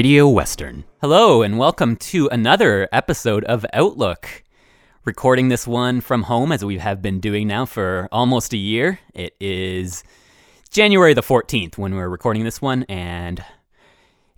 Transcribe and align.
Radio 0.00 0.26
Western. 0.26 0.84
Hello, 1.02 1.42
and 1.42 1.58
welcome 1.58 1.94
to 1.94 2.26
another 2.28 2.88
episode 2.90 3.44
of 3.44 3.66
Outlook. 3.74 4.42
Recording 5.04 5.48
this 5.48 5.66
one 5.66 6.00
from 6.00 6.22
home 6.22 6.52
as 6.52 6.64
we 6.64 6.78
have 6.78 7.02
been 7.02 7.20
doing 7.20 7.46
now 7.46 7.66
for 7.66 8.08
almost 8.10 8.54
a 8.54 8.56
year. 8.56 8.98
It 9.12 9.36
is 9.38 10.02
January 10.70 11.12
the 11.12 11.20
14th 11.20 11.76
when 11.76 11.94
we're 11.94 12.08
recording 12.08 12.44
this 12.44 12.62
one, 12.62 12.84
and 12.84 13.44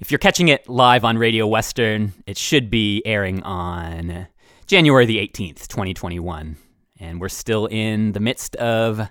if 0.01 0.11
you're 0.11 0.19
catching 0.19 0.49
it 0.49 0.69
live 0.69 1.05
on 1.05 1.17
Radio 1.17 1.47
Western, 1.47 2.13
it 2.27 2.37
should 2.37 2.69
be 2.69 3.01
airing 3.05 3.41
on 3.45 4.27
January 4.67 5.07
the 5.07 5.19
18th, 5.19 5.69
2021. 5.69 6.57
And 6.99 7.21
we're 7.21 7.29
still 7.29 7.67
in 7.67 8.11
the 8.11 8.21
midst 8.21 8.57
of 8.57 9.09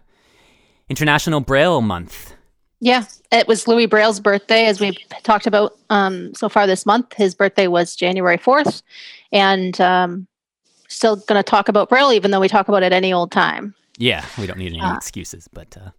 International 0.89 1.39
Braille 1.39 1.81
Month. 1.81 2.35
Yeah, 2.83 3.05
it 3.31 3.47
was 3.47 3.67
Louis 3.67 3.85
Braille's 3.85 4.19
birthday, 4.19 4.65
as 4.65 4.79
we've 4.79 4.97
talked 5.23 5.45
about 5.45 5.77
um, 5.91 6.33
so 6.33 6.49
far 6.49 6.65
this 6.65 6.85
month. 6.85 7.13
His 7.13 7.35
birthday 7.35 7.67
was 7.67 7.95
January 7.95 8.37
4th. 8.39 8.81
And 9.31 9.79
um, 9.79 10.27
still 10.87 11.15
going 11.15 11.37
to 11.37 11.43
talk 11.43 11.69
about 11.69 11.89
Braille, 11.89 12.11
even 12.11 12.31
though 12.31 12.39
we 12.39 12.47
talk 12.47 12.67
about 12.67 12.81
it 12.83 12.91
any 12.91 13.13
old 13.13 13.31
time. 13.31 13.75
Yeah, 13.97 14.25
we 14.39 14.47
don't 14.47 14.57
need 14.57 14.71
any 14.73 14.79
Ah. 14.81 14.97
excuses, 14.97 15.47
but 15.53 15.77
uh, 15.77 15.91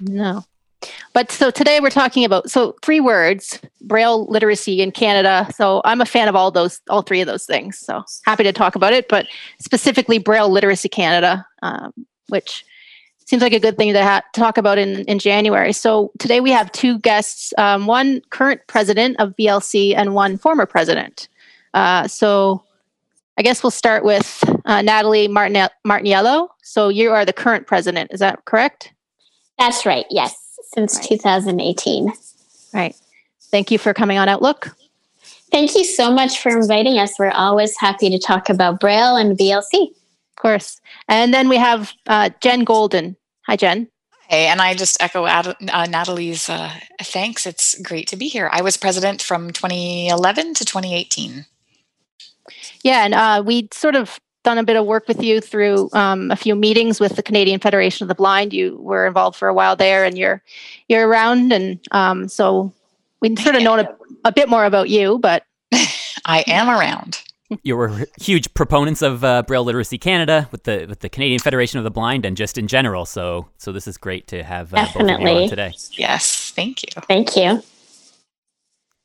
No. 0.00 0.44
But 1.12 1.30
so 1.30 1.50
today 1.52 1.78
we're 1.80 1.90
talking 1.90 2.24
about 2.24 2.50
so 2.50 2.74
three 2.82 2.98
words 2.98 3.60
braille 3.82 4.26
literacy 4.26 4.80
in 4.82 4.90
Canada. 4.90 5.46
So 5.54 5.80
I'm 5.84 6.00
a 6.00 6.06
fan 6.06 6.26
of 6.28 6.34
all 6.34 6.50
those, 6.50 6.80
all 6.90 7.02
three 7.02 7.20
of 7.20 7.28
those 7.28 7.44
things. 7.44 7.78
So 7.78 8.02
happy 8.24 8.42
to 8.42 8.52
talk 8.52 8.74
about 8.74 8.92
it, 8.92 9.06
but 9.08 9.26
specifically 9.60 10.18
Braille 10.18 10.48
Literacy 10.48 10.88
Canada, 10.88 11.46
um, 11.62 11.92
which 12.30 12.64
seems 13.32 13.40
like 13.42 13.54
a 13.54 13.58
good 13.58 13.78
thing 13.78 13.94
to 13.94 14.04
ha- 14.04 14.20
talk 14.34 14.58
about 14.58 14.76
in, 14.76 15.06
in 15.06 15.18
January. 15.18 15.72
So 15.72 16.12
today 16.18 16.40
we 16.40 16.50
have 16.50 16.70
two 16.70 16.98
guests, 16.98 17.54
um, 17.56 17.86
one 17.86 18.20
current 18.28 18.60
president 18.66 19.18
of 19.18 19.34
BLC 19.36 19.96
and 19.96 20.14
one 20.14 20.36
former 20.36 20.66
president. 20.66 21.28
Uh, 21.72 22.06
so 22.06 22.62
I 23.38 23.42
guess 23.42 23.62
we'll 23.62 23.70
start 23.70 24.04
with 24.04 24.44
uh, 24.66 24.82
Natalie 24.82 25.28
Martin- 25.28 25.70
Martiniello. 25.86 26.48
So 26.62 26.90
you 26.90 27.10
are 27.10 27.24
the 27.24 27.32
current 27.32 27.66
president, 27.66 28.12
is 28.12 28.20
that 28.20 28.44
correct? 28.44 28.92
That's 29.58 29.86
right. 29.86 30.04
Yes, 30.10 30.36
since 30.74 30.98
Right. 30.98 31.08
2018. 31.08 32.12
Right. 32.74 32.94
Thank 33.50 33.70
you 33.70 33.78
for 33.78 33.94
coming 33.94 34.18
on 34.18 34.28
Outlook. 34.28 34.76
Thank 35.50 35.74
you 35.74 35.84
so 35.84 36.12
much 36.12 36.38
for 36.38 36.50
inviting 36.50 36.98
us. 36.98 37.18
We're 37.18 37.30
always 37.30 37.78
happy 37.78 38.10
to 38.10 38.18
talk 38.18 38.50
about 38.50 38.78
Braille 38.78 39.16
and 39.16 39.38
BLC. 39.38 39.88
Of 39.88 40.36
course. 40.36 40.82
And 41.08 41.32
then 41.32 41.48
we 41.48 41.56
have 41.56 41.94
uh, 42.06 42.28
Jen 42.42 42.64
Goulden. 42.66 43.16
Hi, 43.46 43.56
Jen. 43.56 43.88
Hey, 44.28 44.46
and 44.46 44.60
I 44.60 44.74
just 44.74 45.02
echo 45.02 45.26
Ad- 45.26 45.56
uh, 45.70 45.86
Natalie's 45.86 46.48
uh, 46.48 46.72
thanks. 47.02 47.44
It's 47.46 47.78
great 47.82 48.08
to 48.08 48.16
be 48.16 48.28
here. 48.28 48.48
I 48.52 48.62
was 48.62 48.76
president 48.76 49.20
from 49.20 49.50
2011 49.50 50.54
to 50.54 50.64
2018. 50.64 51.44
Yeah, 52.82 53.04
and 53.04 53.14
uh, 53.14 53.42
we 53.44 53.68
sort 53.72 53.94
of 53.94 54.18
done 54.44 54.58
a 54.58 54.64
bit 54.64 54.76
of 54.76 54.86
work 54.86 55.06
with 55.06 55.22
you 55.22 55.40
through 55.40 55.90
um, 55.92 56.30
a 56.30 56.36
few 56.36 56.54
meetings 56.54 56.98
with 56.98 57.16
the 57.16 57.22
Canadian 57.22 57.60
Federation 57.60 58.04
of 58.04 58.08
the 58.08 58.14
Blind. 58.14 58.52
You 58.52 58.76
were 58.80 59.06
involved 59.06 59.36
for 59.36 59.48
a 59.48 59.54
while 59.54 59.76
there, 59.76 60.04
and 60.04 60.16
you're 60.16 60.42
you're 60.88 61.06
around, 61.06 61.52
and 61.52 61.78
um, 61.90 62.28
so 62.28 62.72
we'd 63.20 63.38
sort 63.38 63.56
of 63.56 63.62
known 63.62 63.80
a, 63.80 63.88
a 64.24 64.32
bit 64.32 64.48
more 64.48 64.64
about 64.64 64.88
you. 64.88 65.18
But 65.18 65.44
I 65.72 66.44
am 66.46 66.68
around. 66.68 67.22
You 67.62 67.76
were 67.76 68.06
huge 68.20 68.52
proponents 68.54 69.02
of 69.02 69.24
uh, 69.24 69.42
Braille 69.42 69.64
Literacy 69.64 69.98
Canada 69.98 70.48
with 70.52 70.64
the 70.64 70.86
with 70.88 71.00
the 71.00 71.08
Canadian 71.08 71.40
Federation 71.40 71.78
of 71.78 71.84
the 71.84 71.90
Blind 71.90 72.24
and 72.24 72.36
just 72.36 72.58
in 72.58 72.66
general. 72.68 73.04
So 73.06 73.48
so 73.58 73.72
this 73.72 73.86
is 73.86 73.96
great 73.96 74.26
to 74.28 74.42
have 74.42 74.72
uh, 74.74 74.78
both 74.84 74.96
of 74.96 75.02
you 75.02 75.08
Definitely. 75.08 75.42
on 75.44 75.48
today. 75.48 75.74
Yes, 75.92 76.50
thank 76.54 76.82
you. 76.82 76.88
Thank 77.08 77.36
you. 77.36 77.62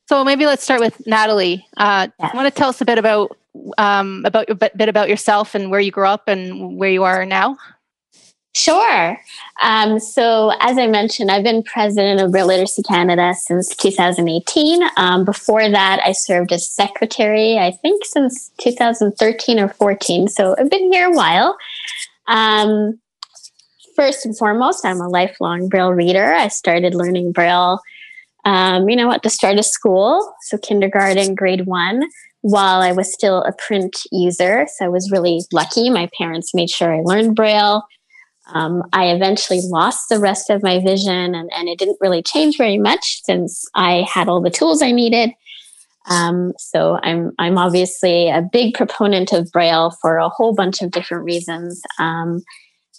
so 0.08 0.24
maybe 0.24 0.46
let's 0.46 0.62
start 0.62 0.80
with 0.80 1.06
Natalie. 1.06 1.66
Uh, 1.76 2.08
Yeah. 2.18 2.30
Want 2.34 2.46
to 2.46 2.50
tell 2.56 2.68
us 2.70 2.80
a 2.80 2.84
bit 2.84 2.98
about 2.98 3.36
um, 3.76 4.22
about 4.24 4.48
a 4.48 4.54
bit, 4.54 4.76
bit 4.76 4.88
about 4.88 5.08
yourself 5.08 5.54
and 5.54 5.70
where 5.70 5.80
you 5.80 5.90
grew 5.90 6.06
up 6.06 6.28
and 6.28 6.76
where 6.78 6.90
you 6.90 7.04
are 7.04 7.24
now? 7.26 7.56
Sure. 8.58 9.20
Um, 9.62 10.00
so, 10.00 10.50
as 10.58 10.78
I 10.78 10.88
mentioned, 10.88 11.30
I've 11.30 11.44
been 11.44 11.62
president 11.62 12.20
of 12.20 12.32
Braille 12.32 12.48
Literacy 12.48 12.82
Canada 12.82 13.32
since 13.34 13.68
2018. 13.76 14.82
Um, 14.96 15.24
before 15.24 15.70
that, 15.70 16.00
I 16.04 16.10
served 16.10 16.52
as 16.52 16.68
secretary, 16.68 17.56
I 17.56 17.70
think, 17.70 18.04
since 18.04 18.50
2013 18.58 19.60
or 19.60 19.68
14. 19.68 20.26
So, 20.26 20.56
I've 20.58 20.70
been 20.70 20.92
here 20.92 21.06
a 21.06 21.12
while. 21.12 21.56
Um, 22.26 22.98
first 23.94 24.26
and 24.26 24.36
foremost, 24.36 24.84
I'm 24.84 25.00
a 25.00 25.08
lifelong 25.08 25.68
Braille 25.68 25.92
reader. 25.92 26.34
I 26.34 26.48
started 26.48 26.96
learning 26.96 27.30
Braille, 27.30 27.80
um, 28.44 28.88
you 28.88 28.96
know, 28.96 29.12
at 29.12 29.22
the 29.22 29.30
start 29.30 29.58
of 29.58 29.66
school, 29.66 30.34
so 30.40 30.58
kindergarten, 30.58 31.36
grade 31.36 31.66
one, 31.66 32.02
while 32.40 32.80
I 32.80 32.90
was 32.90 33.14
still 33.14 33.42
a 33.44 33.52
print 33.52 33.98
user. 34.10 34.66
So, 34.76 34.86
I 34.86 34.88
was 34.88 35.12
really 35.12 35.42
lucky. 35.52 35.90
My 35.90 36.10
parents 36.18 36.54
made 36.54 36.70
sure 36.70 36.92
I 36.92 37.02
learned 37.02 37.36
Braille. 37.36 37.84
Um, 38.54 38.82
I 38.92 39.06
eventually 39.08 39.60
lost 39.64 40.08
the 40.08 40.18
rest 40.18 40.50
of 40.50 40.62
my 40.62 40.80
vision, 40.80 41.34
and, 41.34 41.50
and 41.54 41.68
it 41.68 41.78
didn't 41.78 41.98
really 42.00 42.22
change 42.22 42.56
very 42.56 42.78
much 42.78 43.22
since 43.24 43.66
I 43.74 44.06
had 44.12 44.28
all 44.28 44.40
the 44.40 44.50
tools 44.50 44.82
I 44.82 44.90
needed. 44.90 45.30
Um, 46.08 46.52
so 46.58 46.98
I'm 47.02 47.32
I'm 47.38 47.58
obviously 47.58 48.30
a 48.30 48.40
big 48.40 48.74
proponent 48.74 49.32
of 49.32 49.50
Braille 49.52 49.90
for 50.00 50.16
a 50.16 50.28
whole 50.28 50.54
bunch 50.54 50.80
of 50.80 50.90
different 50.90 51.24
reasons. 51.24 51.82
Um, 51.98 52.42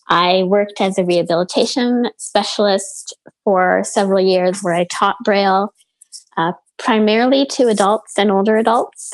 I 0.09 0.43
worked 0.43 0.81
as 0.81 0.97
a 0.97 1.05
rehabilitation 1.05 2.09
specialist 2.17 3.15
for 3.43 3.83
several 3.83 4.19
years, 4.19 4.61
where 4.61 4.73
I 4.73 4.85
taught 4.85 5.15
Braille 5.23 5.73
uh, 6.37 6.53
primarily 6.77 7.45
to 7.47 7.67
adults 7.67 8.13
and 8.17 8.31
older 8.31 8.57
adults. 8.57 9.13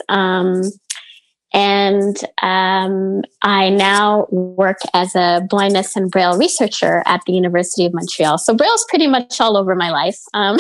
And 1.56 2.18
um, 2.42 3.22
I 3.42 3.70
now 3.70 4.28
work 4.30 4.80
as 4.94 5.16
a 5.16 5.42
blindness 5.50 5.96
and 5.96 6.12
braille 6.12 6.38
researcher 6.38 7.02
at 7.06 7.22
the 7.26 7.32
University 7.32 7.86
of 7.86 7.94
Montreal. 7.94 8.38
So 8.40 8.54
braille's 8.54 8.86
pretty 8.90 9.08
much 9.08 9.40
all 9.40 9.56
over 9.56 9.74
my 9.74 9.90
life. 9.90 10.20
Um, 10.34 10.58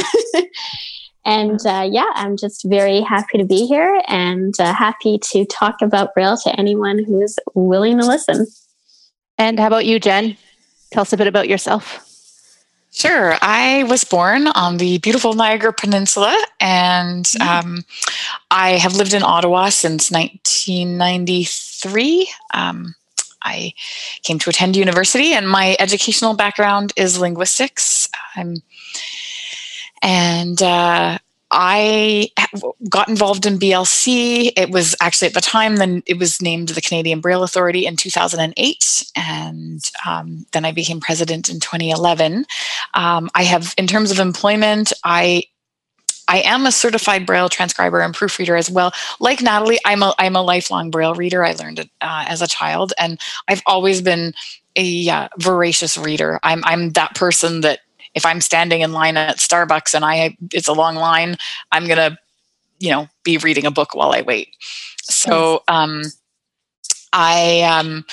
and 1.26 1.60
uh, 1.66 1.86
yeah, 1.92 2.10
I'm 2.14 2.38
just 2.38 2.64
very 2.64 3.02
happy 3.02 3.38
to 3.38 3.44
be 3.44 3.66
here 3.68 4.02
and 4.08 4.54
uh, 4.58 4.74
happy 4.74 5.20
to 5.32 5.44
talk 5.46 5.82
about 5.82 6.14
braille 6.14 6.38
to 6.38 6.58
anyone 6.58 7.04
who's 7.04 7.36
willing 7.56 8.00
to 8.00 8.08
listen. 8.08 8.48
And 9.38 9.60
how 9.60 9.68
about 9.68 9.86
you, 9.86 10.00
Jen? 10.00 10.38
Tell 10.94 11.02
us 11.02 11.12
a 11.12 11.18
bit 11.18 11.28
about 11.28 11.50
yourself. 11.50 12.05
Sure. 12.96 13.38
I 13.42 13.84
was 13.90 14.06
born 14.06 14.48
on 14.48 14.78
the 14.78 15.00
beautiful 15.00 15.34
Niagara 15.34 15.74
Peninsula, 15.74 16.34
and 16.62 17.30
um, 17.42 17.84
I 18.50 18.78
have 18.78 18.96
lived 18.96 19.14
in 19.14 19.22
Ottawa 19.22 19.68
since 19.68 20.10
1993. 20.10 22.30
Um, 22.54 22.96
I 23.44 23.74
came 24.24 24.40
to 24.40 24.50
attend 24.50 24.78
university, 24.78 25.34
and 25.34 25.50
my 25.50 25.76
educational 25.78 26.36
background 26.36 26.94
is 26.96 27.20
linguistics. 27.20 28.08
Um, 28.38 28.62
and 30.02 30.64
uh, 30.64 31.18
I 31.57 32.29
got 32.90 33.07
involved 33.07 33.46
in 33.46 33.57
BLC. 33.57 34.52
It 34.57 34.72
was 34.72 34.93
actually 34.99 35.29
at 35.29 35.34
the 35.34 35.41
time 35.41 35.78
then 35.78 36.03
it 36.05 36.19
was 36.19 36.41
named 36.41 36.69
the 36.69 36.81
Canadian 36.81 37.22
Braille 37.22 37.43
Authority 37.43 37.85
in 37.85 37.96
2008, 37.96 39.11
and 39.16 39.81
um, 40.05 40.46
then 40.52 40.66
I 40.66 40.73
became 40.73 40.99
president 40.99 41.49
in 41.49 41.61
2011. 41.61 42.46
Um, 42.93 43.29
I 43.34 43.43
have, 43.43 43.73
in 43.78 43.87
terms 43.87 44.11
of 44.11 44.19
employment, 44.19 44.91
I 45.05 45.43
I 46.28 46.40
am 46.40 46.66
a 46.66 46.72
certified 46.72 47.25
Braille 47.25 47.49
transcriber 47.49 48.02
and 48.02 48.13
proofreader 48.13 48.55
as 48.55 48.69
well. 48.69 48.91
Like 49.19 49.41
Natalie, 49.41 49.79
I'm 49.85 50.03
a 50.03 50.13
I'm 50.19 50.35
a 50.35 50.41
lifelong 50.41 50.91
Braille 50.91 51.16
reader. 51.16 51.46
I 51.46 51.53
learned 51.53 51.79
it 51.79 51.90
uh, 52.02 52.25
as 52.28 52.41
a 52.41 52.47
child, 52.47 52.93
and 52.99 53.19
I've 53.47 53.61
always 53.66 54.02
been 54.02 54.34
a 54.75 55.07
uh, 55.09 55.29
voracious 55.40 55.97
reader. 55.97 56.40
I'm 56.43 56.63
I'm 56.66 56.91
that 56.91 57.16
person 57.16 57.61
that 57.61 57.79
if 58.16 58.26
I'm 58.26 58.41
standing 58.41 58.82
in 58.82 58.91
line 58.94 59.17
at 59.17 59.38
Starbucks 59.38 59.94
and 59.94 60.03
I 60.03 60.38
it's 60.52 60.67
a 60.67 60.73
long 60.73 60.96
line, 60.96 61.38
I'm 61.72 61.88
gonna 61.88 62.17
you 62.79 62.90
know 62.90 63.08
be 63.23 63.38
reading 63.38 63.66
a 63.66 63.72
book 63.72 63.94
while 63.94 64.14
I 64.14 64.22
wait. 64.22 64.56
So 65.03 65.64
um, 65.67 66.02
I 67.14 67.62
um, 67.62 68.06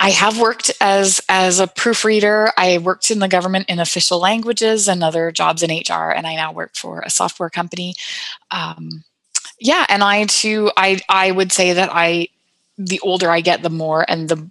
I 0.00 0.10
have 0.10 0.40
worked 0.40 0.70
as 0.80 1.20
as 1.28 1.60
a 1.60 1.66
proofreader. 1.66 2.50
I 2.56 2.78
worked 2.78 3.10
in 3.10 3.18
the 3.18 3.28
government 3.28 3.68
in 3.68 3.78
official 3.80 4.18
languages 4.18 4.88
and 4.88 5.02
other 5.02 5.30
jobs 5.30 5.62
in 5.62 5.70
HR, 5.70 6.10
and 6.10 6.26
I 6.26 6.34
now 6.34 6.52
work 6.52 6.74
for 6.74 7.00
a 7.00 7.10
software 7.10 7.50
company. 7.50 7.94
Um, 8.50 9.04
yeah, 9.60 9.84
and 9.88 10.02
I 10.02 10.24
too, 10.24 10.70
I 10.76 11.00
I 11.08 11.30
would 11.30 11.52
say 11.52 11.72
that 11.72 11.90
I, 11.92 12.28
the 12.78 13.00
older 13.00 13.30
I 13.30 13.40
get, 13.40 13.62
the 13.62 13.70
more 13.70 14.04
and 14.08 14.28
the 14.28 14.50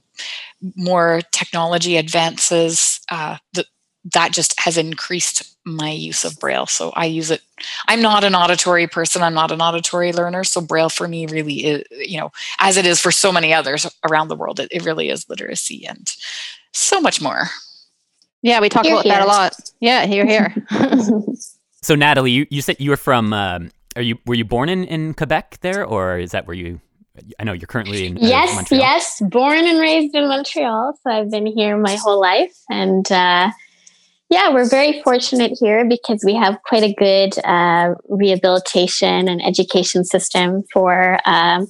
more 0.75 1.21
technology 1.31 1.97
advances, 1.97 2.99
uh, 3.09 3.37
the, 3.53 3.65
that 4.13 4.31
just 4.31 4.59
has 4.59 4.77
increased 4.77 5.55
my 5.65 5.89
use 5.89 6.23
of 6.23 6.39
braille. 6.39 6.65
So 6.65 6.91
i 6.91 7.05
use 7.05 7.31
it 7.31 7.41
i'm 7.87 8.01
not 8.01 8.23
an 8.23 8.35
auditory 8.35 8.87
person 8.87 9.21
i'm 9.23 9.33
not 9.33 9.51
an 9.51 9.61
auditory 9.61 10.13
learner. 10.13 10.43
So 10.43 10.61
braille 10.61 10.89
for 10.89 11.07
me 11.07 11.25
really 11.25 11.65
is 11.65 11.83
you 11.91 12.19
know 12.19 12.31
as 12.59 12.77
it 12.77 12.85
is 12.85 12.99
for 12.99 13.11
so 13.11 13.31
many 13.31 13.53
others 13.53 13.87
around 14.09 14.27
the 14.29 14.35
world 14.35 14.59
it, 14.59 14.69
it 14.71 14.85
really 14.85 15.09
is 15.09 15.27
literacy 15.29 15.85
and 15.87 16.15
so 16.73 17.01
much 17.01 17.21
more. 17.21 17.43
Yeah 18.41 18.59
we 18.59 18.69
talk 18.69 18.85
about 18.85 19.03
here. 19.03 19.13
that 19.13 19.23
a 19.23 19.27
lot. 19.27 19.55
Yeah 19.79 20.05
here 20.05 20.25
here. 20.25 20.55
So 21.83 21.95
natalie 21.95 22.31
you, 22.31 22.47
you 22.49 22.61
said 22.61 22.77
you 22.79 22.89
were 22.89 22.97
from 22.97 23.31
um, 23.33 23.71
are 23.95 24.01
you 24.01 24.17
were 24.25 24.35
you 24.35 24.43
born 24.43 24.67
in 24.67 24.83
in 24.83 25.13
quebec 25.13 25.59
there 25.61 25.85
or 25.85 26.17
is 26.17 26.31
that 26.31 26.45
where 26.47 26.55
you 26.55 26.81
I 27.39 27.43
know 27.43 27.53
you're 27.53 27.67
currently 27.67 28.07
in 28.07 28.17
uh, 28.17 28.21
yes, 28.21 28.55
Montreal. 28.55 28.81
yes, 28.81 29.21
born 29.25 29.65
and 29.65 29.79
raised 29.79 30.13
in 30.15 30.27
Montreal, 30.27 30.93
so 31.01 31.09
I've 31.09 31.31
been 31.31 31.45
here 31.45 31.77
my 31.77 31.95
whole 31.95 32.19
life, 32.19 32.55
and 32.69 33.11
uh, 33.11 33.49
yeah, 34.29 34.53
we're 34.53 34.67
very 34.67 35.01
fortunate 35.03 35.57
here 35.59 35.87
because 35.87 36.21
we 36.25 36.35
have 36.35 36.61
quite 36.63 36.83
a 36.83 36.93
good 36.93 37.37
uh, 37.45 37.95
rehabilitation 38.09 39.29
and 39.29 39.41
education 39.41 40.03
system 40.03 40.63
for 40.73 41.17
um, 41.25 41.67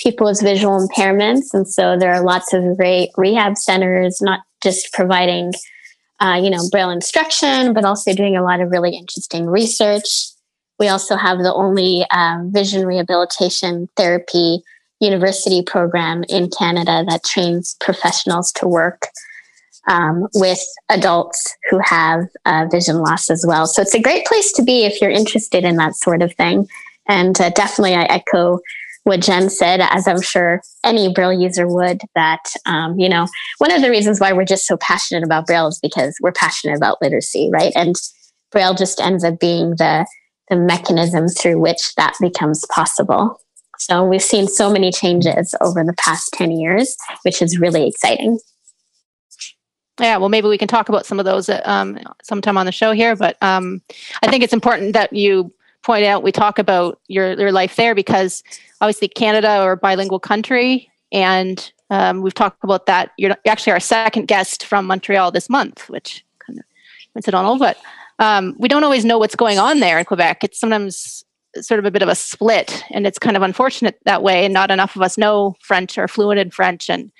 people 0.00 0.26
with 0.26 0.40
visual 0.40 0.86
impairments. 0.86 1.46
And 1.52 1.68
so 1.68 1.98
there 1.98 2.14
are 2.14 2.22
lots 2.22 2.52
of 2.52 2.76
great 2.76 3.10
rehab 3.16 3.56
centers, 3.58 4.20
not 4.20 4.40
just 4.62 4.92
providing, 4.92 5.52
uh, 6.20 6.40
you 6.40 6.48
know, 6.48 6.68
braille 6.70 6.90
instruction, 6.90 7.72
but 7.72 7.84
also 7.84 8.14
doing 8.14 8.36
a 8.36 8.42
lot 8.42 8.60
of 8.60 8.70
really 8.70 8.96
interesting 8.96 9.46
research. 9.46 10.28
We 10.78 10.86
also 10.86 11.16
have 11.16 11.38
the 11.38 11.54
only 11.54 12.06
uh, 12.12 12.38
vision 12.44 12.86
rehabilitation 12.86 13.88
therapy 13.96 14.62
university 15.00 15.62
program 15.62 16.24
in 16.28 16.50
Canada 16.56 17.04
that 17.08 17.24
trains 17.24 17.76
professionals 17.80 18.52
to 18.52 18.68
work 18.68 19.08
um, 19.86 20.26
with 20.34 20.60
adults 20.88 21.56
who 21.70 21.78
have 21.82 22.24
uh, 22.44 22.66
vision 22.70 22.98
loss 22.98 23.30
as 23.30 23.44
well. 23.46 23.66
So 23.66 23.82
it's 23.82 23.94
a 23.94 24.02
great 24.02 24.26
place 24.26 24.52
to 24.52 24.62
be 24.62 24.84
if 24.84 25.00
you're 25.00 25.10
interested 25.10 25.64
in 25.64 25.76
that 25.76 25.94
sort 25.94 26.22
of 26.22 26.34
thing. 26.34 26.68
And 27.08 27.40
uh, 27.40 27.50
definitely, 27.50 27.94
I 27.94 28.04
echo 28.04 28.58
what 29.04 29.20
Jen 29.20 29.48
said, 29.48 29.80
as 29.80 30.08
I'm 30.08 30.20
sure 30.20 30.60
any 30.82 31.12
Braille 31.12 31.32
user 31.32 31.68
would, 31.68 32.02
that, 32.16 32.40
um, 32.66 32.98
you 32.98 33.08
know, 33.08 33.28
one 33.58 33.70
of 33.70 33.80
the 33.80 33.90
reasons 33.90 34.18
why 34.18 34.32
we're 34.32 34.44
just 34.44 34.66
so 34.66 34.76
passionate 34.78 35.22
about 35.22 35.46
Braille 35.46 35.68
is 35.68 35.78
because 35.80 36.16
we're 36.20 36.32
passionate 36.32 36.76
about 36.76 37.00
literacy, 37.00 37.48
right? 37.52 37.72
And 37.76 37.94
Braille 38.50 38.74
just 38.74 39.00
ends 39.00 39.22
up 39.22 39.38
being 39.38 39.70
the, 39.70 40.06
the 40.48 40.56
mechanism 40.56 41.28
through 41.28 41.60
which 41.60 41.94
that 41.94 42.14
becomes 42.20 42.64
possible. 42.74 43.40
So 43.78 44.04
we've 44.04 44.22
seen 44.22 44.48
so 44.48 44.72
many 44.72 44.90
changes 44.90 45.54
over 45.60 45.84
the 45.84 45.94
past 45.94 46.30
10 46.34 46.50
years, 46.50 46.96
which 47.22 47.40
is 47.40 47.60
really 47.60 47.86
exciting. 47.86 48.40
Yeah, 50.00 50.18
well, 50.18 50.28
maybe 50.28 50.48
we 50.48 50.58
can 50.58 50.68
talk 50.68 50.88
about 50.88 51.06
some 51.06 51.18
of 51.18 51.24
those 51.24 51.48
uh, 51.48 51.62
um, 51.64 51.98
sometime 52.22 52.58
on 52.58 52.66
the 52.66 52.72
show 52.72 52.92
here. 52.92 53.16
But 53.16 53.36
um, 53.42 53.80
I 54.22 54.30
think 54.30 54.44
it's 54.44 54.52
important 54.52 54.92
that 54.92 55.12
you 55.12 55.52
point 55.82 56.04
out 56.04 56.22
we 56.22 56.32
talk 56.32 56.58
about 56.58 57.00
your 57.08 57.32
your 57.38 57.52
life 57.52 57.76
there 57.76 57.94
because 57.94 58.42
obviously 58.80 59.08
Canada 59.08 59.62
or 59.62 59.76
bilingual 59.76 60.20
country, 60.20 60.90
and 61.12 61.72
um, 61.90 62.20
we've 62.20 62.34
talked 62.34 62.62
about 62.62 62.86
that. 62.86 63.12
You're 63.16 63.36
actually 63.46 63.72
our 63.72 63.80
second 63.80 64.26
guest 64.26 64.64
from 64.64 64.86
Montreal 64.86 65.30
this 65.30 65.48
month, 65.48 65.88
which 65.88 66.24
kind 66.40 66.58
of 66.58 66.64
coincidental, 67.14 67.58
but 67.58 67.78
um, 68.18 68.54
we 68.58 68.68
don't 68.68 68.84
always 68.84 69.04
know 69.04 69.18
what's 69.18 69.36
going 69.36 69.58
on 69.58 69.80
there 69.80 69.98
in 69.98 70.04
Quebec. 70.04 70.44
It's 70.44 70.58
sometimes 70.58 71.24
sort 71.60 71.78
of 71.78 71.86
a 71.86 71.90
bit 71.90 72.02
of 72.02 72.08
a 72.08 72.14
split, 72.14 72.84
and 72.90 73.06
it's 73.06 73.18
kind 73.18 73.36
of 73.36 73.42
unfortunate 73.42 73.98
that 74.04 74.22
way. 74.22 74.44
And 74.44 74.52
not 74.52 74.70
enough 74.70 74.94
of 74.96 75.00
us 75.00 75.16
know 75.16 75.54
French 75.60 75.96
or 75.96 76.06
fluent 76.06 76.38
in 76.38 76.50
French, 76.50 76.90
and 76.90 77.10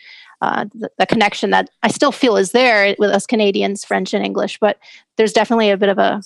uh, 0.41 0.67
the, 0.75 0.91
the, 0.99 1.06
connection 1.06 1.50
that 1.50 1.71
I 1.83 1.88
still 1.88 2.12
feel 2.12 2.37
is 2.37 2.53
there 2.53 2.94
with 2.99 3.11
us 3.11 3.27
Canadians, 3.27 3.85
French 3.85 4.12
and 4.12 4.25
English, 4.25 4.59
but 4.61 4.79
there's 5.17 5.33
definitely 5.33 5.71
a 5.71 5.77
bit 5.77 5.88
of 5.88 5.99
a, 5.99 6.23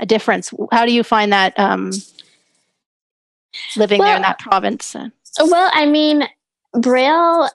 a 0.00 0.06
difference. 0.06 0.52
How 0.70 0.84
do 0.84 0.92
you 0.92 1.02
find 1.02 1.32
that 1.32 1.58
um, 1.58 1.90
living 3.76 3.98
well, 3.98 4.08
there 4.08 4.16
in 4.16 4.22
that 4.22 4.38
province? 4.38 4.94
Well, 5.40 5.70
I 5.72 5.86
mean, 5.86 6.24
Braille, 6.74 7.48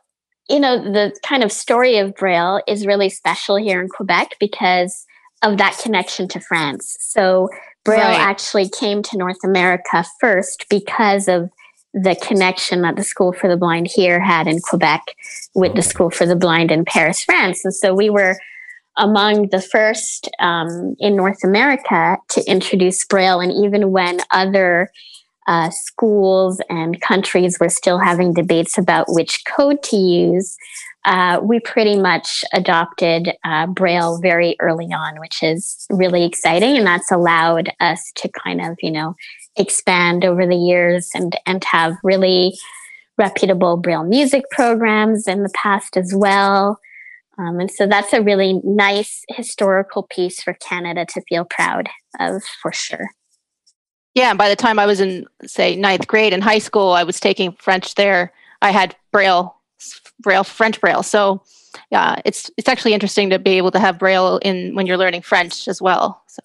you 0.50 0.59
know, 0.59 0.81
the 0.81 1.15
kind 1.25 1.44
of 1.44 1.51
story 1.51 1.97
of 1.97 2.15
Braille 2.15 2.61
is 2.67 2.88
really 2.88 3.09
special 3.09 3.56
here 3.56 3.81
in 3.81 3.88
Quebec 3.88 4.35
because 4.39 5.06
of 5.44 5.57
that 5.57 5.77
connection 5.81 6.27
to 6.29 6.39
France. 6.39 6.97
So 7.00 7.50
Braille 7.85 8.01
right. 8.01 8.19
actually 8.19 8.67
came 8.69 9.01
to 9.03 9.17
North 9.17 9.44
America 9.44 10.03
first 10.19 10.65
because 10.69 11.27
of 11.27 11.50
the 11.94 12.15
connection 12.21 12.81
that 12.83 12.95
the 12.95 13.03
School 13.03 13.33
for 13.33 13.50
the 13.50 13.57
Blind 13.57 13.88
here 13.94 14.19
had 14.19 14.47
in 14.47 14.59
Quebec 14.59 15.15
with 15.56 15.75
the 15.75 15.81
School 15.81 16.09
for 16.09 16.25
the 16.25 16.36
Blind 16.36 16.71
in 16.71 16.86
Paris, 16.86 17.24
France. 17.24 17.65
And 17.65 17.74
so 17.74 17.94
we 17.94 18.09
were 18.09 18.39
among 18.97 19.50
the 19.50 19.62
first 19.62 20.30
um, 20.39 20.95
in 21.00 21.15
North 21.15 21.44
America 21.44 22.18
to 22.30 22.44
introduce 22.50 23.06
Braille. 23.06 23.39
And 23.39 23.51
even 23.51 23.91
when 23.91 24.19
other 24.30 24.91
uh, 25.47 25.69
schools 25.71 26.62
and 26.69 27.01
countries 27.01 27.59
were 27.59 27.69
still 27.69 27.97
having 27.97 28.33
debates 28.33 28.77
about 28.77 29.07
which 29.07 29.44
code 29.45 29.81
to 29.83 29.95
use, 29.95 30.56
uh, 31.06 31.39
we 31.42 31.59
pretty 31.62 31.97
much 31.97 32.44
adopted 32.53 33.31
uh, 33.44 33.65
Braille 33.68 34.19
very 34.21 34.56
early 34.59 34.88
on, 34.88 35.19
which 35.19 35.42
is 35.42 35.88
really 35.89 36.25
exciting. 36.25 36.77
And 36.77 36.85
that's 36.85 37.12
allowed 37.12 37.71
us 37.80 38.12
to 38.18 38.30
kind 38.30 38.62
of, 38.62 38.77
you 38.81 38.92
know, 38.92 39.15
expand 39.59 40.25
over 40.25 40.47
the 40.47 40.56
years 40.56 41.09
and 41.13 41.35
and 41.45 41.63
have 41.65 41.97
really 42.03 42.57
reputable 43.17 43.77
braille 43.77 44.06
music 44.06 44.45
programs 44.50 45.27
in 45.27 45.44
the 45.44 45.51
past 45.53 45.97
as 45.97 46.13
well. 46.15 46.79
Um, 47.38 47.59
and 47.59 47.69
so 47.69 47.85
that's 47.85 48.13
a 48.13 48.21
really 48.21 48.61
nice 48.63 49.23
historical 49.29 50.03
piece 50.03 50.41
for 50.41 50.53
canada 50.53 51.06
to 51.06 51.21
feel 51.29 51.45
proud 51.45 51.89
of 52.19 52.41
for 52.61 52.71
sure. 52.71 53.11
Yeah 54.15 54.29
and 54.29 54.38
by 54.38 54.50
the 54.50 54.56
time 54.56 54.79
i 54.79 54.85
was 54.85 55.00
in 55.00 55.25
say 55.45 55.75
ninth 55.75 56.07
grade 56.07 56.33
in 56.33 56.41
high 56.41 56.59
school 56.59 56.91
i 56.91 57.03
was 57.03 57.19
taking 57.19 57.51
french 57.53 57.95
there. 57.95 58.33
I 58.61 58.71
had 58.71 58.95
braille 59.11 59.56
braille 60.19 60.44
french 60.44 60.81
braille. 60.81 61.03
So 61.03 61.44
yeah 61.91 62.21
it's 62.25 62.50
it's 62.57 62.69
actually 62.69 62.94
interesting 62.94 63.29
to 63.29 63.39
be 63.39 63.51
able 63.51 63.71
to 63.71 63.79
have 63.79 64.00
braille 64.00 64.38
in 64.38 64.75
when 64.75 64.88
you're 64.88 64.97
learning 64.97 65.21
french 65.21 65.67
as 65.67 65.81
well 65.81 66.21
so 66.27 66.41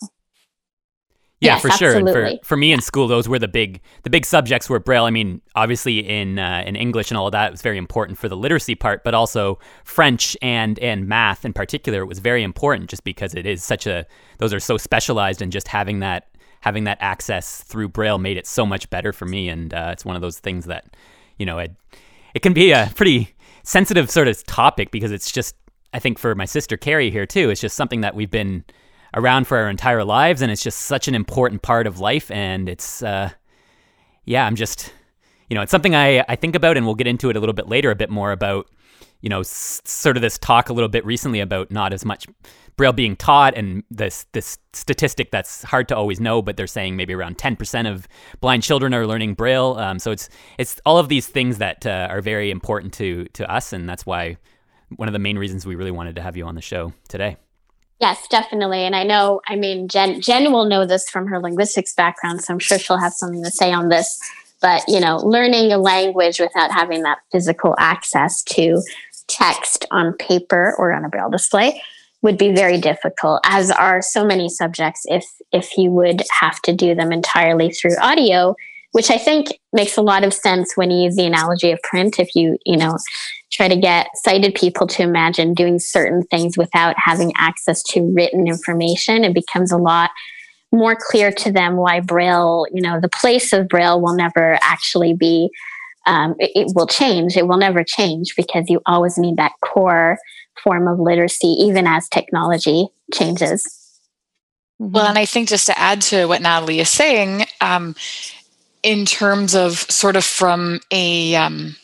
yeah, 1.44 1.54
yes, 1.54 1.62
for 1.62 1.70
sure. 1.70 1.96
And 1.96 2.08
for, 2.08 2.30
for 2.42 2.56
me 2.56 2.72
in 2.72 2.80
school, 2.80 3.06
those 3.06 3.28
were 3.28 3.38
the 3.38 3.48
big 3.48 3.80
the 4.02 4.10
big 4.10 4.24
subjects 4.26 4.68
were 4.68 4.78
Braille. 4.78 5.04
I 5.04 5.10
mean, 5.10 5.40
obviously 5.54 5.98
in 5.98 6.38
uh, 6.38 6.62
in 6.66 6.76
English 6.76 7.10
and 7.10 7.18
all 7.18 7.26
of 7.26 7.32
that, 7.32 7.48
it 7.48 7.50
was 7.52 7.62
very 7.62 7.78
important 7.78 8.18
for 8.18 8.28
the 8.28 8.36
literacy 8.36 8.74
part, 8.74 9.04
but 9.04 9.14
also 9.14 9.58
French 9.84 10.36
and 10.42 10.78
and 10.78 11.08
math 11.08 11.44
in 11.44 11.52
particular 11.52 12.02
it 12.02 12.06
was 12.06 12.18
very 12.18 12.42
important, 12.42 12.90
just 12.90 13.04
because 13.04 13.34
it 13.34 13.46
is 13.46 13.62
such 13.62 13.86
a 13.86 14.06
those 14.38 14.52
are 14.52 14.60
so 14.60 14.76
specialized, 14.76 15.42
and 15.42 15.52
just 15.52 15.68
having 15.68 16.00
that 16.00 16.28
having 16.60 16.84
that 16.84 16.98
access 17.00 17.62
through 17.62 17.88
Braille 17.88 18.18
made 18.18 18.38
it 18.38 18.46
so 18.46 18.64
much 18.64 18.88
better 18.88 19.12
for 19.12 19.26
me. 19.26 19.48
And 19.48 19.74
uh, 19.74 19.90
it's 19.92 20.04
one 20.04 20.16
of 20.16 20.22
those 20.22 20.38
things 20.38 20.64
that 20.66 20.96
you 21.38 21.46
know 21.46 21.58
it 21.58 21.72
it 22.34 22.40
can 22.40 22.52
be 22.52 22.72
a 22.72 22.90
pretty 22.94 23.34
sensitive 23.62 24.10
sort 24.10 24.28
of 24.28 24.44
topic 24.44 24.90
because 24.90 25.12
it's 25.12 25.30
just 25.30 25.56
I 25.92 25.98
think 25.98 26.18
for 26.18 26.34
my 26.34 26.44
sister 26.44 26.76
Carrie 26.76 27.10
here 27.10 27.26
too, 27.26 27.50
it's 27.50 27.60
just 27.60 27.76
something 27.76 28.00
that 28.00 28.14
we've 28.14 28.30
been 28.30 28.64
around 29.14 29.47
for 29.47 29.59
our 29.59 29.71
entire 29.71 30.04
lives, 30.04 30.42
and 30.42 30.50
it's 30.50 30.62
just 30.62 30.80
such 30.80 31.09
an 31.09 31.14
important 31.14 31.62
part 31.62 31.87
of 31.87 32.00
life. 32.00 32.30
And 32.30 32.68
it's, 32.68 33.02
uh, 33.02 33.30
yeah, 34.25 34.47
I'm 34.47 34.56
just, 34.56 34.92
you 35.49 35.54
know, 35.54 35.62
it's 35.62 35.71
something 35.71 35.94
I 35.94 36.25
I 36.28 36.37
think 36.37 36.54
about, 36.54 36.76
and 36.76 36.85
we'll 36.87 36.94
get 36.94 37.06
into 37.06 37.30
it 37.30 37.37
a 37.37 37.40
little 37.40 37.54
bit 37.54 37.68
later, 37.68 37.90
a 37.90 37.97
bit 37.97 38.11
more 38.11 38.33
about, 38.33 38.66
you 39.21 39.28
know, 39.28 39.40
s- 39.40 39.80
sort 39.85 40.16
of 40.16 40.23
this 40.23 40.38
talk 40.38 40.68
a 40.68 40.73
little 40.73 40.88
bit 40.88 41.04
recently 41.04 41.40
about 41.40 41.71
not 41.71 41.92
as 41.92 42.04
much 42.04 42.26
braille 42.76 42.92
being 42.92 43.16
taught 43.16 43.56
and 43.56 43.83
this 43.90 44.26
this 44.33 44.59
statistic 44.73 45.30
that's 45.30 45.62
hard 45.62 45.88
to 45.88 45.97
always 45.97 46.21
know 46.21 46.42
but 46.42 46.56
they're 46.56 46.66
saying 46.66 46.97
maybe 46.97 47.14
around 47.14 47.38
10% 47.38 47.90
of 47.90 48.09
blind 48.40 48.62
children 48.62 48.92
are 48.92 49.06
learning 49.06 49.35
braille 49.35 49.76
um, 49.78 49.99
so 49.99 50.11
it's 50.11 50.28
it's 50.59 50.80
all 50.85 50.99
of 50.99 51.09
these 51.09 51.26
things 51.26 51.59
that 51.59 51.87
uh, 51.87 52.09
are 52.11 52.21
very 52.21 52.50
important 52.50 52.92
to 52.92 53.26
to 53.26 53.49
us 53.50 53.73
and 53.73 53.88
that's 53.88 54.04
why 54.04 54.37
one 54.97 55.09
of 55.09 55.12
the 55.12 55.18
main 55.18 55.38
reasons 55.38 55.64
we 55.64 55.76
really 55.76 55.90
wanted 55.90 56.16
to 56.16 56.23
have 56.23 56.37
you 56.37 56.44
on 56.44 56.54
the 56.54 56.61
show 56.61 56.92
today 57.09 57.37
Yes, 58.00 58.26
definitely. 58.28 58.80
And 58.80 58.96
I 58.96 59.04
know, 59.04 59.40
I 59.46 59.56
mean, 59.56 59.88
Jen, 59.88 60.20
Jen 60.20 60.52
will 60.52 60.64
know 60.66 60.84
this 60.84 61.08
from 61.08 61.26
her 61.28 61.40
linguistics 61.40 61.94
background, 61.94 62.42
so 62.42 62.52
I'm 62.52 62.58
sure 62.58 62.78
she'll 62.78 62.98
have 62.98 63.12
something 63.12 63.42
to 63.44 63.50
say 63.50 63.72
on 63.72 63.88
this. 63.88 64.18
But, 64.60 64.82
you 64.88 64.98
know, 64.98 65.18
learning 65.18 65.72
a 65.72 65.78
language 65.78 66.40
without 66.40 66.72
having 66.72 67.02
that 67.02 67.18
physical 67.30 67.74
access 67.78 68.42
to 68.44 68.82
text 69.28 69.86
on 69.90 70.12
paper 70.14 70.74
or 70.78 70.92
on 70.92 71.04
a 71.04 71.08
braille 71.08 71.30
display 71.30 71.80
would 72.22 72.38
be 72.38 72.52
very 72.52 72.78
difficult 72.78 73.40
as 73.44 73.70
are 73.70 74.02
so 74.02 74.24
many 74.24 74.48
subjects 74.48 75.02
if 75.06 75.24
if 75.52 75.76
you 75.76 75.90
would 75.90 76.22
have 76.40 76.60
to 76.62 76.74
do 76.74 76.94
them 76.94 77.12
entirely 77.12 77.70
through 77.70 77.96
audio 78.00 78.54
which 78.92 79.10
i 79.10 79.18
think 79.18 79.48
makes 79.72 79.96
a 79.96 80.02
lot 80.02 80.24
of 80.24 80.34
sense 80.34 80.76
when 80.76 80.90
you 80.90 81.04
use 81.04 81.16
the 81.16 81.24
analogy 81.24 81.70
of 81.70 81.80
print 81.82 82.18
if 82.18 82.34
you 82.34 82.58
you 82.66 82.76
know 82.76 82.96
try 83.54 83.68
to 83.68 83.76
get 83.76 84.08
sighted 84.16 84.54
people 84.54 84.87
to 84.88 85.02
imagine 85.02 85.54
doing 85.54 85.78
certain 85.78 86.23
things 86.25 86.58
without 86.58 86.96
having 86.99 87.32
access 87.37 87.82
to 87.84 88.12
written 88.14 88.49
information, 88.49 89.25
it 89.25 89.32
becomes 89.32 89.70
a 89.70 89.76
lot 89.76 90.11
more 90.73 90.96
clear 90.99 91.30
to 91.30 91.52
them 91.52 91.76
why 91.76 92.00
Braille, 92.00 92.66
you 92.73 92.82
know, 92.82 93.00
the 93.00 93.08
place 93.08 93.52
of 93.52 93.68
Braille 93.68 94.00
will 94.00 94.16
never 94.16 94.58
actually 94.61 95.14
be, 95.14 95.50
um, 96.06 96.34
it, 96.38 96.50
it 96.54 96.73
will 96.75 96.88
change. 96.88 97.37
It 97.37 97.46
will 97.46 97.56
never 97.56 97.84
change 97.84 98.34
because 98.37 98.68
you 98.68 98.80
always 98.87 99.16
need 99.16 99.37
that 99.37 99.52
core 99.61 100.18
form 100.62 100.88
of 100.88 100.99
literacy, 100.99 101.46
even 101.46 101.87
as 101.87 102.08
technology 102.08 102.88
changes. 103.12 103.64
Mm-hmm. 104.82 104.92
Well, 104.92 105.06
and 105.06 105.18
I 105.18 105.26
think 105.26 105.49
just 105.49 105.66
to 105.66 105.78
add 105.78 106.02
to 106.02 106.26
what 106.26 106.42
Natalie 106.42 106.80
is 106.80 106.90
saying, 106.90 107.44
um, 107.61 107.94
in 108.82 109.06
terms 109.06 109.54
of 109.54 109.78
sort 109.78 110.16
of 110.16 110.25
from 110.25 110.80
a 110.90 111.37
um, 111.37 111.76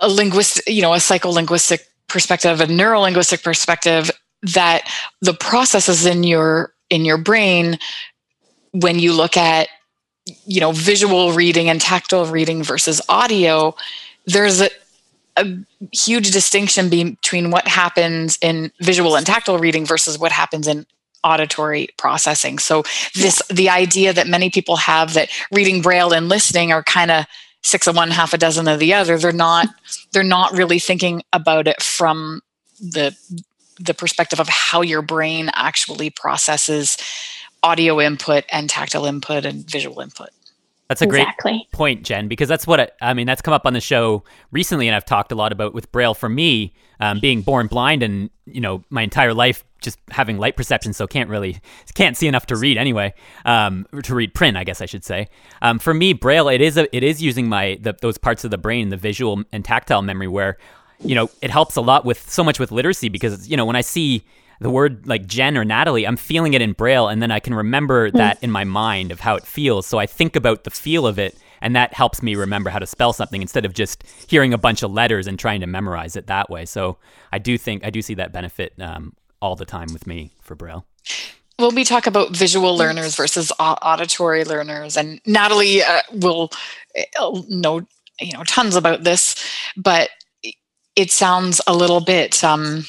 a 0.00 0.08
linguist, 0.08 0.60
you 0.66 0.82
know, 0.82 0.94
a 0.94 0.98
psycholinguistic 0.98 1.80
perspective, 2.08 2.60
a 2.60 2.66
neurolinguistic 2.66 3.42
perspective, 3.42 4.10
that 4.42 4.88
the 5.20 5.34
processes 5.34 6.06
in 6.06 6.22
your 6.22 6.72
in 6.90 7.04
your 7.04 7.18
brain 7.18 7.78
when 8.72 8.98
you 8.98 9.12
look 9.12 9.36
at 9.36 9.68
you 10.44 10.60
know 10.60 10.72
visual 10.72 11.32
reading 11.32 11.68
and 11.68 11.80
tactile 11.80 12.26
reading 12.26 12.62
versus 12.62 13.00
audio 13.08 13.74
there's 14.26 14.60
a, 14.60 14.68
a 15.36 15.58
huge 15.92 16.30
distinction 16.30 16.88
between 16.88 17.50
what 17.50 17.66
happens 17.66 18.38
in 18.42 18.70
visual 18.80 19.16
and 19.16 19.26
tactile 19.26 19.58
reading 19.58 19.86
versus 19.86 20.18
what 20.18 20.32
happens 20.32 20.68
in 20.68 20.86
auditory 21.24 21.88
processing. 21.96 22.58
So 22.58 22.84
this 23.14 23.42
the 23.48 23.68
idea 23.68 24.12
that 24.12 24.28
many 24.28 24.48
people 24.48 24.76
have 24.76 25.14
that 25.14 25.28
reading 25.52 25.82
braille 25.82 26.12
and 26.12 26.28
listening 26.28 26.72
are 26.72 26.82
kind 26.82 27.10
of 27.10 27.26
six 27.66 27.88
of 27.88 27.96
one 27.96 28.10
half 28.10 28.32
a 28.32 28.38
dozen 28.38 28.68
of 28.68 28.78
the 28.78 28.94
other 28.94 29.18
they're 29.18 29.32
not 29.32 29.68
they're 30.12 30.22
not 30.22 30.52
really 30.52 30.78
thinking 30.78 31.22
about 31.32 31.66
it 31.66 31.82
from 31.82 32.40
the 32.78 33.14
the 33.78 33.92
perspective 33.92 34.38
of 34.40 34.48
how 34.48 34.80
your 34.80 35.02
brain 35.02 35.50
actually 35.54 36.08
processes 36.08 36.96
audio 37.62 38.00
input 38.00 38.44
and 38.52 38.70
tactile 38.70 39.04
input 39.04 39.44
and 39.44 39.68
visual 39.68 40.00
input 40.00 40.30
that's 40.88 41.02
a 41.02 41.06
great 41.06 41.26
point, 41.72 42.04
Jen, 42.04 42.28
because 42.28 42.48
that's 42.48 42.64
what 42.64 42.78
I, 42.78 42.88
I, 43.00 43.12
mean. 43.12 43.26
That's 43.26 43.42
come 43.42 43.52
up 43.52 43.66
on 43.66 43.72
the 43.72 43.80
show 43.80 44.22
recently, 44.52 44.86
and 44.86 44.94
I've 44.94 45.04
talked 45.04 45.32
a 45.32 45.34
lot 45.34 45.50
about 45.50 45.74
with 45.74 45.90
Braille. 45.90 46.14
For 46.14 46.28
me, 46.28 46.74
um, 47.00 47.18
being 47.18 47.42
born 47.42 47.66
blind, 47.66 48.04
and 48.04 48.30
you 48.44 48.60
know, 48.60 48.84
my 48.88 49.02
entire 49.02 49.34
life 49.34 49.64
just 49.86 49.98
having 50.10 50.36
light 50.36 50.56
perception, 50.56 50.92
so 50.92 51.06
can't 51.06 51.30
really 51.30 51.60
can't 51.94 52.16
see 52.16 52.26
enough 52.26 52.44
to 52.46 52.56
read 52.56 52.76
anyway. 52.76 53.14
Um, 53.44 53.86
to 54.02 54.14
read 54.14 54.34
print, 54.34 54.56
I 54.56 54.64
guess 54.64 54.82
I 54.82 54.86
should 54.86 55.04
say. 55.04 55.28
Um, 55.62 55.78
for 55.78 55.94
me, 55.94 56.12
Braille, 56.12 56.48
it 56.48 56.60
is 56.60 56.76
a, 56.76 56.94
it 56.94 57.02
is 57.02 57.22
using 57.22 57.48
my 57.48 57.78
the, 57.80 57.94
those 58.02 58.18
parts 58.18 58.44
of 58.44 58.50
the 58.50 58.58
brain, 58.58 58.90
the 58.90 58.96
visual 58.96 59.44
and 59.52 59.64
tactile 59.64 60.02
memory, 60.02 60.28
where 60.28 60.58
you 61.00 61.14
know 61.14 61.30
it 61.40 61.50
helps 61.50 61.76
a 61.76 61.80
lot 61.80 62.04
with 62.04 62.28
so 62.28 62.44
much 62.44 62.58
with 62.58 62.72
literacy 62.72 63.08
because 63.08 63.48
you 63.48 63.56
know 63.56 63.64
when 63.64 63.76
I 63.76 63.80
see 63.80 64.24
the 64.60 64.70
word 64.70 65.06
like 65.06 65.26
Jen 65.26 65.56
or 65.56 65.64
Natalie, 65.64 66.06
I'm 66.06 66.16
feeling 66.16 66.54
it 66.54 66.62
in 66.62 66.72
Braille, 66.72 67.08
and 67.08 67.22
then 67.22 67.30
I 67.30 67.40
can 67.40 67.54
remember 67.54 68.10
mm. 68.10 68.14
that 68.14 68.42
in 68.42 68.50
my 68.50 68.64
mind 68.64 69.12
of 69.12 69.20
how 69.20 69.36
it 69.36 69.46
feels. 69.46 69.86
So 69.86 69.98
I 69.98 70.06
think 70.06 70.36
about 70.36 70.64
the 70.64 70.70
feel 70.70 71.06
of 71.06 71.18
it, 71.18 71.36
and 71.60 71.76
that 71.76 71.94
helps 71.94 72.22
me 72.22 72.34
remember 72.34 72.70
how 72.70 72.78
to 72.78 72.86
spell 72.86 73.12
something 73.12 73.40
instead 73.40 73.64
of 73.64 73.74
just 73.74 74.04
hearing 74.28 74.52
a 74.52 74.58
bunch 74.58 74.82
of 74.82 74.90
letters 74.90 75.26
and 75.26 75.38
trying 75.38 75.60
to 75.60 75.66
memorize 75.66 76.16
it 76.16 76.26
that 76.26 76.50
way. 76.50 76.64
So 76.64 76.98
I 77.32 77.38
do 77.38 77.58
think 77.58 77.84
I 77.84 77.90
do 77.90 78.02
see 78.02 78.14
that 78.14 78.32
benefit 78.32 78.72
um, 78.80 79.14
all 79.46 79.54
the 79.54 79.64
time 79.64 79.92
with 79.92 80.08
me 80.08 80.32
for 80.42 80.56
Braille. 80.56 80.84
When 81.56 81.74
we 81.76 81.84
talk 81.84 82.08
about 82.08 82.36
visual 82.36 82.76
learners 82.76 83.14
versus 83.14 83.52
auditory 83.60 84.44
learners, 84.44 84.96
and 84.96 85.20
Natalie 85.24 85.82
uh, 85.82 86.02
will 86.12 86.50
uh, 86.98 87.40
know 87.48 87.86
you 88.20 88.32
know 88.32 88.42
tons 88.42 88.74
about 88.74 89.04
this, 89.04 89.36
but 89.76 90.10
it 90.96 91.12
sounds 91.12 91.60
a 91.68 91.74
little 91.74 92.00
bit. 92.00 92.42
Um, 92.42 92.84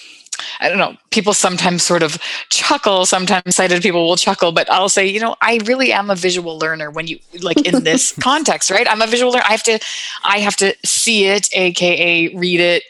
I 0.59 0.67
don't 0.67 0.79
know, 0.79 0.95
people 1.11 1.33
sometimes 1.33 1.83
sort 1.83 2.03
of 2.03 2.17
chuckle, 2.49 3.05
sometimes 3.05 3.55
sighted 3.55 3.81
people 3.83 4.07
will 4.07 4.17
chuckle, 4.17 4.51
but 4.51 4.69
I'll 4.71 4.89
say, 4.89 5.05
you 5.05 5.19
know, 5.19 5.35
I 5.41 5.59
really 5.65 5.93
am 5.93 6.09
a 6.09 6.15
visual 6.15 6.57
learner 6.57 6.91
when 6.91 7.07
you 7.07 7.19
like 7.41 7.65
in 7.65 7.83
this 7.83 8.11
context, 8.19 8.71
right? 8.71 8.87
I'm 8.89 9.01
a 9.01 9.07
visual 9.07 9.31
learner. 9.31 9.45
I 9.47 9.51
have 9.51 9.63
to 9.63 9.79
I 10.23 10.39
have 10.39 10.55
to 10.57 10.75
see 10.83 11.25
it, 11.25 11.49
aka 11.53 12.35
read 12.35 12.59
it 12.59 12.83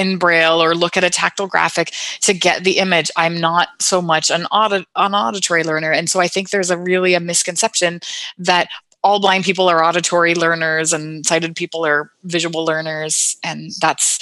in 0.00 0.18
braille 0.18 0.62
or 0.62 0.74
look 0.74 0.96
at 0.96 1.04
a 1.04 1.10
tactile 1.10 1.46
graphic 1.46 1.92
to 2.22 2.32
get 2.32 2.64
the 2.64 2.78
image. 2.78 3.10
I'm 3.16 3.38
not 3.38 3.68
so 3.78 4.00
much 4.00 4.30
an 4.30 4.46
audit 4.46 4.86
an 4.96 5.14
auditory 5.14 5.62
learner. 5.62 5.92
And 5.92 6.08
so 6.08 6.20
I 6.20 6.28
think 6.28 6.50
there's 6.50 6.70
a 6.70 6.78
really 6.78 7.14
a 7.14 7.20
misconception 7.20 8.00
that 8.38 8.68
all 9.02 9.20
blind 9.20 9.44
people 9.44 9.68
are 9.68 9.84
auditory 9.84 10.34
learners 10.34 10.92
and 10.92 11.24
sighted 11.24 11.56
people 11.56 11.86
are 11.86 12.10
visual 12.24 12.64
learners 12.64 13.36
and 13.42 13.70
that's 13.80 14.18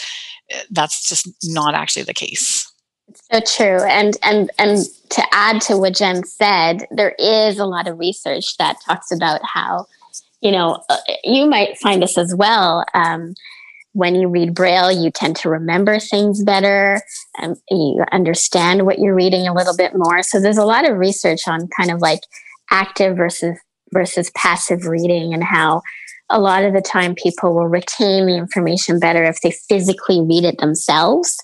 that's 0.70 1.08
just 1.08 1.28
not 1.44 1.74
actually 1.74 2.04
the 2.04 2.14
case. 2.14 2.70
It's 3.08 3.56
so 3.56 3.64
true. 3.64 3.82
And 3.84 4.16
and 4.22 4.50
and 4.58 4.84
to 5.10 5.22
add 5.32 5.60
to 5.62 5.76
what 5.76 5.94
Jen 5.94 6.24
said, 6.24 6.86
there 6.90 7.14
is 7.18 7.58
a 7.58 7.66
lot 7.66 7.88
of 7.88 7.98
research 7.98 8.56
that 8.58 8.76
talks 8.84 9.10
about 9.10 9.40
how, 9.44 9.86
you 10.40 10.52
know, 10.52 10.82
uh, 10.88 10.98
you 11.24 11.46
might 11.46 11.78
find 11.78 12.02
this 12.02 12.18
as 12.18 12.34
well. 12.34 12.84
Um, 12.94 13.34
when 13.92 14.14
you 14.14 14.28
read 14.28 14.54
Braille, 14.54 14.92
you 14.92 15.10
tend 15.10 15.36
to 15.36 15.48
remember 15.48 15.98
things 15.98 16.44
better 16.44 17.00
and 17.38 17.56
you 17.70 18.04
understand 18.12 18.86
what 18.86 18.98
you're 18.98 19.14
reading 19.14 19.48
a 19.48 19.54
little 19.54 19.76
bit 19.76 19.92
more. 19.94 20.22
So 20.22 20.40
there's 20.40 20.58
a 20.58 20.64
lot 20.64 20.88
of 20.88 20.98
research 20.98 21.48
on 21.48 21.68
kind 21.76 21.90
of 21.90 22.00
like 22.00 22.20
active 22.70 23.16
versus 23.16 23.58
versus 23.92 24.30
passive 24.36 24.86
reading 24.86 25.32
and 25.32 25.42
how 25.42 25.82
a 26.30 26.38
lot 26.38 26.62
of 26.62 26.74
the 26.74 26.82
time 26.82 27.14
people 27.14 27.54
will 27.54 27.68
retain 27.68 28.26
the 28.26 28.36
information 28.36 28.98
better 28.98 29.24
if 29.24 29.40
they 29.40 29.50
physically 29.50 30.20
read 30.20 30.44
it 30.44 30.58
themselves 30.58 31.38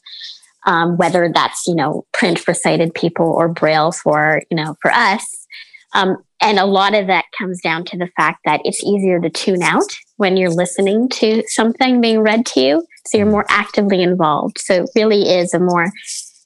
um, 0.66 0.96
whether 0.96 1.30
that's 1.32 1.66
you 1.66 1.74
know 1.74 2.04
print 2.12 2.38
for 2.38 2.54
sighted 2.54 2.94
people 2.94 3.26
or 3.26 3.48
braille 3.48 3.92
for 3.92 4.42
you 4.50 4.56
know 4.56 4.76
for 4.82 4.92
us 4.92 5.46
um, 5.94 6.16
and 6.40 6.58
a 6.58 6.66
lot 6.66 6.94
of 6.94 7.06
that 7.06 7.24
comes 7.38 7.60
down 7.62 7.84
to 7.84 7.96
the 7.96 8.10
fact 8.16 8.40
that 8.44 8.60
it's 8.64 8.82
easier 8.82 9.20
to 9.20 9.30
tune 9.30 9.62
out 9.62 9.96
when 10.16 10.36
you're 10.36 10.50
listening 10.50 11.08
to 11.08 11.42
something 11.48 12.00
being 12.00 12.20
read 12.20 12.46
to 12.46 12.60
you 12.60 12.86
so 13.06 13.18
you're 13.18 13.26
mm. 13.26 13.32
more 13.32 13.46
actively 13.48 14.02
involved. 14.02 14.58
So 14.58 14.84
it 14.84 14.90
really 14.94 15.28
is 15.28 15.52
a 15.52 15.58
more 15.58 15.90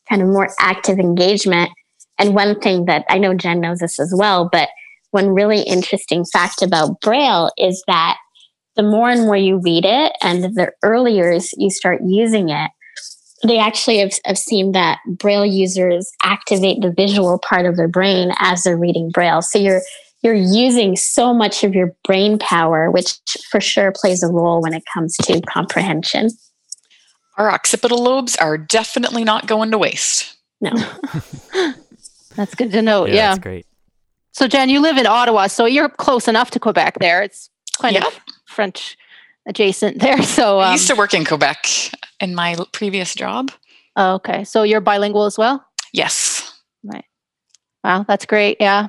kind 0.08 0.22
of 0.22 0.28
more 0.28 0.48
active 0.58 0.98
engagement. 0.98 1.70
And 2.18 2.34
one 2.34 2.58
thing 2.58 2.86
that 2.86 3.04
i 3.08 3.16
know 3.16 3.32
jen 3.32 3.60
knows 3.60 3.78
this 3.78 4.00
as 4.00 4.12
well 4.16 4.48
but 4.50 4.70
one 5.12 5.28
really 5.28 5.60
interesting 5.60 6.24
fact 6.32 6.62
about 6.62 7.00
braille 7.00 7.52
is 7.56 7.80
that 7.86 8.16
the 8.78 8.82
more 8.84 9.10
and 9.10 9.22
more 9.22 9.36
you 9.36 9.60
read 9.60 9.84
it 9.84 10.12
and 10.22 10.44
the 10.44 10.70
earlier 10.84 11.36
you 11.56 11.68
start 11.68 12.00
using 12.06 12.48
it, 12.48 12.70
they 13.44 13.58
actually 13.58 13.98
have, 13.98 14.12
have 14.24 14.38
seen 14.38 14.70
that 14.72 14.98
Braille 15.18 15.44
users 15.44 16.08
activate 16.22 16.80
the 16.80 16.94
visual 16.96 17.38
part 17.40 17.66
of 17.66 17.76
their 17.76 17.88
brain 17.88 18.30
as 18.38 18.62
they're 18.62 18.78
reading 18.78 19.10
Braille. 19.10 19.42
So 19.42 19.58
you're 19.58 19.82
you're 20.22 20.34
using 20.34 20.96
so 20.96 21.32
much 21.32 21.62
of 21.62 21.74
your 21.74 21.94
brain 22.04 22.38
power, 22.38 22.90
which 22.90 23.18
for 23.50 23.60
sure 23.60 23.92
plays 23.94 24.22
a 24.22 24.28
role 24.28 24.60
when 24.60 24.74
it 24.74 24.82
comes 24.92 25.16
to 25.18 25.40
comprehension. 25.42 26.30
Our 27.36 27.50
occipital 27.50 28.02
lobes 28.02 28.36
are 28.36 28.58
definitely 28.58 29.22
not 29.22 29.46
going 29.46 29.70
to 29.70 29.78
waste. 29.78 30.36
No. 30.60 30.72
that's 32.34 32.54
good 32.54 32.72
to 32.72 32.82
know. 32.82 33.06
Yeah, 33.06 33.14
yeah. 33.14 33.28
That's 33.28 33.38
great. 33.38 33.66
So 34.32 34.48
Jen, 34.48 34.68
you 34.68 34.80
live 34.80 34.98
in 34.98 35.06
Ottawa, 35.06 35.46
so 35.46 35.66
you're 35.66 35.88
close 35.88 36.26
enough 36.26 36.50
to 36.52 36.60
Quebec 36.60 36.98
there. 37.00 37.22
It's 37.22 37.48
kind 37.80 37.94
yep. 37.94 38.06
of 38.06 38.18
French 38.46 38.96
adjacent 39.46 39.98
there. 40.00 40.22
So 40.22 40.60
um, 40.60 40.68
I 40.68 40.72
used 40.72 40.88
to 40.88 40.96
work 40.96 41.14
in 41.14 41.24
Quebec 41.24 41.64
in 42.20 42.34
my 42.34 42.56
previous 42.72 43.14
job. 43.14 43.52
Oh, 43.94 44.14
okay. 44.14 44.44
So 44.44 44.64
you're 44.64 44.80
bilingual 44.80 45.24
as 45.24 45.38
well? 45.38 45.64
Yes. 45.92 46.52
Right. 46.84 47.04
Wow, 47.84 48.04
that's 48.06 48.26
great. 48.26 48.58
Yeah 48.60 48.88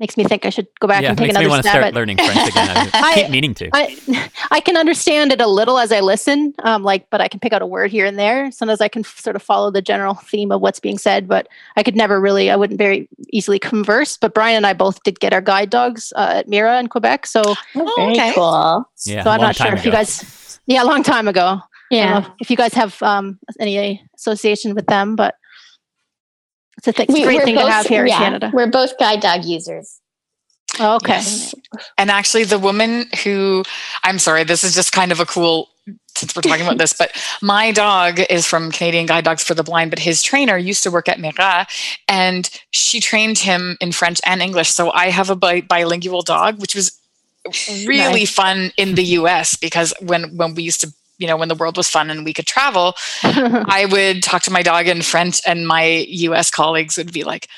makes 0.00 0.16
me 0.16 0.24
think 0.24 0.46
I 0.46 0.50
should 0.50 0.68
go 0.80 0.86
back 0.86 1.02
yeah, 1.02 1.10
and 1.10 1.18
take 1.18 1.28
makes 1.28 1.36
another 1.36 1.46
me 1.46 1.50
want 1.50 1.62
to 1.62 1.68
start 1.68 1.84
at 1.84 1.94
learning 1.94 2.16
French 2.18 2.48
again. 2.48 2.90
I, 2.94 3.14
keep 3.14 3.30
meaning 3.30 3.54
to. 3.54 3.70
I, 3.72 4.30
I 4.50 4.60
can 4.60 4.76
understand 4.76 5.32
it 5.32 5.40
a 5.40 5.46
little 5.46 5.78
as 5.78 5.90
I 5.90 6.00
listen, 6.00 6.54
um, 6.60 6.82
like, 6.82 7.10
but 7.10 7.20
I 7.20 7.28
can 7.28 7.40
pick 7.40 7.52
out 7.52 7.62
a 7.62 7.66
word 7.66 7.90
here 7.90 8.06
and 8.06 8.18
there. 8.18 8.50
Sometimes 8.52 8.80
I 8.80 8.88
can 8.88 9.04
f- 9.04 9.18
sort 9.18 9.36
of 9.36 9.42
follow 9.42 9.70
the 9.70 9.82
general 9.82 10.14
theme 10.14 10.52
of 10.52 10.60
what's 10.60 10.80
being 10.80 10.98
said, 10.98 11.26
but 11.26 11.48
I 11.76 11.82
could 11.82 11.96
never 11.96 12.20
really, 12.20 12.50
I 12.50 12.56
wouldn't 12.56 12.78
very 12.78 13.08
easily 13.30 13.58
converse. 13.58 14.16
But 14.16 14.34
Brian 14.34 14.58
and 14.58 14.66
I 14.66 14.72
both 14.72 15.02
did 15.02 15.20
get 15.20 15.32
our 15.32 15.40
guide 15.40 15.70
dogs 15.70 16.12
uh, 16.16 16.34
at 16.36 16.48
Mira 16.48 16.78
in 16.78 16.88
Quebec, 16.88 17.26
so 17.26 17.42
oh, 17.46 17.92
very 17.96 18.12
okay. 18.12 18.32
cool. 18.34 18.88
Yeah, 19.04 19.24
so 19.24 19.30
I'm 19.30 19.40
not 19.40 19.56
sure 19.56 19.74
if 19.74 19.84
you 19.84 19.90
guys, 19.90 20.60
yeah, 20.66 20.82
a 20.82 20.86
long 20.86 21.02
time 21.02 21.28
ago. 21.28 21.60
Yeah, 21.90 22.28
if 22.38 22.50
you 22.50 22.56
guys 22.56 22.74
have 22.74 23.02
um, 23.02 23.38
any 23.58 24.02
association 24.14 24.74
with 24.74 24.86
them, 24.86 25.16
but 25.16 25.36
it's 26.78 26.88
a, 26.88 26.92
th- 26.92 27.08
it's 27.08 27.18
a 27.18 27.22
great 27.24 27.42
thing 27.42 27.56
both, 27.56 27.66
to 27.66 27.72
have 27.72 27.86
here 27.86 28.06
yeah, 28.06 28.16
in 28.16 28.22
Canada. 28.22 28.50
We're 28.54 28.70
both 28.70 28.98
guide 28.98 29.20
dog 29.20 29.44
users. 29.44 30.00
Oh, 30.80 30.96
okay. 30.96 31.14
Yes. 31.14 31.54
And 31.96 32.10
actually, 32.10 32.44
the 32.44 32.58
woman 32.58 33.06
who, 33.24 33.64
I'm 34.04 34.18
sorry, 34.18 34.44
this 34.44 34.62
is 34.64 34.74
just 34.74 34.92
kind 34.92 35.10
of 35.10 35.18
a 35.18 35.26
cool, 35.26 35.68
since 36.14 36.36
we're 36.36 36.42
talking 36.42 36.64
about 36.64 36.78
this, 36.78 36.92
but 36.92 37.10
my 37.42 37.72
dog 37.72 38.20
is 38.30 38.46
from 38.46 38.70
Canadian 38.70 39.06
Guide 39.06 39.24
Dogs 39.24 39.42
for 39.42 39.54
the 39.54 39.64
Blind, 39.64 39.90
but 39.90 39.98
his 39.98 40.22
trainer 40.22 40.56
used 40.56 40.82
to 40.84 40.90
work 40.90 41.08
at 41.08 41.18
Mira 41.18 41.66
and 42.06 42.48
she 42.70 43.00
trained 43.00 43.38
him 43.38 43.76
in 43.80 43.92
French 43.92 44.20
and 44.24 44.40
English. 44.40 44.70
So 44.70 44.92
I 44.92 45.10
have 45.10 45.30
a 45.30 45.36
bi- 45.36 45.62
bilingual 45.62 46.22
dog, 46.22 46.60
which 46.60 46.74
was 46.74 46.98
really 47.86 48.20
Nice. 48.20 48.30
fun 48.30 48.70
in 48.76 48.94
the 48.94 49.04
US 49.18 49.56
because 49.56 49.94
when 50.00 50.36
when 50.36 50.54
we 50.54 50.62
used 50.62 50.80
to 50.82 50.92
you 51.18 51.26
know 51.26 51.36
when 51.36 51.48
the 51.48 51.54
world 51.54 51.76
was 51.76 51.88
fun 51.88 52.10
and 52.10 52.24
we 52.24 52.32
could 52.32 52.46
travel 52.46 52.94
I 53.22 53.86
would 53.90 54.22
talk 54.22 54.42
to 54.42 54.50
my 54.50 54.62
dog 54.62 54.88
in 54.88 55.02
French 55.02 55.40
and 55.46 55.66
my 55.66 56.06
US 56.08 56.50
colleagues 56.50 56.96
would 56.96 57.12
be 57.12 57.24
like 57.24 57.48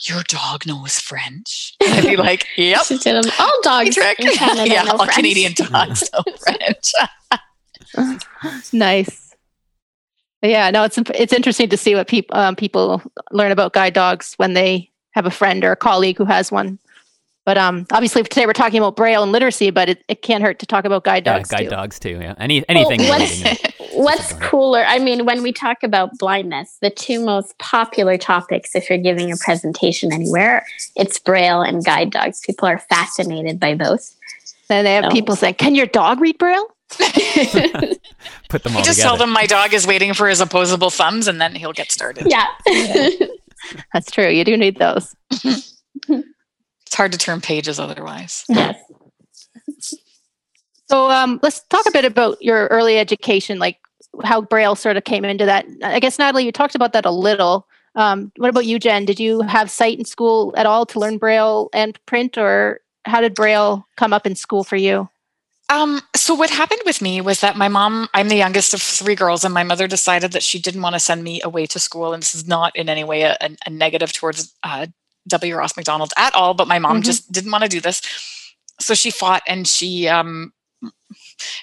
your 0.00 0.22
dog 0.24 0.66
knows 0.66 0.98
French 0.98 1.74
And 1.80 1.92
I'd 1.94 2.04
be 2.04 2.16
like 2.16 2.46
yep 2.56 2.84
She 2.84 2.98
did 2.98 3.22
them. 3.22 3.30
All 3.38 3.60
dogs 3.62 3.94
trick. 3.94 4.18
in 4.18 4.32
Canada 4.32 4.68
yeah 4.68 4.84
all 4.90 4.98
French. 4.98 5.12
Canadian 5.14 5.52
dogs 5.56 6.10
know 6.12 6.24
French 6.40 6.92
nice. 8.72 9.34
Yeah, 10.42 10.70
no, 10.70 10.82
it's 10.82 10.98
it's 11.14 11.32
interesting 11.32 11.68
to 11.68 11.76
see 11.76 11.94
what 11.94 12.08
people 12.08 12.36
um, 12.36 12.56
people 12.56 13.02
learn 13.30 13.52
about 13.52 13.72
guide 13.72 13.94
dogs 13.94 14.34
when 14.38 14.54
they 14.54 14.90
have 15.12 15.26
a 15.26 15.30
friend 15.30 15.64
or 15.64 15.72
a 15.72 15.76
colleague 15.76 16.18
who 16.18 16.24
has 16.24 16.50
one. 16.50 16.78
But 17.44 17.58
um, 17.58 17.86
obviously 17.90 18.22
today 18.22 18.46
we're 18.46 18.52
talking 18.52 18.78
about 18.78 18.94
braille 18.94 19.22
and 19.22 19.32
literacy, 19.32 19.70
but 19.70 19.88
it, 19.88 20.04
it 20.08 20.22
can't 20.22 20.44
hurt 20.44 20.60
to 20.60 20.66
talk 20.66 20.84
about 20.84 21.02
guide 21.02 21.26
Yeah, 21.26 21.38
dogs 21.38 21.50
guide 21.50 21.64
too. 21.64 21.70
dogs 21.70 21.98
too. 21.98 22.18
Yeah, 22.22 22.34
any 22.38 22.64
anything. 22.68 23.00
Well, 23.00 23.18
what's- 23.18 23.58
What's 23.94 24.32
cooler? 24.34 24.84
I 24.86 24.98
mean, 24.98 25.26
when 25.26 25.42
we 25.42 25.52
talk 25.52 25.82
about 25.82 26.16
blindness, 26.18 26.78
the 26.80 26.88
two 26.88 27.22
most 27.22 27.58
popular 27.58 28.16
topics, 28.16 28.74
if 28.74 28.88
you're 28.88 28.96
giving 28.98 29.30
a 29.30 29.36
presentation 29.36 30.14
anywhere, 30.14 30.64
it's 30.96 31.18
braille 31.18 31.60
and 31.60 31.84
guide 31.84 32.08
dogs. 32.10 32.40
People 32.40 32.66
are 32.68 32.78
fascinated 32.78 33.60
by 33.60 33.74
both. 33.74 34.16
And 34.70 34.86
they 34.86 34.94
have 34.94 35.04
No. 35.04 35.10
people 35.10 35.36
saying, 35.36 35.54
"Can 35.56 35.74
your 35.74 35.84
dog 35.84 36.22
read 36.22 36.38
braille?" 36.38 36.66
Put 38.48 38.62
them 38.62 38.72
all 38.72 38.78
I 38.78 38.82
just 38.82 38.98
together. 38.98 39.02
tell 39.02 39.16
them 39.18 39.28
my 39.30 39.44
dog 39.44 39.74
is 39.74 39.86
waiting 39.86 40.14
for 40.14 40.26
his 40.26 40.40
opposable 40.40 40.88
thumbs 40.88 41.28
and 41.28 41.38
then 41.38 41.54
he'll 41.54 41.72
get 41.74 41.92
started 41.92 42.26
yeah. 42.30 42.46
That's 43.92 44.10
true. 44.10 44.28
You 44.28 44.44
do 44.44 44.56
need 44.56 44.78
those. 44.78 45.14
It's 46.92 46.96
hard 46.98 47.10
to 47.12 47.16
turn 47.18 47.40
pages 47.40 47.80
otherwise 47.80 48.44
yes. 48.50 48.76
So 50.88 51.10
um, 51.10 51.40
let's 51.42 51.60
talk 51.70 51.86
a 51.86 51.90
bit 51.90 52.04
about 52.04 52.36
your 52.42 52.66
early 52.66 52.98
education, 52.98 53.58
like 53.58 53.78
how 54.24 54.42
braille 54.42 54.74
sort 54.74 54.98
of 54.98 55.04
came 55.04 55.24
into 55.24 55.46
that. 55.46 55.64
I 55.82 56.00
guess 56.00 56.18
Natalie, 56.18 56.44
you 56.44 56.52
talked 56.52 56.74
about 56.74 56.92
that 56.92 57.06
a 57.06 57.10
little. 57.10 57.66
Um, 57.94 58.30
what 58.36 58.50
about 58.50 58.66
you, 58.66 58.78
Jen? 58.78 59.06
Did 59.06 59.18
you 59.18 59.40
have 59.40 59.70
sight 59.70 59.98
in 59.98 60.04
school 60.04 60.52
at 60.54 60.66
all 60.66 60.84
to 60.86 60.98
learn 60.98 61.16
braille 61.16 61.70
and 61.72 61.98
print, 62.04 62.36
or 62.36 62.80
how 63.06 63.22
did 63.22 63.34
braille 63.34 63.86
come 63.96 64.12
up 64.12 64.26
in 64.26 64.34
school 64.34 64.64
for 64.64 64.76
you? 64.76 65.08
Um, 65.70 66.02
so 66.14 66.34
what 66.34 66.50
happened 66.50 66.82
with 66.84 67.00
me 67.00 67.22
was 67.22 67.40
that 67.40 67.56
my 67.56 67.68
mom, 67.68 68.08
I'm 68.12 68.28
the 68.28 68.36
youngest 68.36 68.74
of 68.74 68.82
three 68.82 69.14
girls, 69.14 69.44
and 69.44 69.54
my 69.54 69.62
mother 69.62 69.88
decided 69.88 70.32
that 70.32 70.42
she 70.42 70.58
didn't 70.58 70.82
want 70.82 70.94
to 70.94 71.00
send 71.00 71.24
me 71.24 71.40
away 71.42 71.64
to 71.66 71.78
school. 71.78 72.12
And 72.12 72.22
this 72.22 72.34
is 72.34 72.46
not 72.46 72.76
in 72.76 72.90
any 72.90 73.04
way 73.04 73.22
a, 73.22 73.38
a- 73.40 73.56
a 73.66 73.70
negative 73.70 74.12
towards 74.12 74.52
uh, 74.62 74.88
W. 75.28 75.56
Ross 75.56 75.76
Macdonald 75.76 76.12
at 76.16 76.34
all, 76.34 76.54
but 76.54 76.68
my 76.68 76.78
mom 76.78 77.00
Mhm. 77.00 77.04
just 77.04 77.30
didn't 77.32 77.50
want 77.50 77.62
to 77.64 77.68
do 77.70 77.80
this. 77.80 78.02
So 78.80 78.94
she 78.94 79.10
fought 79.10 79.42
and 79.46 79.66
she 79.68 80.08
um 80.08 80.52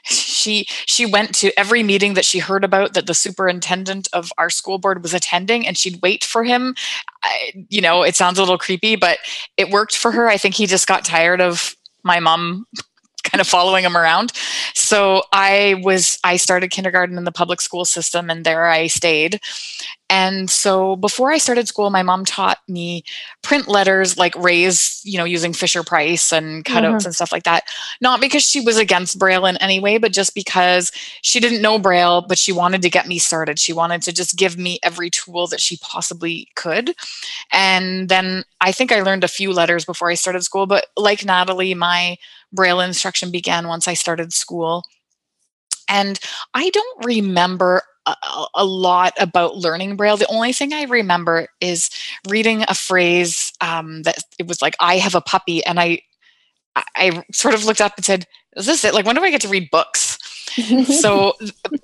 she 0.03 0.65
she 0.85 1.05
went 1.05 1.35
to 1.35 1.57
every 1.59 1.83
meeting 1.83 2.13
that 2.13 2.25
she 2.25 2.39
heard 2.39 2.63
about 2.63 2.93
that 2.93 3.07
the 3.07 3.13
superintendent 3.13 4.07
of 4.13 4.31
our 4.37 4.49
school 4.49 4.77
board 4.77 5.01
was 5.03 5.13
attending 5.13 5.67
and 5.67 5.77
she'd 5.77 5.99
wait 6.01 6.23
for 6.23 6.43
him 6.43 6.75
I, 7.23 7.51
you 7.69 7.81
know 7.81 8.03
it 8.03 8.15
sounds 8.15 8.37
a 8.37 8.41
little 8.41 8.57
creepy 8.57 8.95
but 8.95 9.19
it 9.57 9.69
worked 9.69 9.95
for 9.95 10.11
her 10.11 10.27
i 10.29 10.37
think 10.37 10.55
he 10.55 10.65
just 10.65 10.87
got 10.87 11.05
tired 11.05 11.41
of 11.41 11.75
my 12.03 12.19
mom 12.19 12.65
kind 13.29 13.41
of 13.41 13.47
following 13.47 13.83
him 13.83 13.97
around. 13.97 14.31
So 14.73 15.23
i 15.31 15.79
was 15.83 16.19
i 16.23 16.37
started 16.37 16.71
kindergarten 16.71 17.17
in 17.17 17.23
the 17.23 17.31
public 17.31 17.61
school 17.61 17.85
system 17.85 18.29
and 18.29 18.45
there 18.45 18.65
i 18.67 18.87
stayed. 18.87 19.39
And 20.11 20.49
so 20.49 20.95
before 20.95 21.31
i 21.31 21.37
started 21.37 21.67
school 21.67 21.89
my 21.89 22.03
mom 22.03 22.25
taught 22.25 22.59
me 22.67 23.03
print 23.43 23.67
letters 23.67 24.17
like 24.17 24.35
raise 24.35 25.01
you 25.03 25.17
know 25.17 25.25
using 25.25 25.53
fisher 25.53 25.83
price 25.83 26.31
and 26.31 26.65
cutouts 26.65 26.83
mm-hmm. 26.83 27.05
and 27.07 27.15
stuff 27.15 27.31
like 27.31 27.43
that. 27.43 27.63
Not 28.01 28.21
because 28.21 28.43
she 28.43 28.61
was 28.61 28.77
against 28.77 29.19
braille 29.19 29.45
in 29.45 29.57
any 29.57 29.79
way 29.79 29.97
but 29.97 30.11
just 30.11 30.33
because 30.33 30.91
she 31.21 31.39
didn't 31.39 31.61
know 31.61 31.79
braille 31.79 32.21
but 32.21 32.37
she 32.37 32.51
wanted 32.51 32.81
to 32.81 32.89
get 32.89 33.07
me 33.07 33.19
started. 33.19 33.59
She 33.59 33.73
wanted 33.73 34.01
to 34.03 34.13
just 34.13 34.37
give 34.37 34.57
me 34.57 34.79
every 34.83 35.09
tool 35.09 35.47
that 35.47 35.61
she 35.61 35.77
possibly 35.77 36.47
could. 36.55 36.95
And 37.51 38.09
then 38.09 38.43
i 38.61 38.71
think 38.71 38.91
i 38.91 39.01
learned 39.01 39.23
a 39.23 39.27
few 39.27 39.51
letters 39.53 39.85
before 39.85 40.09
i 40.09 40.15
started 40.15 40.43
school 40.43 40.65
but 40.65 40.87
like 40.97 41.25
natalie 41.25 41.73
my 41.73 42.17
braille 42.53 42.79
instruction 42.79 43.31
began 43.31 43.67
once 43.67 43.87
i 43.87 43.93
started 43.93 44.33
school 44.33 44.83
and 45.87 46.19
i 46.53 46.69
don't 46.69 47.05
remember 47.05 47.81
a, 48.55 48.65
lot 48.65 49.13
about 49.19 49.57
learning 49.57 49.95
braille 49.95 50.17
the 50.17 50.25
only 50.31 50.51
thing 50.51 50.73
i 50.73 50.83
remember 50.83 51.47
is 51.61 51.89
reading 52.27 52.63
a 52.67 52.73
phrase 52.73 53.53
um, 53.61 54.01
that 54.01 54.17
it 54.39 54.47
was 54.47 54.61
like 54.61 54.75
i 54.79 54.97
have 54.97 55.13
a 55.15 55.21
puppy 55.21 55.63
and 55.65 55.79
i 55.79 55.99
I- 56.75 56.83
I 56.95 57.23
sort 57.33 57.55
of 57.55 57.65
looked 57.65 57.81
up 57.81 57.93
and 57.97 58.05
said, 58.05 58.27
"Is 58.55 58.65
this 58.67 58.85
it? 58.85 58.93
Like, 58.93 59.05
when 59.05 59.15
do 59.15 59.23
I 59.23 59.31
get 59.31 59.41
to 59.41 59.47
read 59.47 59.69
books?" 59.71 60.17
so 61.01 61.33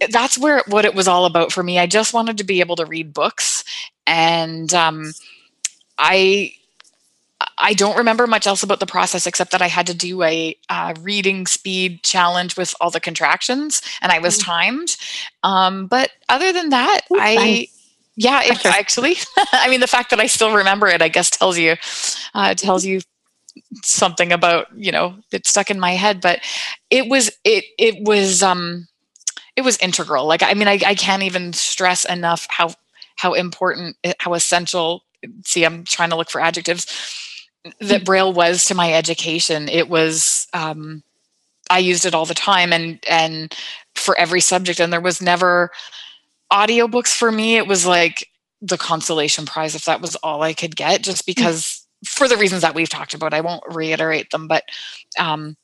that's 0.09 0.37
where 0.37 0.63
what 0.67 0.85
it 0.85 0.93
was 0.93 1.07
all 1.07 1.25
about 1.25 1.51
for 1.51 1.63
me. 1.63 1.79
I 1.79 1.87
just 1.87 2.13
wanted 2.13 2.37
to 2.37 2.43
be 2.43 2.59
able 2.59 2.75
to 2.77 2.85
read 2.85 3.13
books, 3.13 3.63
and 4.05 4.71
um, 4.73 5.11
I 5.97 6.53
I 7.57 7.73
don't 7.73 7.97
remember 7.97 8.27
much 8.27 8.47
else 8.47 8.63
about 8.63 8.79
the 8.79 8.85
process 8.85 9.25
except 9.25 9.51
that 9.51 9.61
I 9.61 9.67
had 9.67 9.87
to 9.87 9.93
do 9.93 10.21
a 10.23 10.57
uh, 10.69 10.93
reading 11.01 11.47
speed 11.47 12.03
challenge 12.03 12.57
with 12.57 12.75
all 12.81 12.89
the 12.89 12.99
contractions, 12.99 13.81
and 14.01 14.11
I 14.11 14.19
was 14.19 14.37
Mm. 14.37 14.43
timed. 14.43 14.97
Um, 15.43 15.87
but 15.87 16.11
other 16.29 16.51
than 16.51 16.69
that, 16.69 17.01
Ooh, 17.11 17.17
I. 17.19 17.35
nice. 17.35 17.71
Yeah, 18.17 18.41
it 18.43 18.65
actually. 18.65 19.17
I 19.51 19.69
mean, 19.69 19.81
the 19.81 19.87
fact 19.87 20.09
that 20.11 20.19
I 20.21 20.27
still 20.27 20.53
remember 20.55 20.87
it, 20.87 21.01
I 21.01 21.09
guess, 21.09 21.29
tells 21.29 21.57
you 21.57 21.75
uh, 22.33 22.53
tells 22.53 22.85
you 22.85 23.01
something 23.83 24.31
about 24.31 24.67
you 24.75 24.91
know 24.91 25.15
it 25.31 25.45
stuck 25.47 25.69
in 25.69 25.79
my 25.79 25.91
head. 25.91 26.21
But 26.21 26.39
it 26.89 27.09
was 27.09 27.29
it 27.43 27.65
it 27.77 27.95
was 28.05 28.41
um 28.41 28.87
it 29.57 29.61
was 29.63 29.77
integral. 29.77 30.25
Like 30.27 30.43
I 30.43 30.53
mean, 30.53 30.67
I, 30.69 30.79
I 30.85 30.95
can't 30.95 31.23
even 31.23 31.51
stress 31.53 32.05
enough 32.05 32.47
how 32.49 32.73
how 33.17 33.33
important 33.33 33.97
how 34.19 34.33
essential. 34.33 35.03
See, 35.45 35.65
I'm 35.65 35.83
trying 35.85 36.09
to 36.11 36.15
look 36.15 36.29
for 36.29 36.39
adjectives 36.39 36.85
that 37.79 38.05
Braille 38.05 38.33
was 38.33 38.65
to 38.65 38.75
my 38.75 38.93
education. 38.93 39.69
It 39.69 39.89
was 39.89 40.47
um, 40.53 41.03
I 41.69 41.79
used 41.79 42.05
it 42.05 42.13
all 42.15 42.25
the 42.25 42.33
time 42.33 42.71
and 42.71 42.99
and 43.09 43.55
for 43.95 44.17
every 44.17 44.41
subject, 44.41 44.79
and 44.79 44.91
there 44.91 45.01
was 45.01 45.21
never 45.21 45.71
audiobooks 46.51 47.15
for 47.15 47.31
me. 47.31 47.57
It 47.57 47.67
was 47.67 47.85
like 47.85 48.29
the 48.61 48.77
consolation 48.77 49.45
prize 49.45 49.75
if 49.75 49.85
that 49.85 50.01
was 50.01 50.15
all 50.17 50.41
I 50.41 50.53
could 50.53 50.75
get, 50.75 51.03
just 51.03 51.25
because 51.25 51.85
for 52.05 52.27
the 52.27 52.37
reasons 52.37 52.61
that 52.61 52.75
we've 52.75 52.89
talked 52.89 53.13
about. 53.13 53.33
I 53.33 53.41
won't 53.41 53.63
reiterate 53.73 54.29
them, 54.29 54.47
but 54.47 54.63
um, 55.19 55.55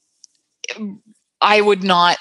I 1.41 1.61
would 1.61 1.83
not. 1.83 2.17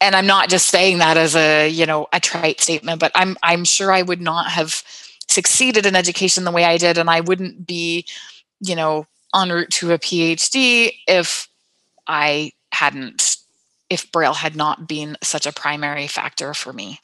And 0.00 0.14
I'm 0.14 0.26
not 0.26 0.50
just 0.50 0.66
saying 0.66 0.98
that 0.98 1.16
as 1.16 1.34
a 1.34 1.68
you 1.68 1.86
know 1.86 2.06
a 2.12 2.20
trite 2.20 2.60
statement, 2.60 3.00
but 3.00 3.12
I'm 3.14 3.36
I'm 3.42 3.64
sure 3.64 3.92
I 3.92 4.02
would 4.02 4.20
not 4.20 4.48
have 4.48 4.82
succeeded 5.28 5.86
in 5.86 5.96
education 5.96 6.44
the 6.44 6.50
way 6.50 6.64
I 6.64 6.76
did, 6.76 6.98
and 6.98 7.08
I 7.08 7.20
wouldn't 7.20 7.66
be 7.66 8.04
you 8.64 8.74
know 8.74 9.06
en 9.34 9.50
route 9.50 9.70
to 9.70 9.92
a 9.92 9.98
PhD 9.98 10.92
if 11.06 11.48
I 12.06 12.52
hadn't 12.72 13.36
if 13.90 14.10
Braille 14.10 14.34
had 14.34 14.56
not 14.56 14.88
been 14.88 15.16
such 15.22 15.46
a 15.46 15.52
primary 15.52 16.06
factor 16.06 16.54
for 16.54 16.72
me. 16.72 17.00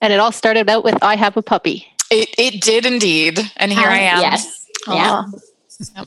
And 0.00 0.12
it 0.12 0.20
all 0.20 0.32
started 0.32 0.68
out 0.68 0.84
with 0.84 1.02
"I 1.02 1.16
have 1.16 1.36
a 1.36 1.42
puppy." 1.42 1.86
It 2.10 2.28
it 2.38 2.60
did 2.60 2.84
indeed, 2.84 3.38
and 3.56 3.72
here 3.72 3.88
I 3.88 3.98
am. 3.98 4.20
Yes. 4.20 4.66
Yeah. 4.86 5.24
Aw. 5.24 6.04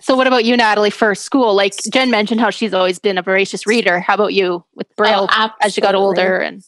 so, 0.00 0.14
what 0.14 0.26
about 0.26 0.44
you, 0.44 0.56
Natalie? 0.56 0.90
For 0.90 1.14
school, 1.14 1.54
like 1.54 1.74
Jen 1.90 2.10
mentioned, 2.10 2.40
how 2.40 2.50
she's 2.50 2.74
always 2.74 2.98
been 2.98 3.18
a 3.18 3.22
voracious 3.22 3.66
reader. 3.66 4.00
How 4.00 4.14
about 4.14 4.34
you 4.34 4.64
with 4.74 4.94
Braille 4.96 5.28
Oh, 5.30 5.50
as 5.62 5.76
you 5.76 5.82
got 5.82 5.94
older? 5.94 6.38
And 6.38 6.62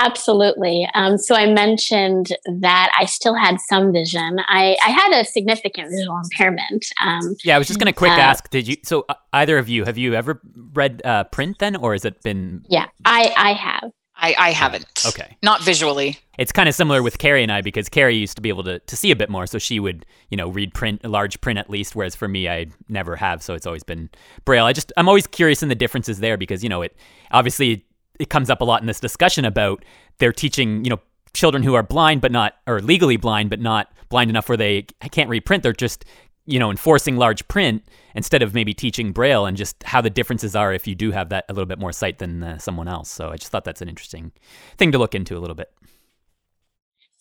Absolutely. 0.00 0.88
Um, 0.94 1.18
so 1.18 1.34
I 1.34 1.46
mentioned 1.52 2.28
that 2.60 2.90
I 2.98 3.04
still 3.04 3.34
had 3.34 3.58
some 3.68 3.92
vision. 3.92 4.38
I, 4.48 4.76
I 4.84 4.90
had 4.90 5.20
a 5.20 5.24
significant 5.24 5.90
visual 5.90 6.18
impairment. 6.24 6.86
Um, 7.04 7.36
Yeah, 7.44 7.54
I 7.54 7.58
was 7.58 7.66
just 7.68 7.78
gonna 7.78 7.92
quick 7.92 8.12
Uh, 8.12 8.14
ask. 8.30 8.48
Did 8.50 8.66
you? 8.66 8.76
So 8.82 9.04
uh, 9.08 9.14
either 9.34 9.58
of 9.58 9.68
you 9.68 9.84
have 9.84 9.98
you 9.98 10.14
ever 10.14 10.40
read 10.72 11.02
uh, 11.04 11.24
print 11.24 11.58
then, 11.58 11.76
or 11.76 11.92
has 11.92 12.04
it 12.04 12.22
been? 12.22 12.64
yeah, 12.68 12.86
I, 13.04 13.32
I 13.36 13.52
have. 13.52 13.92
I, 14.22 14.34
I 14.38 14.50
haven't. 14.50 14.84
Okay, 15.06 15.36
Not 15.42 15.62
visually. 15.62 16.18
it's 16.36 16.52
kind 16.52 16.68
of 16.68 16.74
similar 16.74 17.02
with 17.02 17.16
Carrie 17.16 17.42
and 17.42 17.50
I 17.50 17.62
because 17.62 17.88
Carrie 17.88 18.16
used 18.16 18.36
to 18.36 18.42
be 18.42 18.50
able 18.50 18.64
to, 18.64 18.78
to 18.78 18.94
see 18.96 19.10
a 19.10 19.16
bit 19.16 19.30
more, 19.30 19.46
so 19.46 19.58
she 19.58 19.80
would 19.80 20.04
you 20.30 20.36
know 20.36 20.48
read 20.48 20.74
print, 20.74 21.02
large 21.04 21.40
print 21.40 21.58
at 21.58 21.70
least. 21.70 21.94
Whereas 21.96 22.14
for 22.14 22.28
me, 22.28 22.48
I 22.48 22.66
never 22.88 23.16
have, 23.16 23.42
so 23.42 23.54
it's 23.54 23.66
always 23.66 23.82
been 23.82 24.10
braille. 24.44 24.64
I 24.66 24.72
just 24.72 24.92
I'm 24.98 25.08
always 25.08 25.26
curious 25.26 25.62
in 25.62 25.68
the 25.70 25.74
differences 25.74 26.20
there 26.20 26.36
because 26.36 26.62
you 26.62 26.68
know 26.68 26.82
it 26.82 26.96
obviously 27.30 27.84
it 28.20 28.28
comes 28.28 28.50
up 28.50 28.60
a 28.60 28.64
lot 28.64 28.80
in 28.80 28.86
this 28.86 29.00
discussion 29.00 29.44
about 29.44 29.84
they're 30.18 30.32
teaching 30.32 30.84
you 30.84 30.90
know 30.90 31.00
children 31.32 31.62
who 31.62 31.74
are 31.74 31.82
blind 31.82 32.20
but 32.20 32.30
not 32.30 32.54
or 32.66 32.80
legally 32.80 33.16
blind 33.16 33.50
but 33.50 33.60
not 33.60 33.92
blind 34.08 34.30
enough 34.30 34.48
where 34.48 34.58
they 34.58 34.82
can't 35.10 35.28
read 35.28 35.44
print. 35.44 35.62
They're 35.62 35.72
just 35.72 36.04
you 36.46 36.58
know 36.58 36.70
enforcing 36.70 37.16
large 37.16 37.46
print 37.48 37.82
instead 38.14 38.42
of 38.42 38.54
maybe 38.54 38.74
teaching 38.74 39.12
braille 39.12 39.46
and 39.46 39.56
just 39.56 39.82
how 39.84 40.00
the 40.00 40.10
differences 40.10 40.54
are 40.54 40.72
if 40.72 40.86
you 40.86 40.94
do 40.94 41.10
have 41.12 41.28
that 41.30 41.44
a 41.48 41.52
little 41.52 41.66
bit 41.66 41.78
more 41.78 41.92
sight 41.92 42.18
than 42.18 42.42
uh, 42.42 42.58
someone 42.58 42.88
else. 42.88 43.10
So 43.10 43.30
I 43.30 43.36
just 43.36 43.50
thought 43.50 43.64
that's 43.64 43.82
an 43.82 43.88
interesting 43.88 44.32
thing 44.76 44.92
to 44.92 44.98
look 44.98 45.14
into 45.14 45.36
a 45.36 45.40
little 45.40 45.56
bit. 45.56 45.72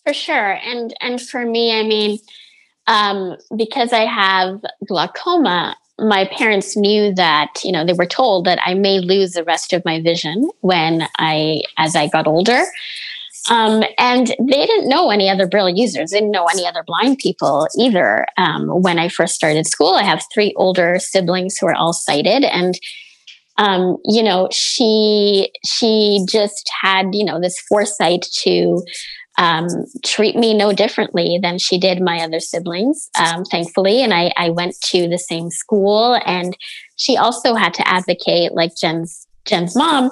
For 0.05 0.13
sure. 0.13 0.59
And 0.65 0.93
and 1.01 1.21
for 1.21 1.45
me, 1.45 1.79
I 1.79 1.83
mean, 1.83 2.19
um, 2.87 3.37
because 3.55 3.93
I 3.93 4.05
have 4.05 4.61
glaucoma, 4.87 5.77
my 6.01 6.25
parents 6.25 6.75
knew 6.75 7.13
that 7.15 7.61
you 7.63 7.71
know 7.71 7.85
they 7.85 7.93
were 7.93 8.05
told 8.05 8.45
that 8.45 8.59
I 8.65 8.73
may 8.73 8.99
lose 8.99 9.33
the 9.33 9.43
rest 9.43 9.73
of 9.73 9.83
my 9.85 10.01
vision 10.01 10.49
when 10.61 11.07
I 11.17 11.61
as 11.77 11.95
I 11.95 12.07
got 12.07 12.27
older. 12.27 12.63
Um, 13.49 13.83
and 13.97 14.27
they 14.27 14.65
didn't 14.65 14.89
know 14.89 15.09
any 15.09 15.29
other 15.29 15.47
Braille 15.47 15.69
users. 15.69 16.11
They 16.11 16.17
didn't 16.17 16.31
know 16.31 16.45
any 16.47 16.67
other 16.67 16.83
blind 16.85 17.19
people 17.19 17.67
either. 17.79 18.27
Um, 18.37 18.67
when 18.81 18.99
I 18.99 19.07
first 19.07 19.33
started 19.33 19.65
school, 19.65 19.93
I 19.93 20.03
have 20.03 20.23
three 20.33 20.53
older 20.57 20.99
siblings 20.99 21.57
who 21.57 21.67
are 21.67 21.75
all 21.75 21.93
sighted, 21.93 22.43
and 22.43 22.79
um, 23.57 23.97
you 24.05 24.23
know, 24.23 24.47
she 24.51 25.51
she 25.65 26.25
just 26.29 26.69
had 26.81 27.13
you 27.13 27.25
know 27.25 27.39
this 27.39 27.59
foresight 27.61 28.25
to 28.39 28.83
um, 29.39 29.67
treat 30.05 30.35
me 30.35 30.53
no 30.53 30.73
differently 30.73 31.39
than 31.41 31.57
she 31.57 31.79
did 31.79 32.01
my 32.01 32.19
other 32.19 32.41
siblings, 32.41 33.09
um, 33.17 33.45
thankfully. 33.45 34.03
And 34.03 34.13
I, 34.13 34.33
I 34.35 34.49
went 34.49 34.75
to 34.87 35.07
the 35.07 35.17
same 35.17 35.49
school, 35.49 36.19
and 36.25 36.55
she 36.97 37.15
also 37.15 37.55
had 37.55 37.73
to 37.75 37.87
advocate, 37.87 38.51
like 38.51 38.75
Jen's 38.79 39.25
Jen's 39.45 39.77
mom, 39.77 40.11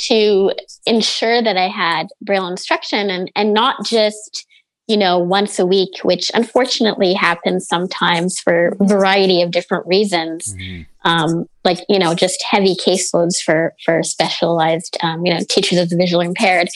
to 0.00 0.52
ensure 0.84 1.42
that 1.42 1.56
I 1.56 1.68
had 1.68 2.08
braille 2.20 2.46
instruction 2.46 3.08
and 3.08 3.32
and 3.34 3.54
not 3.54 3.84
just 3.84 4.46
you 4.86 4.96
know 4.96 5.18
once 5.18 5.58
a 5.58 5.66
week 5.66 5.98
which 6.02 6.30
unfortunately 6.34 7.14
happens 7.14 7.66
sometimes 7.66 8.38
for 8.38 8.76
a 8.78 8.84
variety 8.84 9.42
of 9.42 9.50
different 9.50 9.86
reasons 9.86 10.54
mm-hmm. 10.54 10.82
um, 11.10 11.46
like 11.64 11.78
you 11.88 11.98
know 11.98 12.14
just 12.14 12.42
heavy 12.42 12.76
caseloads 12.76 13.38
for 13.42 13.74
for 13.84 14.02
specialized 14.02 14.98
um, 15.02 15.24
you 15.24 15.32
know 15.32 15.40
teachers 15.48 15.78
of 15.78 15.88
the 15.88 15.96
visually 15.96 16.26
impaired 16.26 16.68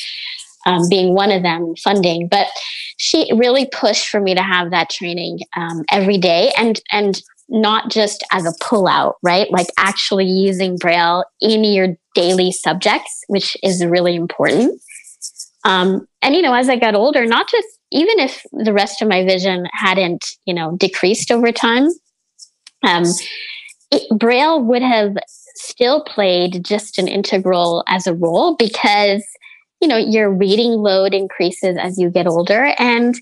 um, 0.67 0.89
being 0.89 1.15
one 1.15 1.31
of 1.31 1.43
them 1.43 1.75
funding. 1.83 2.29
But 2.29 2.47
she 2.97 3.31
really 3.35 3.67
pushed 3.73 4.09
for 4.09 4.21
me 4.21 4.35
to 4.35 4.43
have 4.43 4.71
that 4.71 4.91
training 4.91 5.41
um, 5.57 5.85
every 5.91 6.19
day 6.19 6.53
and 6.57 6.81
and 6.91 7.21
not 7.53 7.91
just 7.91 8.25
as 8.31 8.47
a 8.47 8.53
pullout 8.63 9.15
right? 9.25 9.51
Like 9.51 9.67
actually 9.77 10.27
using 10.27 10.77
braille 10.77 11.25
in 11.41 11.65
your 11.65 11.97
daily 12.15 12.53
subjects 12.53 13.25
which 13.29 13.57
is 13.63 13.85
really 13.85 14.15
important. 14.15 14.81
Um, 15.65 16.07
and 16.23 16.35
you 16.35 16.43
know 16.43 16.55
as 16.55 16.69
i 16.69 16.77
got 16.77 16.95
older 16.95 17.27
not 17.27 17.49
just 17.49 17.67
even 17.93 18.19
if 18.19 18.43
the 18.53 18.73
rest 18.73 19.03
of 19.03 19.09
my 19.09 19.25
vision 19.25 19.67
hadn't 19.73 20.25
you 20.45 20.55
know 20.55 20.77
decreased 20.77 21.31
over 21.31 21.53
time 21.53 21.89
um, 22.83 23.05
it, 23.91 24.19
braille 24.19 24.63
would 24.63 24.83
have 24.83 25.17
still 25.57 26.03
played 26.05 26.65
just 26.65 26.99
an 26.99 27.09
integral 27.09 27.85
as 27.89 28.07
a 28.07 28.15
role 28.15 28.57
because 28.57 29.25
you 29.81 29.89
know, 29.89 29.97
your 29.97 30.31
reading 30.31 30.73
load 30.73 31.15
increases 31.15 31.77
as 31.79 31.99
you 31.99 32.11
get 32.11 32.27
older. 32.27 32.75
And 32.79 33.19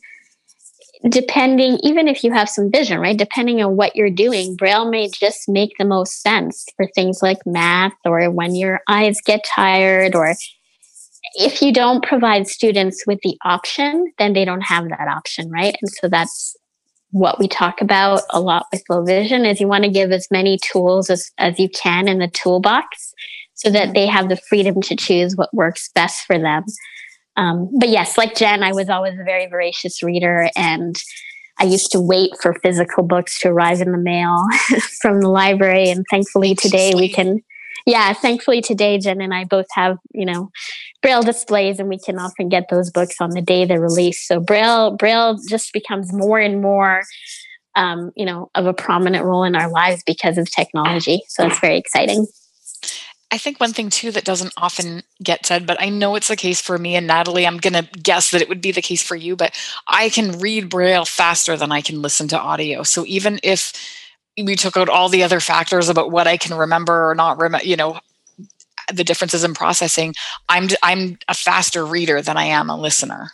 depending, 1.08 1.78
even 1.82 2.08
if 2.08 2.24
you 2.24 2.32
have 2.32 2.48
some 2.48 2.70
vision, 2.70 2.98
right, 3.00 3.16
depending 3.16 3.62
on 3.62 3.76
what 3.76 3.94
you're 3.94 4.10
doing, 4.10 4.56
Braille 4.56 4.90
may 4.90 5.08
just 5.08 5.48
make 5.48 5.70
the 5.78 5.84
most 5.84 6.20
sense 6.20 6.66
for 6.76 6.86
things 6.94 7.22
like 7.22 7.38
math 7.46 7.92
or 8.04 8.30
when 8.30 8.54
your 8.54 8.80
eyes 8.88 9.20
get 9.24 9.44
tired 9.44 10.14
or 10.14 10.34
if 11.34 11.62
you 11.62 11.72
don't 11.72 12.02
provide 12.02 12.48
students 12.48 13.04
with 13.06 13.20
the 13.22 13.36
option, 13.44 14.12
then 14.18 14.32
they 14.32 14.44
don't 14.44 14.62
have 14.62 14.88
that 14.88 15.08
option, 15.08 15.50
right? 15.50 15.76
And 15.80 15.90
so 15.90 16.08
that's 16.08 16.56
what 17.10 17.38
we 17.38 17.48
talk 17.48 17.80
about 17.80 18.22
a 18.30 18.40
lot 18.40 18.66
with 18.72 18.82
low 18.88 19.04
vision 19.04 19.44
is 19.46 19.60
you 19.60 19.68
want 19.68 19.84
to 19.84 19.90
give 19.90 20.10
as 20.10 20.28
many 20.30 20.58
tools 20.58 21.10
as, 21.10 21.30
as 21.38 21.58
you 21.58 21.68
can 21.68 22.08
in 22.08 22.18
the 22.18 22.28
toolbox 22.28 23.14
so 23.58 23.70
that 23.70 23.92
they 23.92 24.06
have 24.06 24.28
the 24.28 24.36
freedom 24.36 24.80
to 24.82 24.96
choose 24.96 25.36
what 25.36 25.52
works 25.52 25.90
best 25.94 26.24
for 26.26 26.38
them. 26.38 26.64
Um, 27.36 27.70
but 27.78 27.88
yes, 27.88 28.16
like 28.16 28.34
Jen, 28.34 28.62
I 28.62 28.72
was 28.72 28.88
always 28.88 29.14
a 29.18 29.24
very 29.24 29.46
voracious 29.46 30.02
reader 30.02 30.48
and 30.56 30.96
I 31.60 31.64
used 31.64 31.90
to 31.92 32.00
wait 32.00 32.30
for 32.40 32.54
physical 32.62 33.02
books 33.02 33.40
to 33.40 33.48
arrive 33.48 33.80
in 33.80 33.92
the 33.92 33.98
mail 33.98 34.44
from 35.00 35.20
the 35.20 35.28
library. 35.28 35.90
And 35.90 36.04
thankfully 36.08 36.54
today 36.54 36.94
we 36.94 37.08
can, 37.08 37.40
yeah, 37.84 38.12
thankfully 38.12 38.60
today 38.60 38.98
Jen 38.98 39.20
and 39.20 39.34
I 39.34 39.44
both 39.44 39.66
have, 39.72 39.98
you 40.12 40.24
know, 40.24 40.50
Braille 41.02 41.22
displays 41.22 41.80
and 41.80 41.88
we 41.88 41.98
can 41.98 42.18
often 42.18 42.48
get 42.48 42.66
those 42.70 42.90
books 42.90 43.16
on 43.20 43.30
the 43.30 43.42
day 43.42 43.64
they're 43.64 43.80
released. 43.80 44.28
So 44.28 44.38
Braille, 44.38 44.96
Braille 44.96 45.36
just 45.48 45.72
becomes 45.72 46.12
more 46.12 46.38
and 46.38 46.62
more, 46.62 47.02
um, 47.74 48.12
you 48.16 48.24
know, 48.24 48.50
of 48.54 48.66
a 48.66 48.74
prominent 48.74 49.24
role 49.24 49.42
in 49.42 49.56
our 49.56 49.70
lives 49.70 50.02
because 50.06 50.38
of 50.38 50.48
technology. 50.50 51.22
So 51.28 51.46
it's 51.46 51.58
very 51.58 51.76
exciting. 51.76 52.26
I 53.30 53.36
think 53.36 53.60
one 53.60 53.74
thing 53.74 53.90
too 53.90 54.10
that 54.12 54.24
doesn't 54.24 54.54
often 54.56 55.02
get 55.22 55.44
said, 55.44 55.66
but 55.66 55.80
I 55.80 55.90
know 55.90 56.14
it's 56.14 56.28
the 56.28 56.36
case 56.36 56.62
for 56.62 56.78
me 56.78 56.96
and 56.96 57.06
Natalie. 57.06 57.46
I'm 57.46 57.58
going 57.58 57.74
to 57.74 57.88
guess 58.00 58.30
that 58.30 58.40
it 58.40 58.48
would 58.48 58.62
be 58.62 58.72
the 58.72 58.80
case 58.80 59.02
for 59.02 59.16
you, 59.16 59.36
but 59.36 59.54
I 59.86 60.08
can 60.08 60.38
read 60.38 60.70
Braille 60.70 61.04
faster 61.04 61.56
than 61.56 61.70
I 61.70 61.82
can 61.82 62.00
listen 62.00 62.28
to 62.28 62.40
audio. 62.40 62.82
So 62.84 63.04
even 63.06 63.38
if 63.42 63.72
we 64.42 64.56
took 64.56 64.76
out 64.76 64.88
all 64.88 65.10
the 65.10 65.22
other 65.22 65.40
factors 65.40 65.90
about 65.90 66.10
what 66.10 66.26
I 66.26 66.38
can 66.38 66.56
remember 66.56 67.10
or 67.10 67.14
not 67.14 67.38
remember, 67.38 67.66
you 67.66 67.76
know, 67.76 68.00
the 68.92 69.04
differences 69.04 69.44
in 69.44 69.52
processing, 69.52 70.14
I'm 70.48 70.68
I'm 70.82 71.18
a 71.28 71.34
faster 71.34 71.84
reader 71.84 72.22
than 72.22 72.38
I 72.38 72.44
am 72.44 72.70
a 72.70 72.78
listener. 72.78 73.32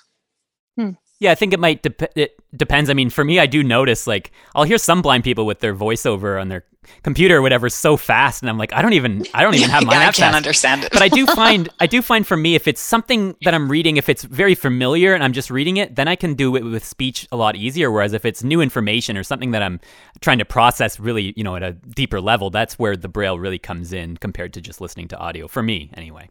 Hmm. 0.77 0.91
Yeah, 1.21 1.33
I 1.33 1.35
think 1.35 1.53
it 1.53 1.61
might 1.61 1.83
dep- 1.83 2.17
it 2.17 2.41
depends. 2.57 2.91
I 2.91 2.95
mean, 2.95 3.09
for 3.09 3.25
me, 3.25 3.39
I 3.39 3.47
do 3.47 3.63
notice 3.63 4.07
like 4.07 4.33
I'll 4.55 4.65
hear 4.65 4.79
some 4.79 5.01
blind 5.01 5.25
people 5.25 5.47
with 5.47 5.61
their 5.61 5.75
voiceover 5.75 6.41
on 6.41 6.49
their 6.49 6.65
computer 7.03 7.39
or 7.39 7.43
whatever 7.43 7.69
so 7.69 7.97
fast 7.97 8.43
and 8.43 8.51
i'm 8.51 8.59
like 8.59 8.73
i 8.73 8.83
don't 8.83 8.93
even 8.93 9.25
i 9.35 9.43
don't 9.43 9.55
even 9.55 9.71
have 9.71 9.85
mine 9.87 9.97
yeah, 9.97 10.03
i 10.03 10.05
can't 10.05 10.17
fast. 10.17 10.37
understand 10.37 10.85
it 10.85 10.93
but 10.93 11.03
i 11.03 11.09
do 11.09 11.27
find 11.35 11.69
i 11.81 11.87
do 11.87 12.03
find 12.03 12.27
for 12.27 12.37
me 12.37 12.55
if 12.55 12.69
it's 12.69 12.81
something 12.81 13.35
that 13.43 13.55
i'm 13.55 13.71
reading 13.71 13.97
if 13.97 14.09
it's 14.09 14.25
very 14.25 14.55
familiar 14.55 15.15
and 15.15 15.23
i'm 15.25 15.33
just 15.33 15.51
reading 15.51 15.77
it 15.77 15.97
then 15.97 16.09
i 16.09 16.17
can 16.17 16.35
do 16.35 16.55
it 16.57 16.63
with 16.63 16.85
speech 16.85 17.27
a 17.33 17.37
lot 17.37 17.57
easier 17.57 17.91
whereas 17.91 18.13
if 18.13 18.25
it's 18.25 18.43
new 18.43 18.61
information 18.61 19.17
or 19.17 19.23
something 19.23 19.51
that 19.53 19.63
i'm 19.63 19.81
trying 20.21 20.39
to 20.39 20.45
process 20.45 21.01
really 21.01 21.33
you 21.37 21.45
know 21.45 21.57
at 21.57 21.63
a 21.63 21.73
deeper 21.73 22.21
level 22.21 22.51
that's 22.51 22.79
where 22.79 22.97
the 22.97 23.09
braille 23.09 23.39
really 23.39 23.59
comes 23.59 23.93
in 23.93 24.17
compared 24.17 24.53
to 24.53 24.61
just 24.61 24.81
listening 24.81 25.09
to 25.09 25.17
audio 25.19 25.49
for 25.49 25.63
me 25.63 25.91
anyway 25.95 26.29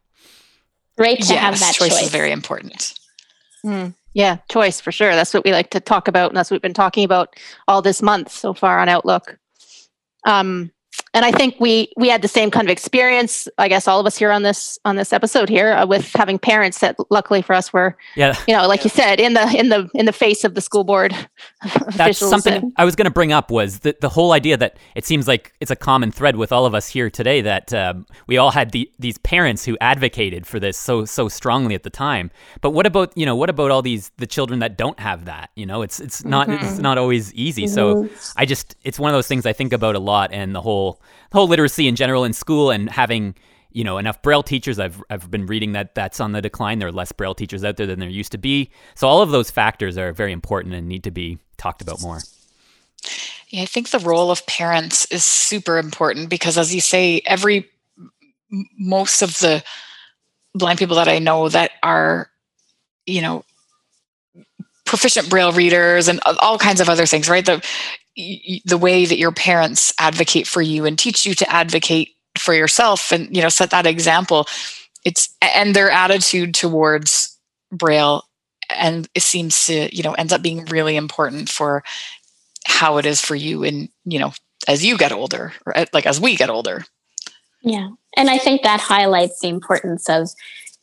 great 0.97 1.21
to 1.21 1.33
yes, 1.33 1.41
have 1.41 1.59
that 1.59 1.73
choice, 1.73 1.89
choice 1.89 2.03
is 2.03 2.09
very 2.09 2.31
important 2.31 2.93
mm. 3.65 3.93
Yeah, 4.13 4.37
choice 4.49 4.79
for 4.79 4.91
sure. 4.91 5.15
That's 5.15 5.33
what 5.33 5.43
we 5.43 5.51
like 5.51 5.71
to 5.71 5.79
talk 5.79 6.07
about, 6.07 6.29
and 6.29 6.37
that's 6.37 6.51
what 6.51 6.55
we've 6.55 6.61
been 6.61 6.73
talking 6.73 7.03
about 7.03 7.35
all 7.67 7.81
this 7.81 8.01
month 8.01 8.31
so 8.31 8.53
far 8.53 8.79
on 8.79 8.89
Outlook. 8.89 9.37
Um, 10.25 10.71
and 11.13 11.23
I 11.23 11.31
think 11.31 11.55
we 11.59 11.91
we 11.95 12.09
had 12.09 12.21
the 12.21 12.27
same 12.27 12.49
kind 12.49 12.67
of 12.67 12.71
experience. 12.71 13.47
I 13.57 13.67
guess 13.67 13.87
all 13.87 13.99
of 13.99 14.05
us 14.05 14.17
here 14.17 14.31
on 14.31 14.41
this 14.41 14.79
on 14.83 14.95
this 14.95 15.13
episode 15.13 15.47
here 15.47 15.73
uh, 15.73 15.85
with 15.85 16.11
having 16.13 16.39
parents 16.39 16.79
that, 16.79 16.95
luckily 17.11 17.41
for 17.41 17.53
us, 17.53 17.71
were 17.71 17.95
yeah, 18.15 18.35
you 18.47 18.55
know, 18.55 18.67
like 18.67 18.79
yeah. 18.79 18.83
you 18.85 18.89
said, 18.89 19.19
in 19.19 19.33
the 19.33 19.47
in 19.55 19.69
the 19.69 19.89
in 19.93 20.05
the 20.05 20.13
face 20.13 20.43
of 20.43 20.55
the 20.55 20.61
school 20.61 20.83
board. 20.83 21.15
That's 21.95 22.17
something 22.17 22.53
and, 22.53 22.73
I 22.77 22.85
was 22.85 22.95
going 22.95 23.05
to 23.05 23.11
bring 23.11 23.31
up 23.31 23.51
was 23.51 23.79
the 23.79 23.95
the 24.01 24.09
whole 24.09 24.31
idea 24.31 24.57
that 24.57 24.77
it 24.95 25.05
seems 25.05 25.27
like 25.27 25.53
it's 25.59 25.71
a 25.71 25.75
common 25.75 26.11
thread 26.11 26.35
with 26.35 26.51
all 26.51 26.65
of 26.65 26.73
us 26.73 26.87
here 26.87 27.11
today 27.11 27.41
that 27.41 27.71
um, 27.73 28.07
we 28.25 28.37
all 28.37 28.51
had 28.51 28.71
the 28.71 28.89
these 28.97 29.19
parents 29.19 29.65
who 29.65 29.77
advocated 29.81 30.47
for 30.47 30.59
this 30.59 30.77
so 30.77 31.05
so 31.05 31.29
strongly 31.29 31.75
at 31.75 31.83
the 31.83 31.91
time. 31.91 32.31
But 32.61 32.71
what 32.71 32.87
about 32.87 33.15
you 33.15 33.27
know 33.27 33.35
what 33.35 33.51
about 33.51 33.69
all 33.69 33.83
these 33.83 34.11
the 34.17 34.27
children 34.27 34.59
that 34.61 34.77
don't 34.77 34.99
have 34.99 35.25
that? 35.25 35.51
You 35.55 35.67
know, 35.67 35.83
it's 35.83 35.99
it's 35.99 36.25
not 36.25 36.47
mm-hmm. 36.47 36.65
it's 36.65 36.79
not 36.79 36.97
always 36.97 37.31
easy. 37.35 37.65
Mm-hmm. 37.65 38.07
So 38.07 38.09
I 38.35 38.45
just 38.45 38.75
it's 38.83 38.97
one 38.97 39.11
of 39.11 39.15
those 39.15 39.27
things 39.27 39.45
I 39.45 39.53
think 39.53 39.73
about 39.73 39.95
a 39.95 39.99
lot, 39.99 40.31
and 40.33 40.55
the 40.55 40.61
whole 40.61 41.02
whole 41.31 41.47
literacy 41.47 41.87
in 41.87 41.95
general 41.95 42.23
in 42.23 42.33
school 42.33 42.71
and 42.71 42.89
having 42.89 43.35
you 43.71 43.83
know 43.83 43.97
enough 43.97 44.21
braille 44.21 44.43
teachers 44.43 44.77
i've 44.77 45.01
i've 45.09 45.31
been 45.31 45.45
reading 45.47 45.71
that 45.73 45.95
that's 45.95 46.19
on 46.19 46.31
the 46.31 46.41
decline. 46.41 46.79
There 46.79 46.87
are 46.87 46.91
less 46.91 47.11
braille 47.11 47.35
teachers 47.35 47.63
out 47.63 47.77
there 47.77 47.87
than 47.87 47.99
there 47.99 48.09
used 48.09 48.31
to 48.33 48.37
be. 48.37 48.69
So 48.95 49.07
all 49.07 49.21
of 49.21 49.31
those 49.31 49.49
factors 49.49 49.97
are 49.97 50.13
very 50.13 50.31
important 50.31 50.75
and 50.75 50.87
need 50.87 51.03
to 51.03 51.11
be 51.11 51.39
talked 51.57 51.81
about 51.81 52.01
more. 52.01 52.19
Yeah 53.49 53.61
i 53.61 53.65
think 53.65 53.89
the 53.89 53.99
role 53.99 54.31
of 54.31 54.45
parents 54.47 55.05
is 55.11 55.23
super 55.23 55.77
important 55.77 56.29
because 56.29 56.57
as 56.57 56.73
you 56.73 56.81
say 56.81 57.21
every 57.25 57.69
most 58.79 59.21
of 59.21 59.37
the 59.39 59.63
blind 60.55 60.79
people 60.79 60.95
that 60.95 61.07
i 61.07 61.19
know 61.19 61.49
that 61.49 61.71
are 61.81 62.29
you 63.05 63.21
know 63.21 63.43
proficient 64.93 65.27
braille 65.27 65.51
readers 65.51 66.07
and 66.07 66.19
all 66.39 66.59
kinds 66.59 66.79
of 66.79 66.87
other 66.87 67.07
things 67.07 67.27
right? 67.27 67.45
The 67.45 67.63
the 68.15 68.77
way 68.79 69.05
that 69.05 69.17
your 69.17 69.31
parents 69.31 69.93
advocate 69.99 70.47
for 70.47 70.61
you 70.61 70.85
and 70.85 70.99
teach 70.99 71.25
you 71.25 71.33
to 71.33 71.49
advocate 71.49 72.09
for 72.37 72.53
yourself 72.53 73.11
and 73.11 73.35
you 73.35 73.41
know 73.41 73.49
set 73.49 73.71
that 73.71 73.85
example 73.85 74.47
it's 75.05 75.35
and 75.41 75.75
their 75.75 75.89
attitude 75.89 76.53
towards 76.53 77.37
braille 77.71 78.23
and 78.69 79.07
it 79.15 79.21
seems 79.21 79.65
to 79.65 79.95
you 79.95 80.03
know 80.03 80.13
ends 80.13 80.33
up 80.33 80.41
being 80.41 80.65
really 80.65 80.95
important 80.95 81.49
for 81.49 81.83
how 82.65 82.97
it 82.97 83.05
is 83.05 83.19
for 83.19 83.35
you 83.35 83.63
and 83.63 83.89
you 84.05 84.19
know 84.19 84.31
as 84.67 84.85
you 84.85 84.97
get 84.97 85.11
older 85.11 85.53
right? 85.65 85.77
Uh, 85.77 85.85
like 85.93 86.05
as 86.05 86.19
we 86.19 86.35
get 86.35 86.49
older 86.49 86.85
yeah 87.61 87.89
and 88.15 88.29
i 88.29 88.37
think 88.37 88.63
that 88.63 88.79
highlights 88.79 89.39
the 89.41 89.49
importance 89.49 90.09
of 90.09 90.29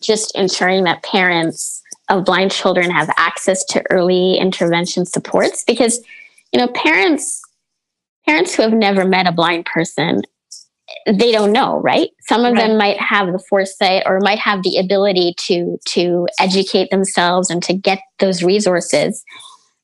just 0.01 0.37
ensuring 0.37 0.85
that 0.85 1.03
parents 1.03 1.83
of 2.09 2.25
blind 2.25 2.51
children 2.51 2.90
have 2.90 3.11
access 3.16 3.64
to 3.64 3.83
early 3.90 4.37
intervention 4.37 5.07
supports 5.07 5.64
because 5.64 6.01
you 6.53 6.59
know 6.59 6.69
parents 6.69 7.41
parents 8.27 8.55
who 8.55 8.63
have 8.63 8.73
never 8.73 9.05
met 9.05 9.27
a 9.27 9.33
blind 9.33 9.65
person 9.65 10.23
they 11.07 11.31
don't 11.31 11.53
know 11.53 11.79
right 11.81 12.11
some 12.23 12.45
of 12.45 12.55
right. 12.55 12.67
them 12.67 12.79
might 12.79 12.99
have 13.01 13.33
the 13.33 13.43
foresight 13.49 14.03
or 14.07 14.19
might 14.21 14.39
have 14.39 14.63
the 14.63 14.77
ability 14.77 15.35
to 15.37 15.79
to 15.87 16.27
educate 16.41 16.91
themselves 16.91 17.51
and 17.51 17.63
to 17.63 17.73
get 17.73 18.01
those 18.19 18.43
resources 18.43 19.23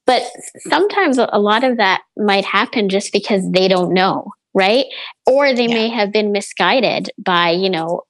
but 0.05 0.23
sometimes 0.69 1.19
a 1.19 1.39
lot 1.39 1.65
of 1.65 1.79
that 1.79 2.03
might 2.17 2.45
happen 2.45 2.89
just 2.89 3.13
because 3.13 3.49
they 3.53 3.69
don't 3.69 3.93
know 3.93 4.31
right? 4.57 4.87
Or 5.27 5.55
they 5.55 5.67
yeah. 5.67 5.75
may 5.75 5.89
have 5.91 6.11
been 6.11 6.33
misguided 6.33 7.11
by, 7.19 7.51
you 7.51 7.69
know, 7.71 8.03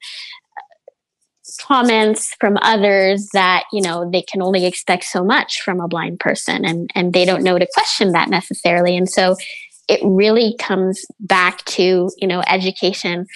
comments 1.56 2.34
from 2.40 2.56
others 2.62 3.28
that 3.32 3.64
you 3.72 3.82
know 3.82 4.08
they 4.10 4.22
can 4.22 4.42
only 4.42 4.66
expect 4.66 5.04
so 5.04 5.24
much 5.24 5.60
from 5.60 5.80
a 5.80 5.88
blind 5.88 6.20
person 6.20 6.64
and 6.64 6.90
and 6.94 7.12
they 7.12 7.24
don't 7.24 7.42
know 7.42 7.58
to 7.58 7.66
question 7.74 8.12
that 8.12 8.28
necessarily. 8.28 8.96
And 8.96 9.08
so 9.08 9.36
it 9.88 10.00
really 10.02 10.56
comes 10.58 11.04
back 11.20 11.64
to 11.64 12.10
you 12.16 12.26
know 12.26 12.42
education 12.48 13.26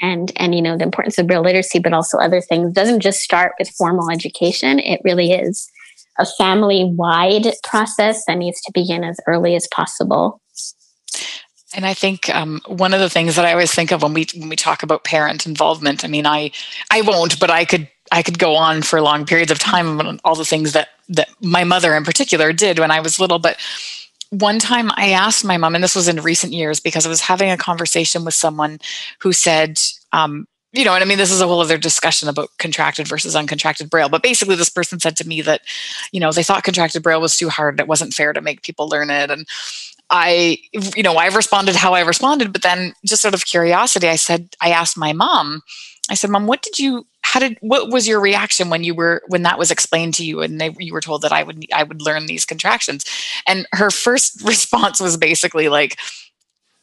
and 0.00 0.32
and 0.36 0.54
you 0.54 0.62
know 0.62 0.76
the 0.76 0.84
importance 0.84 1.18
of 1.18 1.26
braille 1.26 1.42
literacy 1.42 1.78
but 1.78 1.92
also 1.92 2.18
other 2.18 2.40
things. 2.40 2.68
It 2.68 2.74
doesn't 2.74 3.00
just 3.00 3.20
start 3.20 3.52
with 3.58 3.70
formal 3.70 4.10
education. 4.10 4.78
It 4.78 5.00
really 5.04 5.32
is 5.32 5.70
a 6.18 6.26
family 6.26 6.92
wide 6.96 7.54
process 7.64 8.24
that 8.26 8.38
needs 8.38 8.60
to 8.62 8.72
begin 8.72 9.02
as 9.02 9.18
early 9.26 9.56
as 9.56 9.66
possible 9.74 10.40
and 11.74 11.84
I 11.84 11.94
think 11.94 12.28
um, 12.34 12.60
one 12.66 12.94
of 12.94 13.00
the 13.00 13.10
things 13.10 13.36
that 13.36 13.44
I 13.44 13.52
always 13.52 13.72
think 13.72 13.90
of 13.92 14.02
when 14.02 14.14
we 14.14 14.26
when 14.36 14.48
we 14.48 14.56
talk 14.56 14.82
about 14.82 15.04
parent 15.04 15.46
involvement, 15.46 16.04
I 16.04 16.08
mean, 16.08 16.26
I 16.26 16.50
I 16.90 17.02
won't, 17.02 17.40
but 17.40 17.50
I 17.50 17.64
could 17.64 17.88
I 18.12 18.22
could 18.22 18.38
go 18.38 18.54
on 18.56 18.82
for 18.82 19.00
long 19.00 19.26
periods 19.26 19.50
of 19.50 19.58
time 19.58 20.00
on 20.00 20.20
all 20.24 20.34
the 20.34 20.44
things 20.44 20.72
that 20.72 20.88
that 21.08 21.28
my 21.40 21.64
mother 21.64 21.94
in 21.94 22.04
particular 22.04 22.52
did 22.52 22.78
when 22.78 22.90
I 22.90 23.00
was 23.00 23.18
little. 23.18 23.38
But 23.38 23.58
one 24.30 24.58
time 24.58 24.90
I 24.94 25.10
asked 25.10 25.44
my 25.44 25.56
mom, 25.56 25.74
and 25.74 25.84
this 25.84 25.96
was 25.96 26.08
in 26.08 26.20
recent 26.20 26.52
years 26.52 26.80
because 26.80 27.06
I 27.06 27.08
was 27.08 27.20
having 27.20 27.50
a 27.50 27.56
conversation 27.56 28.24
with 28.24 28.34
someone 28.34 28.78
who 29.20 29.32
said, 29.32 29.80
um, 30.12 30.46
you 30.72 30.84
know, 30.84 30.94
and 30.94 31.04
I 31.04 31.06
mean, 31.06 31.18
this 31.18 31.30
is 31.30 31.40
a 31.40 31.46
whole 31.46 31.60
other 31.60 31.78
discussion 31.78 32.28
about 32.28 32.50
contracted 32.58 33.06
versus 33.06 33.36
uncontracted 33.36 33.88
braille. 33.88 34.08
But 34.08 34.24
basically, 34.24 34.56
this 34.56 34.68
person 34.68 34.98
said 34.98 35.16
to 35.18 35.28
me 35.28 35.40
that, 35.42 35.60
you 36.10 36.18
know, 36.18 36.32
they 36.32 36.42
thought 36.42 36.64
contracted 36.64 37.02
braille 37.02 37.20
was 37.20 37.36
too 37.36 37.48
hard. 37.48 37.74
and 37.74 37.80
It 37.80 37.88
wasn't 37.88 38.12
fair 38.12 38.32
to 38.32 38.40
make 38.40 38.62
people 38.62 38.88
learn 38.88 39.08
it. 39.08 39.30
And 39.30 39.46
I, 40.10 40.58
you 40.96 41.02
know, 41.02 41.16
I 41.16 41.26
responded 41.26 41.76
how 41.76 41.94
I 41.94 42.00
responded, 42.00 42.52
but 42.52 42.62
then 42.62 42.94
just 43.04 43.22
sort 43.22 43.34
of 43.34 43.46
curiosity, 43.46 44.08
I 44.08 44.16
said, 44.16 44.50
I 44.60 44.70
asked 44.70 44.96
my 44.96 45.12
mom, 45.12 45.62
I 46.10 46.14
said, 46.14 46.30
Mom, 46.30 46.46
what 46.46 46.62
did 46.62 46.78
you, 46.78 47.06
how 47.22 47.40
did, 47.40 47.56
what 47.60 47.90
was 47.90 48.06
your 48.06 48.20
reaction 48.20 48.68
when 48.68 48.84
you 48.84 48.94
were, 48.94 49.22
when 49.28 49.42
that 49.42 49.58
was 49.58 49.70
explained 49.70 50.14
to 50.14 50.24
you 50.24 50.42
and 50.42 50.60
they, 50.60 50.74
you 50.78 50.92
were 50.92 51.00
told 51.00 51.22
that 51.22 51.32
I 51.32 51.42
would, 51.42 51.64
I 51.72 51.82
would 51.82 52.02
learn 52.02 52.26
these 52.26 52.44
contractions? 52.44 53.04
And 53.46 53.66
her 53.72 53.90
first 53.90 54.42
response 54.44 55.00
was 55.00 55.16
basically 55.16 55.68
like, 55.68 55.98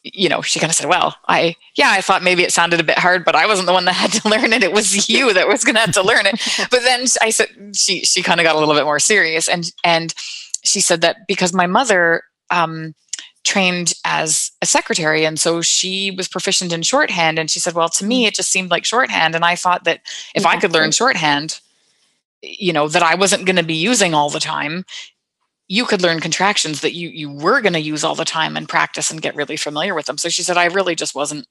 you 0.03 0.29
know, 0.29 0.41
she 0.41 0.60
kind 0.60 0.71
of 0.71 0.75
said, 0.75 0.89
Well, 0.89 1.15
I, 1.27 1.55
yeah, 1.77 1.91
I 1.91 2.01
thought 2.01 2.23
maybe 2.23 2.41
it 2.41 2.51
sounded 2.51 2.79
a 2.79 2.84
bit 2.84 2.97
hard, 2.97 3.23
but 3.23 3.36
I 3.36 3.45
wasn't 3.45 3.67
the 3.67 3.73
one 3.73 3.86
that 3.86 3.93
had 3.93 4.12
to 4.13 4.27
learn 4.27 4.51
it. 4.51 4.63
It 4.63 4.73
was 4.73 5.10
you 5.10 5.34
that 5.34 5.47
was 5.47 5.63
going 5.63 5.75
to 5.75 5.81
have 5.81 5.93
to 5.93 6.03
learn 6.03 6.25
it. 6.25 6.41
But 6.71 6.81
then 6.81 7.05
I 7.21 7.29
said, 7.29 7.49
she, 7.75 8.03
she 8.03 8.23
kind 8.23 8.39
of 8.39 8.43
got 8.43 8.55
a 8.55 8.60
little 8.60 8.73
bit 8.73 8.86
more 8.86 8.99
serious. 8.99 9.47
And, 9.47 9.71
and 9.84 10.13
she 10.63 10.81
said 10.81 11.01
that 11.01 11.17
because 11.27 11.53
my 11.53 11.67
mother, 11.67 12.23
um, 12.49 12.95
trained 13.43 13.93
as 14.06 14.51
a 14.62 14.65
secretary 14.65 15.25
and 15.25 15.39
so 15.39 15.62
she 15.62 16.12
was 16.12 16.27
proficient 16.27 16.71
in 16.71 16.82
shorthand 16.84 17.39
and 17.39 17.49
she 17.49 17.60
said 17.60 17.73
well 17.73 17.89
to 17.89 18.06
me 18.06 18.23
mm. 18.23 18.27
it 18.27 18.36
just 18.36 18.51
seemed 18.51 18.69
like 18.69 18.86
shorthand 18.86 19.34
and 19.34 19.43
i 19.43 19.56
thought 19.56 19.84
that 19.84 20.01
if 20.36 20.45
i 20.45 20.58
could 20.60 20.71
learn 20.71 20.91
shorthand 20.91 21.60
you 22.43 22.71
know 22.71 22.88
that 22.88 23.01
i 23.01 23.15
wasn't 23.15 23.45
going 23.45 23.56
to 23.56 23.63
be 23.63 23.73
using 23.73 24.13
all 24.13 24.30
the 24.30 24.39
time 24.39 24.86
you 25.67 25.86
could 25.86 26.01
learn 26.01 26.19
contractions 26.19 26.82
that 26.82 26.93
you 26.93 27.10
you 27.10 27.32
were 27.32 27.62
going 27.62 27.73
to 27.73 27.80
use 27.80 28.04
all 28.04 28.15
the 28.15 28.25
time 28.25 28.56
and 28.56 28.69
practice 28.69 29.10
and 29.10 29.21
get 29.21 29.36
really 29.36 29.58
familiar 29.58 29.95
with 29.95 30.06
them 30.06 30.17
so 30.17 30.30
she 30.30 30.43
said 30.43 30.58
i 30.58 30.65
really 30.65 30.95
just 30.95 31.15
wasn't 31.15 31.47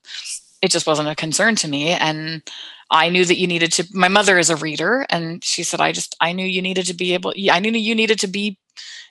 it 0.62 0.70
just 0.70 0.86
wasn't 0.86 1.08
a 1.08 1.16
concern 1.16 1.56
to 1.56 1.66
me 1.66 1.88
and 1.88 2.42
i 2.90 3.08
knew 3.08 3.24
that 3.24 3.38
you 3.38 3.48
needed 3.48 3.72
to 3.72 3.84
my 3.92 4.08
mother 4.08 4.38
is 4.38 4.50
a 4.50 4.56
reader 4.56 5.06
and 5.10 5.42
she 5.42 5.64
said 5.64 5.80
i 5.80 5.90
just 5.90 6.14
i 6.20 6.32
knew 6.32 6.46
you 6.46 6.62
needed 6.62 6.86
to 6.86 6.94
be 6.94 7.14
able 7.14 7.34
i 7.50 7.58
knew 7.58 7.72
you 7.72 7.94
needed 7.94 8.18
to 8.18 8.28
be 8.28 8.56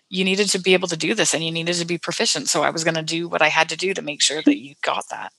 you 0.09 0.23
needed 0.23 0.49
to 0.49 0.59
be 0.59 0.73
able 0.73 0.87
to 0.87 0.97
do 0.97 1.13
this 1.13 1.33
and 1.33 1.43
you 1.43 1.51
needed 1.51 1.75
to 1.75 1.85
be 1.85 1.97
proficient. 1.97 2.49
So 2.49 2.63
I 2.63 2.71
was 2.71 2.83
going 2.83 2.95
to 2.95 3.03
do 3.03 3.27
what 3.27 3.41
I 3.41 3.49
had 3.49 3.69
to 3.69 3.77
do 3.77 3.93
to 3.93 4.01
make 4.01 4.21
sure 4.21 4.41
that 4.41 4.57
you 4.57 4.75
got 4.81 5.05
that. 5.09 5.31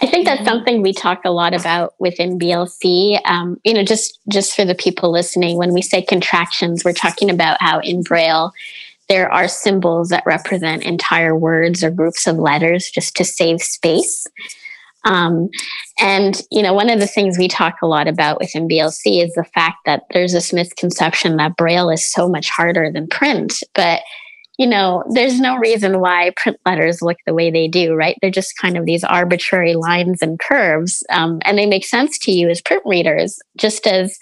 I 0.00 0.06
think 0.06 0.26
that's 0.26 0.44
something 0.44 0.80
we 0.80 0.92
talk 0.92 1.22
a 1.24 1.30
lot 1.30 1.54
about 1.54 1.94
within 1.98 2.38
BLC. 2.38 3.20
Um, 3.24 3.60
you 3.64 3.74
know, 3.74 3.82
just 3.82 4.18
just 4.28 4.54
for 4.54 4.64
the 4.64 4.74
people 4.74 5.10
listening, 5.10 5.56
when 5.56 5.72
we 5.72 5.82
say 5.82 6.02
contractions, 6.02 6.84
we're 6.84 6.92
talking 6.92 7.30
about 7.30 7.60
how 7.60 7.80
in 7.80 8.02
Braille 8.02 8.52
there 9.08 9.32
are 9.32 9.48
symbols 9.48 10.10
that 10.10 10.26
represent 10.26 10.84
entire 10.84 11.34
words 11.34 11.82
or 11.82 11.90
groups 11.90 12.26
of 12.26 12.36
letters 12.36 12.90
just 12.90 13.16
to 13.16 13.24
save 13.24 13.60
space. 13.60 14.26
Um, 15.08 15.48
and, 15.98 16.40
you 16.50 16.62
know, 16.62 16.74
one 16.74 16.90
of 16.90 17.00
the 17.00 17.06
things 17.06 17.38
we 17.38 17.48
talk 17.48 17.76
a 17.82 17.86
lot 17.86 18.06
about 18.06 18.38
within 18.38 18.68
BLC 18.68 19.24
is 19.24 19.32
the 19.32 19.46
fact 19.54 19.78
that 19.86 20.02
there's 20.12 20.32
this 20.32 20.52
misconception 20.52 21.36
that 21.36 21.56
Braille 21.56 21.90
is 21.90 22.10
so 22.12 22.28
much 22.28 22.50
harder 22.50 22.92
than 22.92 23.08
print. 23.08 23.54
But, 23.74 24.02
you 24.58 24.66
know, 24.66 25.02
there's 25.14 25.40
no 25.40 25.56
reason 25.56 26.00
why 26.00 26.32
print 26.36 26.58
letters 26.66 27.00
look 27.00 27.16
the 27.26 27.34
way 27.34 27.50
they 27.50 27.68
do, 27.68 27.94
right? 27.94 28.16
They're 28.20 28.30
just 28.30 28.58
kind 28.60 28.76
of 28.76 28.84
these 28.84 29.02
arbitrary 29.02 29.74
lines 29.74 30.20
and 30.20 30.38
curves. 30.38 31.02
Um, 31.10 31.40
and 31.44 31.56
they 31.56 31.66
make 31.66 31.86
sense 31.86 32.18
to 32.20 32.32
you 32.32 32.50
as 32.50 32.60
print 32.60 32.82
readers, 32.84 33.38
just 33.56 33.86
as, 33.86 34.16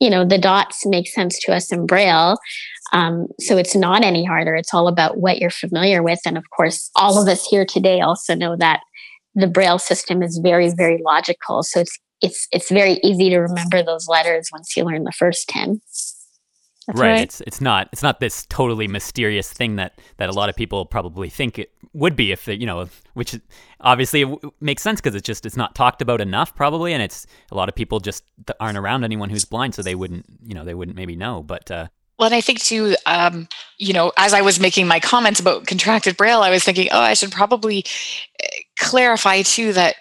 you 0.00 0.10
know, 0.10 0.24
the 0.24 0.38
dots 0.38 0.84
make 0.84 1.08
sense 1.08 1.38
to 1.40 1.54
us 1.54 1.72
in 1.72 1.86
Braille. 1.86 2.36
Um, 2.92 3.28
so 3.40 3.56
it's 3.56 3.74
not 3.74 4.04
any 4.04 4.24
harder. 4.24 4.54
It's 4.54 4.74
all 4.74 4.86
about 4.86 5.18
what 5.18 5.38
you're 5.38 5.50
familiar 5.50 6.02
with. 6.02 6.20
And 6.26 6.36
of 6.36 6.44
course, 6.54 6.90
all 6.94 7.20
of 7.20 7.26
us 7.26 7.46
here 7.46 7.64
today 7.64 8.00
also 8.00 8.34
know 8.34 8.56
that 8.56 8.80
the 9.36 9.46
braille 9.46 9.78
system 9.78 10.22
is 10.22 10.38
very 10.42 10.70
very 10.70 11.00
logical 11.04 11.62
so 11.62 11.80
it's 11.80 11.98
it's 12.22 12.48
it's 12.50 12.70
very 12.70 12.98
easy 13.04 13.30
to 13.30 13.38
remember 13.38 13.82
those 13.82 14.08
letters 14.08 14.48
once 14.52 14.76
you 14.76 14.84
learn 14.84 15.04
the 15.04 15.12
first 15.12 15.48
10 15.48 15.80
right. 16.88 16.98
right. 16.98 17.20
It's 17.20 17.40
it's 17.42 17.60
not 17.60 17.88
it's 17.92 18.02
not 18.02 18.20
this 18.20 18.46
totally 18.46 18.88
mysterious 18.88 19.52
thing 19.52 19.76
that 19.76 19.98
that 20.18 20.28
a 20.28 20.32
lot 20.32 20.48
of 20.48 20.56
people 20.56 20.86
probably 20.86 21.28
think 21.28 21.58
it 21.58 21.72
would 21.92 22.14
be 22.14 22.30
if 22.30 22.48
it, 22.48 22.60
you 22.60 22.66
know, 22.66 22.88
which 23.14 23.38
obviously 23.80 24.24
makes 24.60 24.82
sense 24.82 25.00
because 25.00 25.14
it's 25.14 25.26
just 25.26 25.46
it's 25.46 25.56
not 25.56 25.74
talked 25.74 26.02
about 26.02 26.20
enough 26.20 26.54
probably, 26.54 26.92
and 26.92 27.02
it's 27.02 27.26
a 27.50 27.54
lot 27.54 27.68
of 27.68 27.74
people 27.74 28.00
just 28.00 28.24
aren't 28.60 28.78
around 28.78 29.04
anyone 29.04 29.30
who's 29.30 29.44
blind, 29.44 29.74
so 29.74 29.82
they 29.82 29.94
wouldn't 29.94 30.26
you 30.44 30.54
know 30.54 30.64
they 30.64 30.74
wouldn't 30.74 30.96
maybe 30.96 31.16
know. 31.16 31.42
But 31.42 31.70
uh, 31.70 31.88
well, 32.18 32.26
and 32.26 32.34
I 32.34 32.40
think 32.40 32.60
too, 32.60 32.96
um, 33.04 33.48
you 33.78 33.92
know, 33.92 34.12
as 34.16 34.32
I 34.32 34.40
was 34.40 34.58
making 34.58 34.86
my 34.86 35.00
comments 35.00 35.40
about 35.40 35.66
contracted 35.66 36.16
braille, 36.16 36.40
I 36.40 36.50
was 36.50 36.64
thinking, 36.64 36.88
oh, 36.90 37.00
I 37.00 37.14
should 37.14 37.32
probably 37.32 37.84
clarify 38.78 39.42
too 39.42 39.72
that 39.72 39.96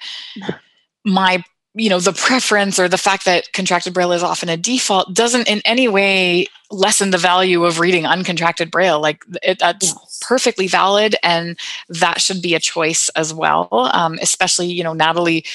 my 1.03 1.43
you 1.73 1.89
know 1.89 1.99
the 1.99 2.13
preference 2.13 2.79
or 2.79 2.87
the 2.87 2.97
fact 2.97 3.25
that 3.25 3.51
contracted 3.51 3.93
braille 3.93 4.13
is 4.13 4.23
often 4.23 4.49
a 4.49 4.57
default 4.57 5.13
doesn't 5.13 5.47
in 5.47 5.61
any 5.65 5.87
way 5.87 6.47
lessen 6.71 7.11
the 7.11 7.17
value 7.17 7.65
of 7.65 7.79
reading 7.79 8.03
uncontracted 8.03 8.71
braille. 8.71 8.99
Like 8.99 9.23
it, 9.43 9.59
that's 9.59 9.87
yes. 9.87 10.19
perfectly 10.21 10.67
valid 10.67 11.15
and 11.21 11.59
that 11.89 12.21
should 12.21 12.41
be 12.41 12.55
a 12.55 12.59
choice 12.59 13.09
as 13.09 13.33
well. 13.33 13.67
Um, 13.93 14.17
especially 14.21 14.67
you 14.67 14.83
know 14.83 14.93
natalie 14.93 15.45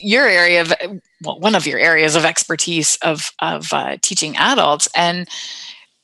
your 0.00 0.26
area 0.26 0.60
of 0.60 0.72
well, 1.22 1.40
one 1.40 1.54
of 1.54 1.66
your 1.66 1.78
areas 1.78 2.16
of 2.16 2.24
expertise 2.24 2.96
of 3.02 3.32
of 3.40 3.72
uh, 3.72 3.96
teaching 4.02 4.36
adults. 4.36 4.88
And 4.94 5.28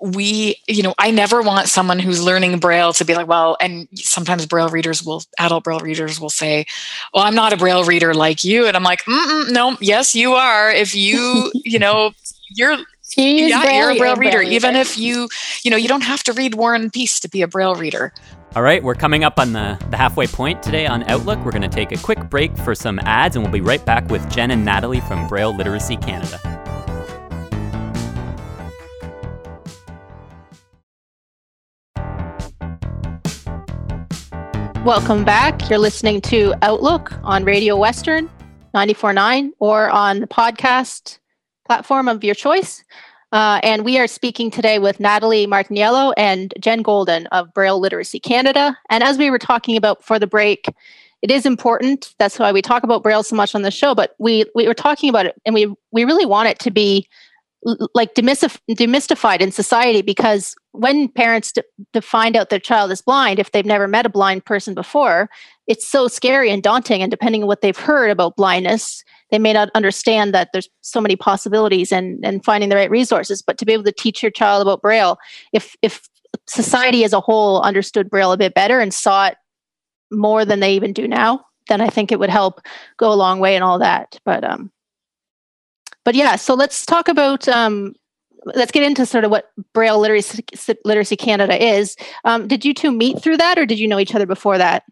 we 0.05 0.57
you 0.69 0.83
know 0.83 0.95
i 0.99 1.11
never 1.11 1.41
want 1.41 1.67
someone 1.67 1.99
who's 1.99 2.23
learning 2.23 2.59
braille 2.59 2.93
to 2.93 3.05
be 3.05 3.15
like 3.15 3.27
well 3.27 3.57
and 3.59 3.89
sometimes 3.95 4.45
braille 4.45 4.69
readers 4.69 5.03
will 5.03 5.23
adult 5.39 5.65
braille 5.65 5.81
readers 5.81 6.21
will 6.21 6.29
say 6.29 6.67
well 7.15 7.25
i'm 7.25 7.35
not 7.35 7.55
a 7.55 7.57
braille 7.57 7.85
reader 7.85 8.13
like 8.13 8.45
you. 8.45 8.67
And 8.67 8.77
i'm 8.77 8.83
like 8.83 9.03
no 9.09 9.77
yes 9.81 10.15
you 10.15 10.35
are. 10.35 10.71
If 10.71 10.95
you 10.95 11.51
you 11.65 11.79
know 11.79 12.13
you're 12.51 12.77
you 13.17 13.47
yeah, 13.47 13.63
braille, 13.63 13.81
you're 13.81 13.91
a 13.91 13.97
braille, 13.97 14.17
reader, 14.17 14.39
braille 14.39 14.53
even 14.53 14.77
if 14.77 14.99
you 14.99 15.29
you 15.63 15.71
know 15.71 15.77
you 15.77 15.89
don't 15.89 16.03
have 16.03 16.23
to 16.25 16.33
read 16.33 16.55
war 16.55 16.75
and 16.75 16.93
peace 16.93 17.21
to 17.21 17.29
be 17.29 17.43
a 17.43 17.49
braille 17.49 17.75
reader. 17.75 18.13
All 18.57 18.63
right, 18.63 18.83
we're 18.85 18.95
coming 18.95 19.25
up 19.25 19.41
on 19.41 19.53
the, 19.53 19.77
the 19.91 19.97
halfway 19.97 20.29
point 20.29 20.63
today 20.63 20.87
on 20.87 21.03
Outlook. 21.11 21.45
We're 21.45 21.51
going 21.51 21.63
to 21.63 21.69
take 21.69 21.91
a 21.91 21.97
quick 21.97 22.31
break 22.31 22.57
for 22.59 22.73
some 22.73 23.01
ads, 23.01 23.35
and 23.35 23.45
we'll 23.45 23.53
be 23.53 23.61
right 23.61 23.85
back 23.85 24.09
with 24.11 24.31
Jen 24.31 24.53
and 24.53 24.65
Natalie 24.65 25.01
from 25.01 25.27
Braille 25.27 25.53
Literacy 25.53 25.97
Canada. 25.97 26.64
Welcome 34.85 35.25
back. 35.25 35.71
You're 35.71 35.79
listening 35.79 36.21
to 36.23 36.53
Outlook 36.61 37.11
on 37.23 37.45
Radio 37.45 37.75
Western 37.75 38.29
94.9 38.77 39.53
or 39.59 39.89
on 39.89 40.21
the 40.21 40.27
podcast 40.27 41.19
platform 41.65 42.07
of 42.07 42.23
your 42.23 42.35
choice. 42.35 42.85
Uh, 43.33 43.61
and 43.63 43.83
we 43.83 43.99
are 43.99 44.07
speaking 44.07 44.51
today 44.51 44.79
with 44.79 45.01
Natalie 45.01 45.47
Martiniello 45.47 46.13
and 46.19 46.53
Jen 46.61 46.83
Goulden 46.83 47.27
of 47.33 47.55
Braille 47.55 47.81
Literacy 47.81 48.21
Canada. 48.21 48.79
And 48.91 49.03
as 49.03 49.17
we 49.17 49.31
were 49.31 49.39
talking 49.39 49.79
about 49.79 50.01
before 50.01 50.19
the 50.19 50.27
break, 50.27 50.67
it 51.23 51.31
is 51.31 51.47
important. 51.47 52.15
That's 52.19 52.39
why 52.39 52.53
we 52.53 52.61
talk 52.61 52.83
about 52.83 53.03
Braille 53.03 53.23
so 53.23 53.35
much 53.35 53.55
on 53.55 53.63
the 53.63 53.71
show. 53.71 53.95
But 53.95 54.15
we 54.19 54.45
we 54.55 54.69
were 54.69 54.75
talking 54.75 55.09
about 55.09 55.25
it, 55.25 55.35
and 55.47 55.55
we 55.55 55.75
we 55.93 56.05
really 56.05 56.27
want 56.27 56.51
it 56.51 56.59
to 56.59 56.71
be 56.71 57.09
like 57.95 58.15
demystif- 58.15 58.61
demystified 58.71 59.41
in 59.41 59.51
society 59.51 60.03
because 60.03 60.55
when 60.75 61.09
parents 61.09 61.53
d- 61.53 61.63
to 61.93 62.03
find 62.03 62.37
out 62.37 62.51
their 62.51 62.59
child 62.59 62.91
is 62.91 63.01
blind 63.01 63.39
if 63.39 63.53
they've 63.53 63.65
never 63.65 63.87
met 63.87 64.07
a 64.07 64.09
blind 64.09 64.45
person 64.45 64.75
before 64.75 65.31
it's 65.67 65.87
so 65.87 66.09
scary 66.09 66.51
and 66.51 66.63
daunting 66.63 67.01
and 67.01 67.11
depending 67.11 67.43
on 67.43 67.49
what 67.49 67.61
they've 67.61 67.79
heard 67.79 68.11
about 68.11 68.37
blindness 68.37 69.05
they 69.31 69.39
may 69.39 69.53
not 69.53 69.71
understand 69.75 70.35
that 70.35 70.51
there's 70.53 70.69
so 70.83 71.01
many 71.01 71.17
possibilities 71.17 71.93
and 71.93 72.25
and 72.25 72.45
finding 72.45 72.69
the 72.69 72.77
right 72.77 72.91
resources 72.91 73.43
but 73.43 73.57
to 73.59 73.65
be 73.65 73.73
able 73.73 73.85
to 73.85 73.93
teach 73.93 74.23
your 74.23 74.33
child 74.33 74.63
about 74.63 74.83
braille 74.83 75.17
if 75.53 75.77
if 75.83 76.09
society 76.49 77.05
as 77.05 77.13
a 77.13 77.21
whole 77.21 77.61
understood 77.63 78.11
braille 78.11 78.33
a 78.33 78.37
bit 78.37 78.55
better 78.55 78.81
and 78.81 78.93
saw 78.93 79.27
it 79.27 79.37
more 80.11 80.45
than 80.45 80.61
they 80.61 80.75
even 80.75 80.93
do 80.93 81.09
now, 81.09 81.45
then 81.69 81.81
I 81.81 81.89
think 81.89 82.13
it 82.13 82.19
would 82.19 82.31
help 82.31 82.61
go 82.99 83.13
a 83.13 83.15
long 83.15 83.41
way 83.41 83.55
and 83.55 83.65
all 83.65 83.79
that. 83.79 84.19
But 84.25 84.45
um, 84.45 84.71
but 86.05 86.15
yeah, 86.15 86.37
so 86.37 86.55
let's 86.55 86.85
talk 86.85 87.09
about 87.09 87.49
um, 87.49 87.95
let's 88.45 88.73
get 88.73 88.83
into 88.83 89.07
sort 89.07 89.25
of 89.25 89.31
what 89.31 89.51
Braille 89.73 89.99
Literacy, 89.99 90.45
Literacy 90.85 91.17
Canada 91.17 91.63
is. 91.63 91.97
Um, 92.25 92.47
did 92.47 92.65
you 92.65 92.75
two 92.75 92.93
meet 92.93 93.23
through 93.23 93.39
that, 93.39 93.59
or 93.59 93.67
did 93.67 93.79
you 93.79 93.89
know 93.89 93.99
each 93.99 94.15
other 94.15 94.27
before 94.27 94.59
that? 94.59 94.85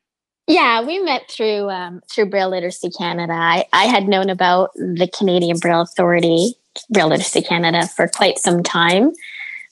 Yeah, 0.49 0.83
we 0.85 0.99
met 0.99 1.31
through 1.31 1.71
um, 1.71 2.03
through 2.11 2.27
Braille 2.27 2.51
Literacy 2.51 2.91
Canada. 2.91 3.33
I, 3.33 3.65
I 3.73 3.85
had 3.85 4.09
known 4.09 4.29
about 4.29 4.71
the 4.75 5.09
Canadian 5.17 5.59
Braille 5.59 5.83
Authority, 5.83 6.55
Braille 6.91 7.09
Literacy 7.09 7.43
Canada, 7.43 7.87
for 7.87 8.09
quite 8.09 8.38
some 8.38 8.62
time, 8.62 9.12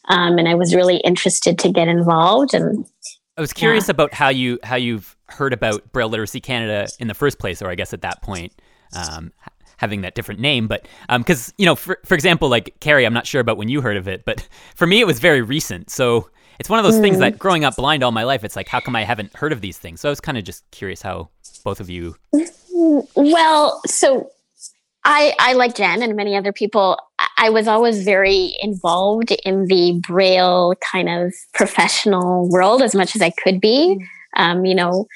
um, 0.09 0.39
and 0.39 0.49
I 0.49 0.55
was 0.55 0.75
really 0.75 0.99
interested 0.99 1.59
to 1.61 1.73
get 1.73 1.89
involved. 1.89 2.55
And 2.55 2.87
I 3.37 3.41
was 3.41 3.53
curious 3.53 3.89
yeah. 3.89 3.93
about 3.93 4.15
how 4.15 4.29
you 4.29 4.59
how 4.63 4.77
you've 4.77 5.17
heard 5.27 5.53
about 5.53 5.93
Braille 5.93 6.09
Literacy 6.09 6.41
Canada 6.41 6.89
in 7.01 7.09
the 7.09 7.15
first 7.15 7.39
place, 7.39 7.61
or 7.63 7.69
I 7.69 7.75
guess 7.75 7.93
at 7.93 8.03
that 8.03 8.23
point, 8.23 8.53
um, 8.95 9.33
having 9.81 10.03
that 10.03 10.15
different 10.15 10.41
name. 10.41 10.69
But 10.69 10.87
because 11.09 11.49
um, 11.49 11.55
you 11.57 11.67
know, 11.67 11.75
for 11.75 11.99
for 12.05 12.15
example, 12.15 12.49
like 12.49 12.77
Carrie, 12.81 13.07
I'm 13.07 13.15
not 13.15 13.27
sure 13.27 13.41
about 13.41 13.57
when 13.57 13.69
you 13.69 13.81
heard 13.81 13.97
of 13.97 14.07
it, 14.07 14.25
but 14.27 14.47
for 14.75 14.87
me, 14.87 15.01
it 15.01 15.07
was 15.07 15.19
very 15.19 15.41
recent. 15.41 15.91
So 15.91 16.29
it's 16.59 16.69
one 16.69 16.79
of 16.79 16.85
those 16.85 16.97
mm. 16.97 17.01
things 17.01 17.19
that 17.19 17.39
growing 17.39 17.65
up 17.65 17.77
blind 17.77 18.05
all 18.05 18.13
my 18.13 18.25
life, 18.25 18.45
it's 18.45 18.55
like, 18.55 18.69
how 18.69 18.81
come 18.81 18.95
I 18.95 19.05
haven't 19.05 19.35
heard 19.35 19.53
of 19.53 19.63
these 19.63 19.79
things? 19.79 20.03
So 20.03 20.11
I 20.11 20.13
was 20.13 20.21
kind 20.21 20.37
of 20.37 20.45
just 20.45 20.71
curious 20.71 21.01
how 21.01 21.31
both 21.65 21.81
of 21.81 21.89
you. 21.89 22.15
Well, 23.15 23.81
so 23.87 24.31
I, 25.05 25.35
I 25.39 25.55
like 25.55 25.75
Jen 25.75 26.03
and 26.03 26.15
many 26.15 26.37
other 26.37 26.53
people. 26.53 26.99
I 27.39 27.49
was 27.49 27.67
always 27.67 28.05
very 28.05 28.55
involved 28.61 29.33
in 29.47 29.65
the 29.65 29.99
Braille 30.07 30.75
kind 30.93 31.09
of 31.09 31.33
professional 31.55 32.51
world 32.51 32.83
as 32.83 32.95
much 32.95 33.17
as 33.17 33.23
I 33.23 33.31
could 33.31 33.61
be. 33.61 33.97
Mm. 33.97 34.07
Um, 34.37 34.65
you 34.67 34.75
know, 34.75 35.07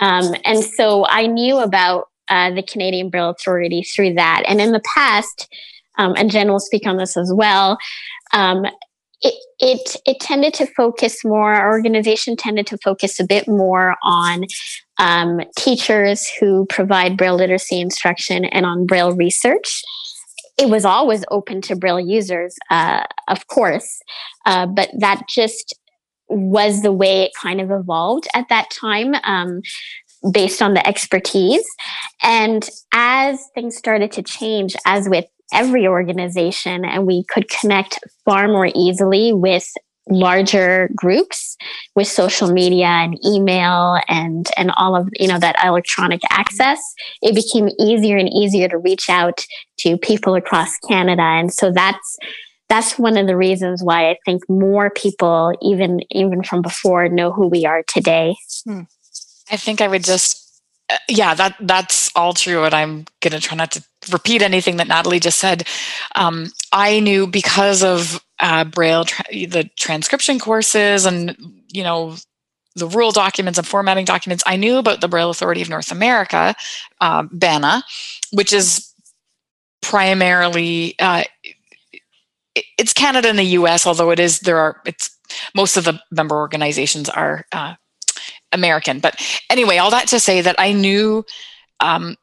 um, 0.00 0.34
and 0.44 0.62
so 0.62 1.06
I 1.06 1.26
knew 1.26 1.58
about 1.58 2.09
uh, 2.30 2.50
the 2.50 2.62
Canadian 2.62 3.10
Braille 3.10 3.30
Authority 3.30 3.82
through 3.82 4.14
that. 4.14 4.44
And 4.46 4.60
in 4.60 4.72
the 4.72 4.82
past, 4.94 5.48
um, 5.98 6.14
and 6.16 6.30
Jen 6.30 6.50
will 6.50 6.60
speak 6.60 6.86
on 6.86 6.96
this 6.96 7.16
as 7.16 7.32
well. 7.34 7.76
Um, 8.32 8.64
it, 9.22 9.34
it 9.58 9.96
it 10.06 10.20
tended 10.20 10.54
to 10.54 10.66
focus 10.66 11.24
more. 11.24 11.52
Our 11.52 11.70
organization 11.70 12.36
tended 12.36 12.66
to 12.68 12.78
focus 12.78 13.20
a 13.20 13.26
bit 13.26 13.46
more 13.46 13.96
on 14.02 14.44
um, 14.98 15.40
teachers 15.56 16.26
who 16.28 16.64
provide 16.70 17.18
Braille 17.18 17.36
literacy 17.36 17.80
instruction 17.80 18.46
and 18.46 18.64
on 18.64 18.86
Braille 18.86 19.12
research. 19.12 19.82
It 20.58 20.70
was 20.70 20.84
always 20.84 21.24
open 21.30 21.60
to 21.62 21.76
Braille 21.76 22.00
users, 22.00 22.54
uh, 22.70 23.04
of 23.28 23.46
course, 23.46 24.00
uh, 24.46 24.66
but 24.66 24.90
that 24.98 25.22
just 25.28 25.74
was 26.28 26.82
the 26.82 26.92
way 26.92 27.22
it 27.22 27.32
kind 27.40 27.60
of 27.60 27.70
evolved 27.70 28.28
at 28.34 28.48
that 28.48 28.70
time. 28.70 29.14
Um, 29.24 29.62
based 30.32 30.62
on 30.62 30.74
the 30.74 30.86
expertise. 30.86 31.64
And 32.22 32.68
as 32.92 33.40
things 33.54 33.76
started 33.76 34.12
to 34.12 34.22
change, 34.22 34.76
as 34.84 35.08
with 35.08 35.26
every 35.52 35.86
organization, 35.86 36.84
and 36.84 37.06
we 37.06 37.24
could 37.24 37.48
connect 37.48 37.98
far 38.24 38.48
more 38.48 38.70
easily 38.74 39.32
with 39.32 39.68
larger 40.08 40.90
groups 40.94 41.56
with 41.94 42.08
social 42.08 42.50
media 42.50 42.86
and 42.86 43.18
email 43.24 44.00
and 44.08 44.48
and 44.56 44.72
all 44.76 44.96
of 44.96 45.08
you 45.18 45.28
know 45.28 45.38
that 45.38 45.56
electronic 45.64 46.20
access 46.30 46.80
it 47.22 47.34
became 47.34 47.68
easier 47.78 48.16
and 48.16 48.32
easier 48.32 48.68
to 48.68 48.78
reach 48.78 49.08
out 49.08 49.44
to 49.78 49.96
people 49.98 50.34
across 50.34 50.76
canada 50.88 51.22
and 51.22 51.52
so 51.52 51.70
that's 51.70 52.16
that's 52.68 52.98
one 52.98 53.16
of 53.16 53.26
the 53.26 53.36
reasons 53.36 53.82
why 53.84 54.10
i 54.10 54.16
think 54.24 54.42
more 54.48 54.90
people 54.90 55.52
even 55.62 56.00
even 56.10 56.42
from 56.42 56.60
before 56.60 57.08
know 57.08 57.30
who 57.30 57.46
we 57.46 57.64
are 57.64 57.84
today 57.86 58.34
hmm. 58.66 58.80
I 59.50 59.56
think 59.56 59.80
I 59.80 59.88
would 59.88 60.04
just, 60.04 60.62
uh, 60.88 60.96
yeah, 61.08 61.34
that 61.34 61.56
that's 61.60 62.10
all 62.14 62.32
true. 62.32 62.64
And 62.64 62.74
I'm 62.74 63.06
going 63.20 63.32
to 63.32 63.40
try 63.40 63.56
not 63.56 63.72
to 63.72 63.84
repeat 64.10 64.42
anything 64.42 64.76
that 64.76 64.88
Natalie 64.88 65.20
just 65.20 65.38
said. 65.38 65.66
Um, 66.14 66.52
I 66.72 67.00
knew 67.00 67.26
because 67.26 67.82
of 67.82 68.24
uh, 68.40 68.64
Braille, 68.64 69.04
tra- 69.04 69.24
the 69.30 69.68
transcription 69.76 70.38
courses, 70.38 71.04
and 71.06 71.36
you 71.72 71.82
know 71.82 72.16
the 72.76 72.86
rule 72.86 73.12
documents 73.12 73.58
and 73.58 73.66
formatting 73.66 74.04
documents. 74.04 74.44
I 74.46 74.56
knew 74.56 74.78
about 74.78 75.00
the 75.00 75.08
Braille 75.08 75.30
Authority 75.30 75.62
of 75.62 75.68
North 75.68 75.90
America, 75.90 76.54
uh, 77.00 77.24
BANA, 77.30 77.82
which 78.32 78.52
is 78.52 78.92
primarily. 79.82 80.94
Uh, 80.98 81.24
it's 82.76 82.92
Canada 82.92 83.28
and 83.28 83.38
the 83.38 83.44
U.S. 83.44 83.86
Although 83.86 84.10
it 84.10 84.18
is 84.18 84.40
there 84.40 84.58
are 84.58 84.80
it's 84.84 85.16
most 85.54 85.76
of 85.76 85.84
the 85.84 86.00
member 86.10 86.36
organizations 86.36 87.08
are 87.08 87.46
uh, 87.52 87.74
American. 88.52 89.00
But 89.00 89.20
anyway, 89.48 89.78
all 89.78 89.90
that 89.90 90.08
to 90.08 90.20
say 90.20 90.40
that 90.40 90.56
I 90.58 90.72
knew 90.72 91.24
um, 91.80 92.16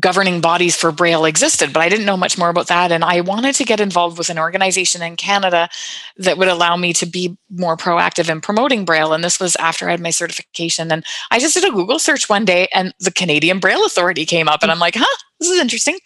governing 0.00 0.40
bodies 0.40 0.74
for 0.74 0.90
Braille 0.90 1.26
existed, 1.26 1.72
but 1.72 1.82
I 1.82 1.88
didn't 1.90 2.06
know 2.06 2.16
much 2.16 2.38
more 2.38 2.48
about 2.48 2.68
that. 2.68 2.90
And 2.90 3.04
I 3.04 3.20
wanted 3.20 3.54
to 3.56 3.64
get 3.64 3.78
involved 3.78 4.16
with 4.16 4.30
an 4.30 4.38
organization 4.38 5.02
in 5.02 5.16
Canada 5.16 5.68
that 6.16 6.38
would 6.38 6.48
allow 6.48 6.76
me 6.76 6.94
to 6.94 7.04
be 7.04 7.36
more 7.50 7.76
proactive 7.76 8.30
in 8.30 8.40
promoting 8.40 8.86
Braille. 8.86 9.12
And 9.12 9.22
this 9.22 9.38
was 9.38 9.54
after 9.56 9.88
I 9.88 9.90
had 9.90 10.00
my 10.00 10.10
certification. 10.10 10.90
And 10.90 11.04
I 11.30 11.38
just 11.38 11.54
did 11.54 11.64
a 11.64 11.70
Google 11.70 11.98
search 11.98 12.30
one 12.30 12.46
day 12.46 12.68
and 12.72 12.94
the 13.00 13.12
Canadian 13.12 13.58
Braille 13.58 13.84
Authority 13.84 14.24
came 14.24 14.48
up. 14.48 14.62
And 14.62 14.72
I'm 14.72 14.78
like, 14.78 14.94
huh, 14.96 15.16
this 15.38 15.50
is 15.50 15.60
interesting. 15.60 15.98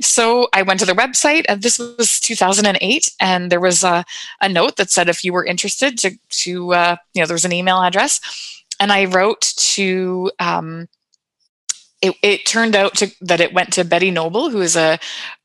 So 0.00 0.48
I 0.54 0.62
went 0.62 0.80
to 0.80 0.86
their 0.86 0.94
website. 0.94 1.44
And 1.46 1.60
this 1.60 1.78
was 1.78 2.18
2008. 2.20 3.10
And 3.20 3.52
there 3.52 3.60
was 3.60 3.84
a, 3.84 4.06
a 4.40 4.48
note 4.48 4.76
that 4.76 4.90
said 4.90 5.10
if 5.10 5.22
you 5.22 5.34
were 5.34 5.44
interested 5.44 5.98
to, 5.98 6.16
to 6.30 6.72
uh, 6.72 6.96
you 7.12 7.20
know, 7.20 7.26
there 7.26 7.34
was 7.34 7.44
an 7.44 7.52
email 7.52 7.82
address 7.82 8.18
and 8.80 8.92
I 8.92 9.06
wrote 9.06 9.40
to. 9.40 10.30
Um, 10.38 10.88
it, 12.02 12.14
it, 12.22 12.46
turned 12.46 12.76
out 12.76 12.94
to, 12.96 13.10
that 13.22 13.40
it 13.40 13.54
went 13.54 13.72
to 13.72 13.84
Betty 13.84 14.10
Noble, 14.10 14.50
who 14.50 14.60
is 14.60 14.76
a, 14.76 14.98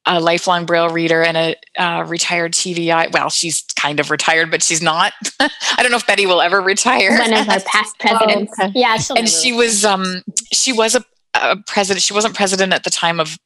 a 0.05 0.19
lifelong 0.19 0.65
Braille 0.65 0.89
reader 0.89 1.23
and 1.23 1.37
a 1.37 1.55
uh, 1.81 2.03
retired 2.03 2.53
TVI. 2.53 3.11
Well, 3.13 3.29
she's 3.29 3.63
kind 3.79 3.99
of 4.01 4.11
retired, 4.11 4.51
but 4.51 4.61
she's 4.61 4.81
not. 4.81 5.13
I 5.39 5.49
don't 5.77 5.91
know 5.91 5.97
if 5.97 6.05
Betty 6.05 6.25
will 6.25 6.41
ever 6.41 6.59
retire. 6.59 7.17
One 7.17 7.33
of 7.33 7.47
our 7.47 7.59
past 7.65 7.97
presidents. 7.99 8.53
Oh, 8.59 8.65
okay. 8.65 8.79
Yeah, 8.79 8.97
and 9.15 9.29
she 9.29 9.53
was 9.53 9.85
um, 9.85 10.23
she 10.51 10.73
was 10.73 10.93
a, 10.95 11.05
a 11.35 11.57
president. 11.67 12.03
She 12.03 12.13
wasn't 12.13 12.35
president 12.35 12.73
at 12.73 12.83
the 12.83 12.89
time 12.89 13.19
of 13.19 13.37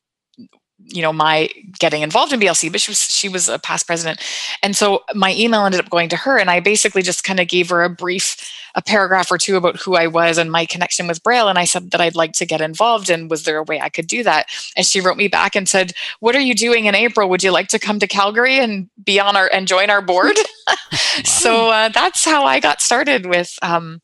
you 0.80 1.02
know 1.02 1.14
my 1.14 1.50
getting 1.80 2.02
involved 2.02 2.34
in 2.34 2.40
BLC, 2.40 2.72
but 2.72 2.82
she 2.82 2.92
was 2.92 3.00
she 3.00 3.30
was 3.30 3.48
a 3.48 3.60
past 3.60 3.88
president, 3.88 4.22
and 4.62 4.76
so 4.76 5.04
my 5.14 5.34
email 5.36 5.66
ended 5.66 5.80
up 5.80 5.90
going 5.90 6.10
to 6.10 6.18
her, 6.18 6.38
and 6.38 6.50
I 6.50 6.60
basically 6.60 7.02
just 7.02 7.24
kind 7.24 7.40
of 7.40 7.48
gave 7.48 7.70
her 7.70 7.84
a 7.84 7.90
brief, 7.90 8.38
a 8.76 8.82
paragraph 8.82 9.32
or 9.32 9.38
two 9.38 9.56
about 9.56 9.80
who 9.80 9.96
I 9.96 10.08
was 10.08 10.38
and 10.38 10.52
my 10.52 10.66
connection 10.66 11.08
with 11.08 11.24
Braille, 11.24 11.48
and 11.48 11.58
I 11.58 11.66
said 11.66 11.92
that 11.92 12.02
I'd 12.02 12.16
like 12.16 12.34
to 12.34 12.46
get 12.46 12.62
involved, 12.62 13.10
and 13.10 13.30
was 13.30 13.44
there 13.44 13.58
a 13.58 13.64
way 13.64 13.80
I 13.80 13.90
could 13.90 14.08
do 14.08 14.24
that? 14.24 14.48
And 14.76 14.86
she 14.86 15.02
wrote 15.02 15.18
me 15.18 15.28
back 15.28 15.56
and 15.56 15.68
said, 15.68 15.94
"What 16.20 16.36
are 16.36 16.42
you 16.42 16.54
doing 16.54 16.86
in 16.86 16.96
April? 16.96 17.30
Would 17.30 17.44
you 17.44 17.52
like 17.52 17.70
to 17.70 17.80
come 17.80 18.00
to 18.00 18.08
Calgary 18.08 18.60
and 18.60 18.90
be 19.04 19.20
on 19.20 19.36
our 19.36 19.50
and 19.54 19.68
join 19.68 19.90
our 19.90 20.02
board?" 20.02 20.38
so 21.24 21.70
uh, 21.70 21.90
that's 21.90 22.26
how 22.26 22.46
I 22.46 22.60
got 22.60 22.82
started 22.82 23.26
with 23.26 23.58
um, 23.62 24.02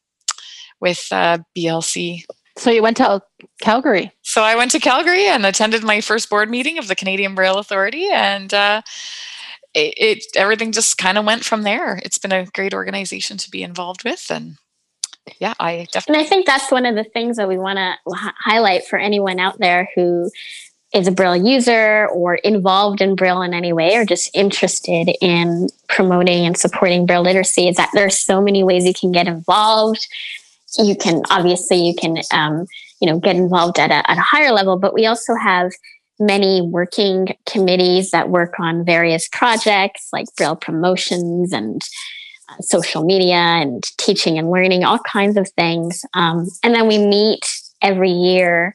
with 0.79 1.07
uh, 1.11 1.39
BLC. 1.57 2.23
So 2.57 2.69
you 2.69 2.81
went 2.81 2.97
to 2.97 3.21
Calgary. 3.61 4.11
So 4.31 4.43
I 4.43 4.55
went 4.55 4.71
to 4.71 4.79
Calgary 4.79 5.27
and 5.27 5.45
attended 5.45 5.83
my 5.83 5.99
first 5.99 6.29
board 6.29 6.49
meeting 6.49 6.77
of 6.77 6.87
the 6.87 6.95
Canadian 6.95 7.35
Braille 7.35 7.57
Authority, 7.57 8.07
and 8.09 8.53
uh, 8.53 8.81
it, 9.73 9.93
it 9.97 10.23
everything 10.37 10.71
just 10.71 10.97
kind 10.97 11.17
of 11.17 11.25
went 11.25 11.43
from 11.43 11.63
there. 11.63 11.99
It's 12.05 12.17
been 12.17 12.31
a 12.31 12.45
great 12.45 12.73
organization 12.73 13.35
to 13.35 13.51
be 13.51 13.61
involved 13.61 14.05
with, 14.05 14.31
and 14.31 14.55
yeah, 15.41 15.53
I 15.59 15.85
definitely. 15.91 16.21
And 16.21 16.25
I 16.25 16.29
think 16.29 16.45
that's 16.45 16.71
one 16.71 16.85
of 16.85 16.95
the 16.95 17.03
things 17.03 17.35
that 17.35 17.49
we 17.49 17.57
want 17.57 17.75
to 17.75 17.91
h- 18.09 18.33
highlight 18.39 18.85
for 18.85 18.97
anyone 18.97 19.37
out 19.37 19.59
there 19.59 19.89
who 19.97 20.31
is 20.93 21.07
a 21.07 21.11
Braille 21.11 21.35
user 21.35 22.07
or 22.07 22.35
involved 22.35 23.01
in 23.01 23.17
Braille 23.17 23.41
in 23.41 23.53
any 23.53 23.73
way 23.73 23.97
or 23.97 24.05
just 24.05 24.33
interested 24.33 25.13
in 25.19 25.67
promoting 25.89 26.45
and 26.45 26.55
supporting 26.57 27.05
Braille 27.05 27.23
literacy 27.23 27.67
is 27.67 27.75
that 27.75 27.89
there 27.93 28.05
are 28.05 28.09
so 28.09 28.41
many 28.41 28.63
ways 28.63 28.85
you 28.85 28.93
can 28.93 29.11
get 29.11 29.27
involved 29.27 30.07
you 30.79 30.95
can 30.95 31.21
obviously 31.29 31.85
you 31.85 31.93
can 31.93 32.17
um, 32.31 32.65
you 33.01 33.07
know 33.07 33.19
get 33.19 33.35
involved 33.35 33.79
at 33.79 33.91
a, 33.91 34.09
at 34.09 34.17
a 34.17 34.21
higher 34.21 34.51
level 34.51 34.77
but 34.77 34.93
we 34.93 35.05
also 35.05 35.33
have 35.35 35.71
many 36.19 36.61
working 36.61 37.35
committees 37.49 38.11
that 38.11 38.29
work 38.29 38.53
on 38.59 38.85
various 38.85 39.27
projects 39.31 40.07
like 40.13 40.27
braille 40.37 40.55
promotions 40.55 41.51
and 41.51 41.81
uh, 42.49 42.61
social 42.61 43.03
media 43.03 43.35
and 43.35 43.83
teaching 43.97 44.37
and 44.37 44.51
learning 44.51 44.83
all 44.83 44.99
kinds 44.99 45.35
of 45.35 45.49
things. 45.57 46.03
Um, 46.13 46.47
and 46.63 46.75
then 46.75 46.87
we 46.87 46.99
meet 46.99 47.45
every 47.81 48.11
year 48.11 48.73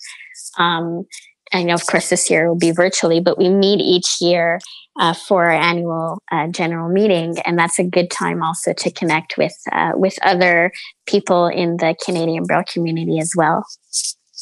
um, 0.59 1.07
Know, 1.55 1.75
of 1.75 1.87
course, 1.87 2.11
this 2.11 2.29
year 2.29 2.49
will 2.49 2.59
be 2.59 2.71
virtually, 2.71 3.21
but 3.21 3.39
we 3.39 3.49
meet 3.49 3.81
each 3.81 4.21
year 4.21 4.61
uh, 4.99 5.13
for 5.13 5.47
our 5.47 5.53
annual 5.53 6.23
uh, 6.33 6.49
general 6.49 6.89
meeting, 6.91 7.39
and 7.45 7.59
that's 7.59 7.79
a 7.79 7.85
good 7.85 8.11
time 8.11 8.43
also 8.43 8.73
to 8.73 8.91
connect 8.91 9.37
with 9.39 9.55
uh, 9.73 9.93
with 9.95 10.19
other 10.23 10.73
people 11.07 11.47
in 11.47 11.77
the 11.77 11.95
Canadian 12.05 12.45
Braille 12.45 12.65
community 12.71 13.19
as 13.19 13.33
well. 13.37 13.65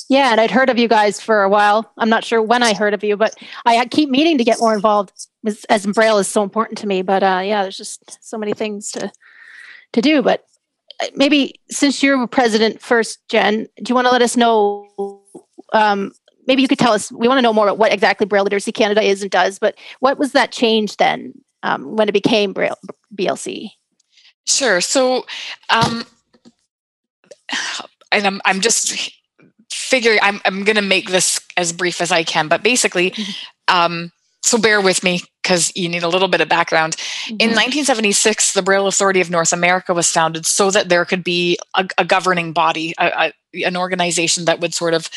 Yeah, 0.08 0.32
and 0.32 0.40
I'd 0.40 0.50
heard 0.50 0.70
of 0.70 0.78
you 0.78 0.88
guys 0.88 1.20
for 1.20 1.42
a 1.42 1.48
while. 1.48 1.90
I'm 1.96 2.08
not 2.08 2.24
sure 2.24 2.42
when 2.42 2.62
I 2.62 2.74
heard 2.74 2.94
of 2.94 3.02
you, 3.02 3.16
but 3.16 3.34
I 3.64 3.84
keep 3.86 4.10
meaning 4.10 4.38
to 4.38 4.44
get 4.44 4.60
more 4.60 4.74
involved 4.74 5.12
as, 5.46 5.64
as 5.70 5.86
Braille 5.86 6.18
is 6.18 6.28
so 6.28 6.42
important 6.42 6.78
to 6.78 6.86
me. 6.86 7.02
But 7.02 7.22
uh, 7.22 7.42
yeah, 7.44 7.62
there's 7.62 7.76
just 7.76 8.18
so 8.22 8.36
many 8.36 8.52
things 8.52 8.90
to 8.92 9.10
to 9.92 10.00
do. 10.00 10.22
But 10.22 10.44
maybe 11.14 11.60
since 11.70 12.02
you're 12.02 12.26
president 12.26 12.82
first, 12.82 13.18
Jen, 13.28 13.66
do 13.76 13.84
you 13.88 13.94
want 13.94 14.06
to 14.06 14.12
let 14.12 14.22
us 14.22 14.36
know? 14.36 15.22
Um, 15.72 16.12
maybe 16.46 16.62
you 16.62 16.68
could 16.68 16.78
tell 16.78 16.92
us. 16.92 17.10
We 17.12 17.28
want 17.28 17.38
to 17.38 17.42
know 17.42 17.52
more 17.52 17.66
about 17.66 17.78
what 17.78 17.92
exactly 17.92 18.26
Braille 18.26 18.44
Literacy 18.44 18.72
Canada 18.72 19.02
is 19.02 19.22
and 19.22 19.30
does. 19.30 19.58
But 19.58 19.76
what 20.00 20.18
was 20.18 20.32
that 20.32 20.52
change 20.52 20.96
then 20.96 21.32
um, 21.62 21.96
when 21.96 22.08
it 22.08 22.12
became 22.12 22.52
Braille 22.52 22.78
BLC? 23.14 23.70
Sure. 24.46 24.80
So, 24.80 25.24
um, 25.70 26.04
and 28.12 28.26
I'm 28.26 28.40
I'm 28.44 28.60
just 28.60 29.12
figuring 29.70 30.18
I'm 30.22 30.40
I'm 30.44 30.64
going 30.64 30.76
to 30.76 30.82
make 30.82 31.10
this 31.10 31.40
as 31.56 31.72
brief 31.72 32.00
as 32.00 32.12
I 32.12 32.24
can, 32.24 32.48
but 32.48 32.62
basically, 32.62 33.10
mm-hmm. 33.10 33.76
um, 33.76 34.12
so 34.42 34.58
bear 34.58 34.80
with 34.80 35.02
me 35.02 35.22
because 35.42 35.72
you 35.74 35.88
need 35.88 36.02
a 36.02 36.08
little 36.08 36.28
bit 36.28 36.40
of 36.40 36.48
background. 36.48 36.96
Mm-hmm. 36.96 37.32
In 37.40 37.50
1976, 37.50 38.52
the 38.52 38.62
Braille 38.62 38.86
Authority 38.86 39.20
of 39.20 39.30
North 39.30 39.52
America 39.52 39.94
was 39.94 40.10
founded 40.10 40.44
so 40.44 40.70
that 40.70 40.90
there 40.90 41.04
could 41.04 41.24
be 41.24 41.58
a, 41.74 41.88
a 41.96 42.04
governing 42.04 42.52
body, 42.52 42.94
a, 42.98 43.32
a, 43.54 43.64
an 43.64 43.76
organization 43.76 44.44
that 44.44 44.60
would 44.60 44.74
sort 44.74 44.92
of 44.92 45.08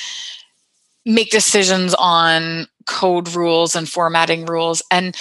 make 1.08 1.32
decisions 1.32 1.96
on 1.96 2.68
code 2.86 3.34
rules 3.36 3.76
and 3.76 3.88
formatting 3.90 4.46
rules. 4.46 4.82
And 4.92 5.16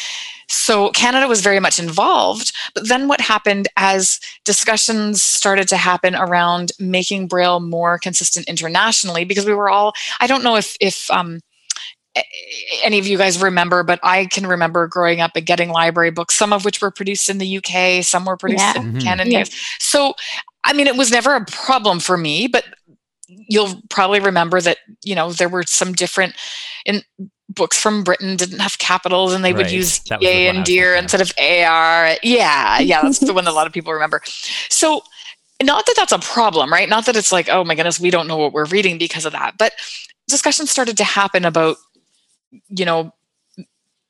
so 0.49 0.91
Canada 0.91 1.27
was 1.27 1.41
very 1.41 1.61
much 1.61 1.79
involved. 1.79 2.53
But 2.75 2.89
then 2.89 3.09
what 3.09 3.21
happened 3.21 3.69
as 3.77 4.21
discussions 4.45 5.23
started 5.23 5.69
to 5.69 5.77
happen 5.77 6.15
around 6.15 6.73
making 6.79 7.29
Braille 7.29 7.61
more 7.61 7.99
consistent 7.99 8.49
internationally, 8.49 9.25
because 9.25 9.45
we 9.45 9.55
were 9.55 9.69
all, 9.69 9.93
I 10.21 10.27
don't 10.27 10.45
know 10.45 10.57
if, 10.57 10.77
if, 10.81 11.11
um, 11.11 11.41
any 12.83 12.99
of 12.99 13.07
you 13.07 13.19
guys 13.19 13.41
remember, 13.43 13.83
but 13.83 14.01
I 14.03 14.27
can 14.27 14.47
remember 14.47 14.87
growing 14.87 15.21
up 15.21 15.33
and 15.37 15.45
getting 15.45 15.69
library 15.69 16.11
books, 16.11 16.35
some 16.35 16.53
of 16.53 16.65
which 16.65 16.81
were 16.81 16.91
produced 16.91 17.29
in 17.29 17.37
the 17.39 17.59
UK, 17.59 18.03
some 18.03 18.25
were 18.25 18.39
produced 18.39 18.65
yeah. 18.65 18.81
in 18.81 18.89
mm-hmm. 18.89 18.99
Canada. 19.01 19.31
Yeah. 19.31 19.45
So, 19.79 20.15
I 20.65 20.73
mean, 20.73 20.87
it 20.87 20.97
was 20.97 21.11
never 21.11 21.35
a 21.35 21.45
problem 21.45 22.01
for 22.01 22.17
me, 22.17 22.47
but 22.49 22.65
you'll 23.29 23.81
probably 23.89 24.21
remember 24.21 24.61
that, 24.61 24.79
you 25.03 25.15
know, 25.15 25.33
there 25.33 25.49
were 25.49 25.65
some 25.65 25.93
different 25.93 26.35
in 26.85 27.03
books 27.49 27.79
from 27.79 28.03
Britain 28.03 28.37
didn't 28.37 28.59
have 28.59 28.79
capitals 28.79 29.33
and 29.33 29.45
they 29.45 29.53
right. 29.53 29.65
would 29.65 29.71
use 29.71 30.01
A 30.11 30.49
and 30.49 30.65
dear 30.65 30.95
instead 30.95 31.21
of 31.21 31.33
AR. 31.39 32.17
Yeah, 32.23 32.79
yeah, 32.81 33.03
that's 33.03 33.19
the 33.19 33.35
one 33.35 33.45
that 33.45 33.53
a 33.53 33.55
lot 33.55 33.67
of 33.67 33.73
people 33.73 33.93
remember. 33.93 34.23
So, 34.69 35.03
not 35.63 35.87
that 35.87 35.95
that's 35.97 36.13
a 36.13 36.19
problem, 36.19 36.71
right? 36.71 36.89
Not 36.89 37.07
that 37.07 37.17
it's 37.17 37.33
like, 37.33 37.49
oh 37.49 37.65
my 37.65 37.75
goodness, 37.75 37.99
we 37.99 38.11
don't 38.11 38.29
know 38.29 38.37
what 38.37 38.53
we're 38.53 38.67
reading 38.67 38.99
because 38.99 39.25
of 39.25 39.33
that. 39.33 39.57
But 39.59 39.73
discussions 40.29 40.71
started 40.71 40.99
to 40.99 41.05
happen 41.05 41.45
about, 41.45 41.77
you 42.69 42.85
know, 42.85 43.13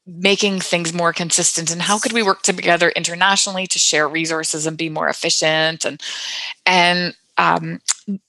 making 0.06 0.60
things 0.60 0.92
more 0.92 1.12
consistent 1.12 1.70
and 1.70 1.82
how 1.82 1.98
could 1.98 2.12
we 2.12 2.22
work 2.22 2.42
together 2.42 2.90
internationally 2.90 3.66
to 3.66 3.78
share 3.78 4.08
resources 4.08 4.66
and 4.66 4.76
be 4.76 4.88
more 4.88 5.08
efficient 5.08 5.84
and 5.84 6.00
and 6.64 7.14
um, 7.38 7.80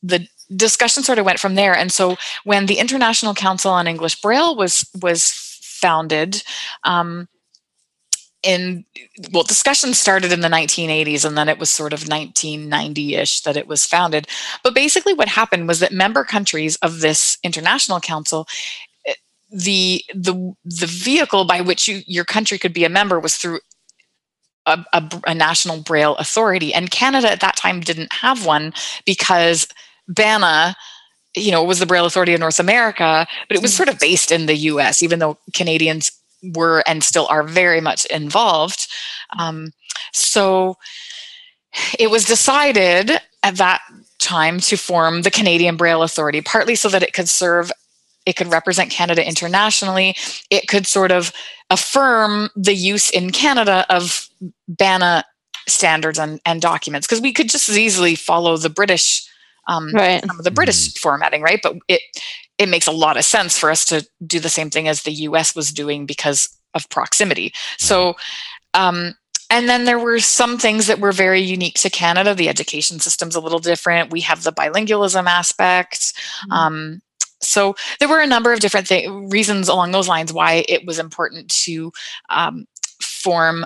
the 0.02 0.28
discussion 0.56 1.04
sort 1.04 1.20
of 1.20 1.26
went 1.26 1.40
from 1.40 1.56
there. 1.56 1.76
And 1.76 1.92
so 1.92 2.16
when 2.44 2.66
the 2.66 2.80
International 2.80 3.34
Council 3.34 3.72
on 3.72 3.88
English 3.88 4.22
Braille 4.22 4.56
was 4.56 4.90
was 5.02 5.32
founded, 5.62 6.44
um, 6.84 7.28
in 8.44 8.86
well, 9.32 9.44
discussion 9.44 9.94
started 9.94 10.32
in 10.32 10.42
the 10.42 10.48
1980s, 10.48 11.26
and 11.26 11.38
then 11.38 11.50
it 11.50 11.58
was 11.58 11.70
sort 11.70 11.92
of 11.92 12.02
1990-ish 12.02 13.42
that 13.42 13.58
it 13.58 13.68
was 13.68 13.86
founded. 13.86 14.28
But 14.64 14.76
basically, 14.76 15.14
what 15.14 15.28
happened 15.28 15.68
was 15.68 15.80
that 15.80 15.92
member 15.92 16.24
countries 16.24 16.78
of 16.78 17.02
this 17.02 17.38
international 17.44 18.00
council 18.00 18.48
eh, 19.06 19.14
the 19.52 20.04
the 20.14 20.54
the 20.64 20.86
vehicle 20.86 21.46
by 21.46 21.62
which 21.62 21.88
you, 21.88 22.02
your 22.06 22.26
country 22.26 22.58
could 22.58 22.74
be 22.74 22.86
a 22.86 22.90
member 22.90 23.20
was 23.20 23.36
through 23.36 23.60
a, 24.66 24.86
a, 24.94 25.22
a, 25.28 25.34
national 25.34 25.82
braille 25.82 26.16
authority 26.18 26.74
and 26.74 26.92
canada 26.92 27.32
at 27.32 27.40
that 27.40 27.56
time 27.56 27.80
didn't 27.80 28.12
have 28.12 28.46
one 28.46 28.74
because 29.06 29.66
BANA, 30.08 30.76
you 31.36 31.52
know, 31.52 31.64
was 31.64 31.80
the 31.80 31.86
Braille 31.86 32.06
Authority 32.06 32.34
of 32.34 32.40
North 32.40 32.60
America, 32.60 33.28
but 33.48 33.58
it 33.58 33.62
was 33.62 33.76
sort 33.76 33.90
of 33.90 34.00
based 34.00 34.32
in 34.32 34.46
the 34.46 34.56
US, 34.56 35.04
even 35.04 35.20
though 35.20 35.38
Canadians 35.54 36.12
were 36.56 36.84
and 36.88 37.04
still 37.04 37.28
are 37.30 37.44
very 37.44 37.82
much 37.82 38.06
involved. 38.06 38.88
Um, 39.38 39.74
so 40.14 40.78
it 42.00 42.10
was 42.10 42.26
decided 42.26 43.12
at 43.44 43.56
that 43.58 43.82
time 44.20 44.60
to 44.60 44.78
form 44.78 45.22
the 45.22 45.32
Canadian 45.32 45.78
Braille 45.78 46.04
Authority, 46.04 46.42
partly 46.42 46.76
so 46.76 46.90
that 46.90 47.04
it 47.04 47.14
could 47.14 47.30
serve, 47.30 47.72
it 48.26 48.34
could 48.34 48.48
represent 48.48 48.90
Canada 48.90 49.26
internationally, 49.26 50.16
it 50.50 50.68
could 50.68 50.88
sort 50.88 51.12
of 51.12 51.32
affirm 51.70 52.50
the 52.56 52.74
use 52.74 53.10
in 53.10 53.32
Canada 53.32 53.86
of 53.90 54.28
BANA 54.68 55.24
standards 55.68 56.18
and, 56.18 56.40
and 56.46 56.62
documents, 56.62 57.06
because 57.06 57.22
we 57.22 57.34
could 57.34 57.50
just 57.50 57.70
as 57.70 57.78
easily 57.78 58.16
follow 58.16 58.58
the 58.58 58.70
British 58.70 59.28
um, 59.68 59.92
right. 59.94 60.24
some 60.26 60.40
of 60.40 60.44
the 60.44 60.52
British 60.52 60.90
mm. 60.90 60.98
formatting, 60.98 61.42
right? 61.42 61.60
But 61.62 61.78
it 61.88 62.02
it 62.58 62.70
makes 62.70 62.88
a 62.88 62.92
lot 62.92 63.18
of 63.18 63.26
sense 63.26 63.58
for 63.58 63.70
us 63.70 63.86
to 63.86 64.08
do 64.26 64.40
the 64.40 64.50
same 64.50 64.70
thing 64.70 64.88
as 64.88 65.04
the 65.04 65.12
U.S. 65.12 65.56
was 65.56 65.72
doing 65.72 66.06
because 66.06 66.50
of 66.74 66.90
proximity. 66.90 67.54
So. 67.78 68.16
Um, 68.74 69.16
and 69.50 69.70
then 69.70 69.86
there 69.86 69.98
were 69.98 70.20
some 70.20 70.58
things 70.58 70.88
that 70.88 71.00
were 71.00 71.14
very 71.14 71.40
unique 71.40 71.76
to 71.76 71.90
Canada. 71.90 72.36
The 72.36 72.50
education 72.50 73.00
system's 73.00 73.34
a 73.34 73.40
little 73.40 73.60
different. 73.60 74.12
We 74.12 74.20
have 74.22 74.44
the 74.44 74.52
bilingualism 74.52 75.26
aspect. 75.26 76.14
Mm-hmm. 76.44 76.52
Um, 76.52 77.02
so 77.42 77.76
there 78.00 78.10
were 78.10 78.20
a 78.20 78.28
number 78.28 78.52
of 78.52 78.60
different 78.60 78.88
th- 78.88 79.10
reasons 79.10 79.70
along 79.70 79.92
those 79.92 80.08
lines 80.08 80.34
why 80.34 80.66
it 80.68 80.86
was 80.86 81.00
important 81.00 81.50
to 81.64 81.92
um, 82.30 82.66
form 83.02 83.66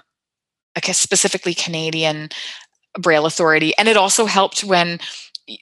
a 0.76 0.94
specifically 0.94 1.54
Canadian 1.54 2.30
Braille 3.00 3.26
Authority. 3.26 3.76
And 3.78 3.88
it 3.88 3.98
also 3.98 4.26
helped 4.26 4.64
when 4.64 5.00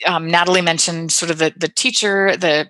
um, 0.05 0.29
Natalie 0.29 0.61
mentioned 0.61 1.11
sort 1.11 1.31
of 1.31 1.37
the 1.37 1.53
the 1.55 1.67
teacher 1.67 2.35
the 2.35 2.69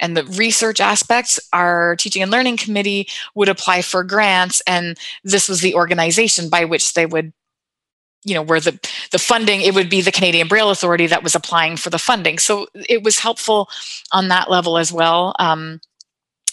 and 0.00 0.16
the 0.16 0.24
research 0.24 0.80
aspects. 0.80 1.38
Our 1.52 1.96
teaching 1.96 2.22
and 2.22 2.30
learning 2.30 2.56
committee 2.56 3.08
would 3.34 3.48
apply 3.48 3.82
for 3.82 4.04
grants 4.04 4.60
and 4.66 4.98
this 5.24 5.48
was 5.48 5.60
the 5.60 5.74
organization 5.74 6.48
by 6.48 6.64
which 6.64 6.94
they 6.94 7.06
would 7.06 7.32
you 8.24 8.34
know 8.34 8.42
where 8.42 8.60
the 8.60 8.78
the 9.12 9.18
funding 9.18 9.60
it 9.62 9.74
would 9.74 9.88
be 9.88 10.00
the 10.00 10.12
Canadian 10.12 10.48
Braille 10.48 10.70
Authority 10.70 11.06
that 11.06 11.22
was 11.22 11.34
applying 11.34 11.76
for 11.76 11.90
the 11.90 11.98
funding. 11.98 12.38
So 12.38 12.66
it 12.74 13.02
was 13.02 13.18
helpful 13.18 13.68
on 14.12 14.28
that 14.28 14.50
level 14.50 14.76
as 14.76 14.92
well. 14.92 15.34
Um, 15.38 15.80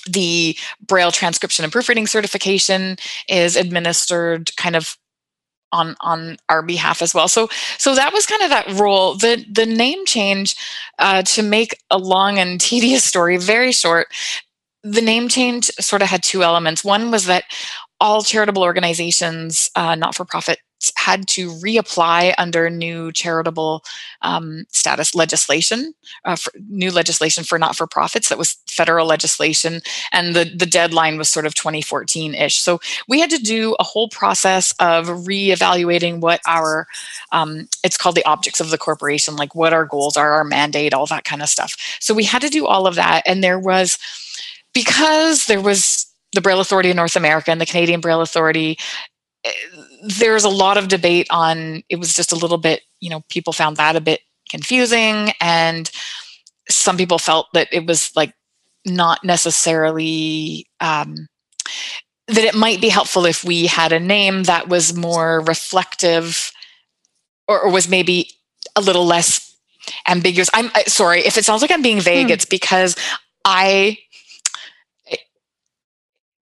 the 0.09 0.57
Braille 0.85 1.11
transcription 1.11 1.63
and 1.63 1.71
proofreading 1.71 2.07
certification 2.07 2.97
is 3.27 3.55
administered 3.55 4.55
kind 4.55 4.75
of 4.75 4.97
on 5.71 5.95
on 6.01 6.37
our 6.49 6.61
behalf 6.61 7.01
as 7.01 7.13
well. 7.13 7.27
So 7.27 7.49
so 7.77 7.95
that 7.95 8.13
was 8.13 8.25
kind 8.25 8.41
of 8.43 8.49
that 8.49 8.79
role. 8.79 9.15
The 9.15 9.45
the 9.51 9.65
name 9.65 10.05
change 10.05 10.55
uh, 10.99 11.21
to 11.23 11.43
make 11.43 11.77
a 11.89 11.97
long 11.97 12.37
and 12.37 12.59
tedious 12.69 13.03
story 13.03 13.37
very 13.37 13.71
short. 13.71 14.07
The 14.83 15.01
name 15.01 15.27
change 15.27 15.65
sort 15.79 16.01
of 16.01 16.07
had 16.07 16.23
two 16.23 16.43
elements. 16.43 16.83
One 16.83 17.11
was 17.11 17.25
that 17.25 17.43
all 17.99 18.21
charitable 18.21 18.63
organizations, 18.63 19.69
uh, 19.75 19.95
not 19.95 20.15
for 20.15 20.23
profit 20.23 20.59
had 20.95 21.27
to 21.27 21.49
reapply 21.49 22.33
under 22.37 22.69
new 22.69 23.11
charitable 23.11 23.83
um, 24.21 24.65
status 24.69 25.15
legislation, 25.15 25.93
uh, 26.25 26.37
new 26.69 26.91
legislation 26.91 27.43
for 27.43 27.57
not 27.57 27.75
for 27.75 27.87
profits. 27.87 28.29
That 28.29 28.37
was 28.37 28.57
federal 28.67 29.07
legislation, 29.07 29.81
and 30.11 30.35
the 30.35 30.45
the 30.55 30.65
deadline 30.65 31.17
was 31.17 31.29
sort 31.29 31.45
of 31.45 31.55
2014 31.55 32.35
ish. 32.35 32.57
So 32.57 32.79
we 33.07 33.19
had 33.19 33.29
to 33.31 33.37
do 33.37 33.75
a 33.79 33.83
whole 33.83 34.09
process 34.09 34.71
of 34.79 35.07
reevaluating 35.07 36.19
what 36.19 36.41
our 36.45 36.87
um, 37.31 37.67
it's 37.83 37.97
called 37.97 38.15
the 38.15 38.25
objects 38.25 38.59
of 38.59 38.69
the 38.69 38.77
corporation, 38.77 39.35
like 39.35 39.55
what 39.55 39.73
our 39.73 39.85
goals 39.85 40.17
are, 40.17 40.33
our 40.33 40.43
mandate, 40.43 40.93
all 40.93 41.07
that 41.07 41.25
kind 41.25 41.41
of 41.41 41.49
stuff. 41.49 41.75
So 41.99 42.13
we 42.13 42.23
had 42.23 42.41
to 42.41 42.49
do 42.49 42.67
all 42.67 42.87
of 42.87 42.95
that, 42.95 43.23
and 43.25 43.43
there 43.43 43.59
was 43.59 43.97
because 44.73 45.45
there 45.47 45.61
was 45.61 46.05
the 46.33 46.41
Braille 46.41 46.59
Authority 46.59 46.89
of 46.89 46.95
North 46.95 47.15
America 47.15 47.51
and 47.51 47.59
the 47.59 47.65
Canadian 47.65 48.01
Braille 48.01 48.21
Authority 48.21 48.77
there's 50.03 50.43
a 50.43 50.49
lot 50.49 50.77
of 50.77 50.87
debate 50.87 51.27
on 51.29 51.83
it 51.89 51.97
was 51.97 52.13
just 52.13 52.31
a 52.31 52.35
little 52.35 52.57
bit 52.57 52.81
you 52.99 53.09
know 53.09 53.21
people 53.29 53.53
found 53.53 53.77
that 53.77 53.95
a 53.95 54.01
bit 54.01 54.21
confusing 54.49 55.31
and 55.41 55.91
some 56.69 56.97
people 56.97 57.17
felt 57.17 57.47
that 57.53 57.67
it 57.71 57.85
was 57.85 58.11
like 58.15 58.33
not 58.85 59.23
necessarily 59.23 60.65
um, 60.79 61.27
that 62.27 62.43
it 62.43 62.55
might 62.55 62.81
be 62.81 62.89
helpful 62.89 63.25
if 63.25 63.43
we 63.43 63.67
had 63.67 63.91
a 63.91 63.99
name 63.99 64.43
that 64.43 64.67
was 64.67 64.95
more 64.95 65.41
reflective 65.41 66.51
or, 67.47 67.61
or 67.61 67.71
was 67.71 67.89
maybe 67.89 68.31
a 68.75 68.81
little 68.81 69.05
less 69.05 69.55
ambiguous 70.07 70.49
i'm 70.53 70.69
sorry 70.87 71.21
if 71.21 71.37
it 71.37 71.45
sounds 71.45 71.61
like 71.61 71.71
i'm 71.71 71.81
being 71.81 72.01
vague 72.01 72.27
hmm. 72.27 72.33
it's 72.33 72.45
because 72.45 72.95
i 73.45 73.97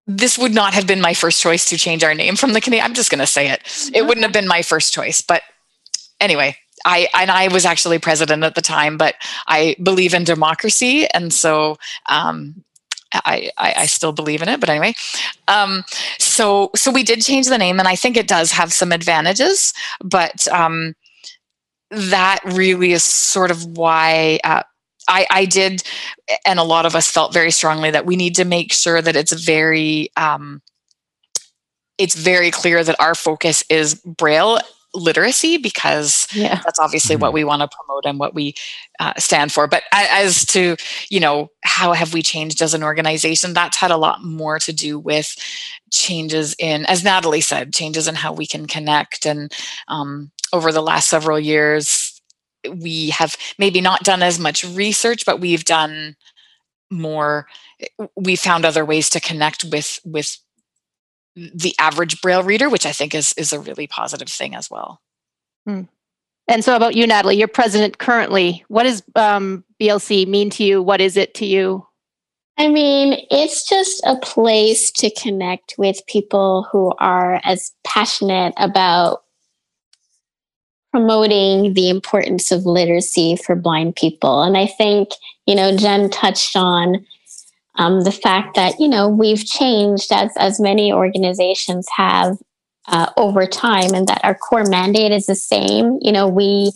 this 0.06 0.38
would 0.38 0.54
not 0.54 0.74
have 0.74 0.86
been 0.86 1.00
my 1.00 1.14
first 1.14 1.40
choice 1.40 1.64
to 1.66 1.76
change 1.76 2.04
our 2.04 2.14
name 2.14 2.36
from 2.36 2.52
the 2.52 2.60
Canadian. 2.60 2.84
I'm 2.84 2.94
just 2.94 3.10
going 3.10 3.20
to 3.20 3.26
say 3.26 3.50
it. 3.50 3.90
It 3.92 4.06
wouldn't 4.06 4.24
have 4.24 4.32
been 4.32 4.46
my 4.46 4.62
first 4.62 4.94
choice. 4.94 5.20
But 5.20 5.42
anyway, 6.20 6.56
I 6.84 7.08
and 7.14 7.30
I 7.30 7.48
was 7.48 7.64
actually 7.64 7.98
president 7.98 8.44
at 8.44 8.54
the 8.54 8.62
time, 8.62 8.96
but 8.96 9.16
I 9.46 9.76
believe 9.82 10.14
in 10.14 10.24
democracy, 10.24 11.06
and 11.08 11.32
so 11.32 11.78
um, 12.06 12.64
I, 13.12 13.50
I, 13.56 13.74
I, 13.78 13.86
still 13.86 14.12
believe 14.12 14.42
in 14.42 14.48
it. 14.48 14.60
But 14.60 14.68
anyway, 14.68 14.94
um, 15.48 15.84
so 16.18 16.70
so 16.76 16.90
we 16.92 17.02
did 17.02 17.22
change 17.22 17.46
the 17.46 17.58
name, 17.58 17.78
and 17.78 17.88
I 17.88 17.96
think 17.96 18.16
it 18.16 18.28
does 18.28 18.52
have 18.52 18.72
some 18.72 18.92
advantages. 18.92 19.72
But 20.04 20.46
um, 20.48 20.94
that 21.90 22.40
really 22.44 22.92
is 22.92 23.02
sort 23.02 23.50
of 23.50 23.64
why 23.64 24.38
uh, 24.44 24.62
I, 25.08 25.26
I, 25.30 25.44
did, 25.44 25.82
and 26.46 26.58
a 26.58 26.64
lot 26.64 26.86
of 26.86 26.94
us 26.94 27.10
felt 27.10 27.32
very 27.32 27.50
strongly 27.50 27.90
that 27.90 28.06
we 28.06 28.16
need 28.16 28.36
to 28.36 28.44
make 28.44 28.72
sure 28.72 29.00
that 29.00 29.16
it's 29.16 29.32
very, 29.32 30.10
um, 30.16 30.62
it's 31.98 32.14
very 32.14 32.50
clear 32.50 32.84
that 32.84 33.00
our 33.00 33.14
focus 33.14 33.64
is 33.68 33.94
Braille 33.94 34.58
literacy 34.96 35.58
because 35.58 36.26
yeah. 36.32 36.60
that's 36.64 36.78
obviously 36.78 37.14
mm-hmm. 37.14 37.22
what 37.22 37.32
we 37.32 37.44
want 37.44 37.60
to 37.60 37.76
promote 37.76 38.04
and 38.06 38.18
what 38.18 38.34
we 38.34 38.54
uh, 38.98 39.12
stand 39.18 39.52
for. 39.52 39.66
But 39.66 39.84
as 39.92 40.44
to, 40.46 40.76
you 41.10 41.20
know, 41.20 41.50
how 41.62 41.92
have 41.92 42.14
we 42.14 42.22
changed 42.22 42.62
as 42.62 42.74
an 42.74 42.82
organization, 42.82 43.52
that's 43.52 43.76
had 43.76 43.90
a 43.90 43.96
lot 43.96 44.24
more 44.24 44.58
to 44.60 44.72
do 44.72 44.98
with 44.98 45.36
changes 45.92 46.54
in, 46.58 46.86
as 46.86 47.04
Natalie 47.04 47.40
said, 47.40 47.74
changes 47.74 48.08
in 48.08 48.14
how 48.14 48.32
we 48.32 48.46
can 48.46 48.66
connect. 48.66 49.26
And 49.26 49.52
um, 49.88 50.30
over 50.52 50.72
the 50.72 50.82
last 50.82 51.08
several 51.08 51.38
years, 51.38 52.05
we 52.68 53.10
have 53.10 53.36
maybe 53.58 53.80
not 53.80 54.02
done 54.02 54.22
as 54.22 54.38
much 54.38 54.64
research, 54.64 55.24
but 55.26 55.40
we've 55.40 55.64
done 55.64 56.16
more. 56.90 57.46
We 58.16 58.36
found 58.36 58.64
other 58.64 58.84
ways 58.84 59.10
to 59.10 59.20
connect 59.20 59.64
with 59.64 59.98
with 60.04 60.38
the 61.36 61.74
average 61.78 62.20
braille 62.22 62.42
reader 62.42 62.68
which 62.68 62.86
i 62.86 62.92
think 62.92 63.14
is 63.14 63.34
is 63.34 63.52
a 63.52 63.60
really 63.60 63.86
positive 63.86 64.28
thing 64.28 64.54
as 64.54 64.70
well 64.70 65.00
hmm. 65.66 65.82
and 66.48 66.64
so 66.64 66.74
about 66.74 66.96
you 66.96 67.06
natalie 67.06 67.36
you're 67.36 67.46
president 67.46 67.98
currently 67.98 68.64
what 68.68 68.84
does 68.84 69.02
um, 69.14 69.62
blc 69.80 70.26
mean 70.26 70.48
to 70.48 70.64
you 70.64 70.82
what 70.82 71.00
is 71.00 71.16
it 71.16 71.34
to 71.34 71.44
you 71.44 71.86
i 72.56 72.68
mean 72.68 73.18
it's 73.30 73.68
just 73.68 74.02
a 74.06 74.16
place 74.16 74.90
to 74.90 75.10
connect 75.10 75.74
with 75.76 76.06
people 76.06 76.66
who 76.72 76.92
are 76.98 77.40
as 77.44 77.72
passionate 77.84 78.54
about 78.56 79.22
promoting 80.96 81.74
the 81.74 81.88
importance 81.88 82.50
of 82.50 82.64
literacy 82.64 83.36
for 83.36 83.54
blind 83.54 83.94
people 83.96 84.42
and 84.42 84.56
i 84.56 84.66
think 84.66 85.10
you 85.46 85.54
know 85.54 85.76
jen 85.76 86.08
touched 86.08 86.56
on 86.56 87.04
um, 87.78 88.04
the 88.04 88.12
fact 88.12 88.56
that 88.56 88.80
you 88.80 88.88
know 88.88 89.08
we've 89.08 89.44
changed 89.44 90.10
as 90.12 90.32
as 90.38 90.58
many 90.58 90.92
organizations 90.92 91.86
have 91.96 92.38
uh, 92.88 93.10
over 93.16 93.46
time, 93.46 93.94
and 93.94 94.06
that 94.08 94.20
our 94.24 94.34
core 94.34 94.64
mandate 94.64 95.12
is 95.12 95.26
the 95.26 95.34
same. 95.34 95.98
You 96.00 96.12
know, 96.12 96.28
we 96.28 96.72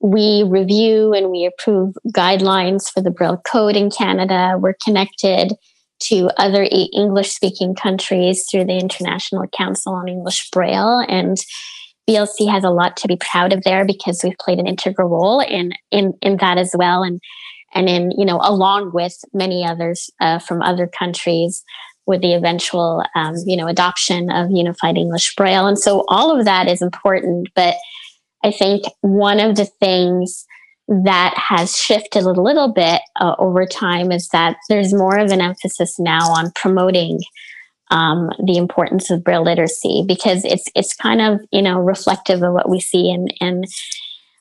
we 0.00 0.44
review 0.46 1.14
and 1.14 1.30
we 1.30 1.46
approve 1.46 1.94
guidelines 2.14 2.88
for 2.92 3.00
the 3.00 3.10
Braille 3.10 3.42
Code 3.50 3.76
in 3.76 3.90
Canada. 3.90 4.56
We're 4.58 4.76
connected 4.84 5.54
to 5.98 6.30
other 6.36 6.68
English 6.70 7.30
speaking 7.30 7.74
countries 7.74 8.46
through 8.50 8.66
the 8.66 8.78
International 8.78 9.46
Council 9.56 9.94
on 9.94 10.08
English 10.08 10.50
Braille 10.50 11.04
and 11.08 11.38
BLC 12.08 12.50
has 12.50 12.64
a 12.64 12.70
lot 12.70 12.96
to 12.98 13.08
be 13.08 13.16
proud 13.16 13.52
of 13.52 13.64
there 13.64 13.84
because 13.84 14.20
we've 14.22 14.38
played 14.38 14.58
an 14.58 14.66
integral 14.66 15.08
role 15.08 15.40
in 15.40 15.72
in 15.90 16.14
in 16.22 16.36
that 16.38 16.58
as 16.58 16.74
well. 16.76 17.02
And 17.02 17.20
and 17.74 17.88
in 17.88 18.10
you 18.12 18.24
know 18.24 18.40
along 18.42 18.92
with 18.92 19.16
many 19.32 19.64
others 19.64 20.10
uh, 20.20 20.38
from 20.38 20.62
other 20.62 20.86
countries 20.86 21.64
with 22.06 22.20
the 22.22 22.34
eventual 22.34 23.02
um, 23.14 23.34
you 23.44 23.56
know 23.56 23.66
adoption 23.66 24.30
of 24.30 24.50
unified 24.50 24.96
english 24.96 25.34
braille. 25.34 25.66
And 25.66 25.78
so 25.78 26.04
all 26.08 26.36
of 26.36 26.44
that 26.44 26.68
is 26.68 26.82
important 26.82 27.48
but 27.54 27.74
i 28.44 28.50
think 28.50 28.84
one 29.00 29.40
of 29.40 29.56
the 29.56 29.66
things 29.66 30.46
that 30.88 31.34
has 31.36 31.76
shifted 31.76 32.22
a 32.22 32.30
little 32.30 32.72
bit 32.72 33.02
uh, 33.20 33.34
over 33.38 33.66
time 33.66 34.12
is 34.12 34.28
that 34.28 34.56
there's 34.68 34.94
more 34.94 35.18
of 35.18 35.32
an 35.32 35.40
emphasis 35.40 35.98
now 35.98 36.30
on 36.30 36.52
promoting 36.54 37.20
um, 37.90 38.30
the 38.44 38.56
importance 38.56 39.10
of 39.10 39.22
braille 39.22 39.44
literacy 39.44 40.04
because 40.06 40.44
it's 40.44 40.64
it's 40.74 40.94
kind 40.94 41.20
of 41.20 41.40
you 41.52 41.62
know 41.62 41.78
reflective 41.78 42.42
of 42.42 42.52
what 42.52 42.68
we 42.68 42.80
see 42.80 43.10
in 43.10 43.28
in 43.40 43.64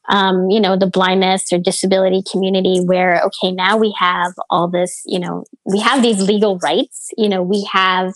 um, 0.10 0.50
you 0.50 0.60
know, 0.60 0.78
the 0.78 0.88
blindness 0.88 1.52
or 1.52 1.58
disability 1.58 2.22
community 2.32 2.80
where, 2.80 3.22
okay, 3.24 3.52
now 3.52 3.78
we 3.78 3.94
have 3.98 4.34
all 4.50 4.68
this, 4.68 5.02
you 5.06 5.20
know, 5.20 5.46
we 5.66 5.80
have 5.80 6.02
these 6.02 6.22
legal 6.22 6.60
rights, 6.60 7.10
you 7.18 7.28
know, 7.28 7.42
we 7.42 7.68
have, 7.72 8.14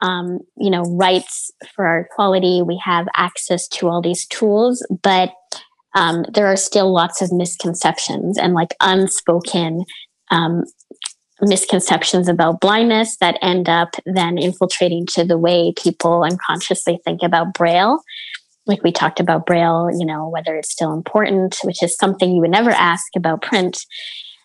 um, 0.00 0.40
you 0.56 0.70
know, 0.70 0.82
rights 0.82 1.50
for 1.74 1.86
our 1.86 2.00
equality, 2.00 2.62
we 2.62 2.80
have 2.84 3.06
access 3.14 3.68
to 3.68 3.88
all 3.88 4.02
these 4.02 4.26
tools, 4.26 4.84
but 5.02 5.32
um, 5.94 6.24
there 6.34 6.46
are 6.46 6.56
still 6.56 6.92
lots 6.92 7.22
of 7.22 7.32
misconceptions 7.32 8.36
and 8.38 8.54
like 8.54 8.74
unspoken 8.80 9.84
um, 10.30 10.64
misconceptions 11.42 12.28
about 12.28 12.60
blindness 12.60 13.16
that 13.18 13.38
end 13.42 13.68
up 13.68 13.96
then 14.06 14.38
infiltrating 14.38 15.06
to 15.06 15.24
the 15.24 15.38
way 15.38 15.72
people 15.76 16.22
unconsciously 16.22 17.00
think 17.04 17.22
about 17.22 17.54
Braille. 17.54 18.02
Like 18.66 18.84
we 18.84 18.92
talked 18.92 19.18
about 19.18 19.44
braille 19.44 19.90
you 19.92 20.06
know 20.06 20.28
whether 20.28 20.54
it's 20.54 20.70
still 20.70 20.92
important 20.92 21.58
which 21.64 21.82
is 21.82 21.96
something 21.96 22.30
you 22.30 22.40
would 22.40 22.50
never 22.50 22.70
ask 22.70 23.06
about 23.16 23.42
print. 23.42 23.84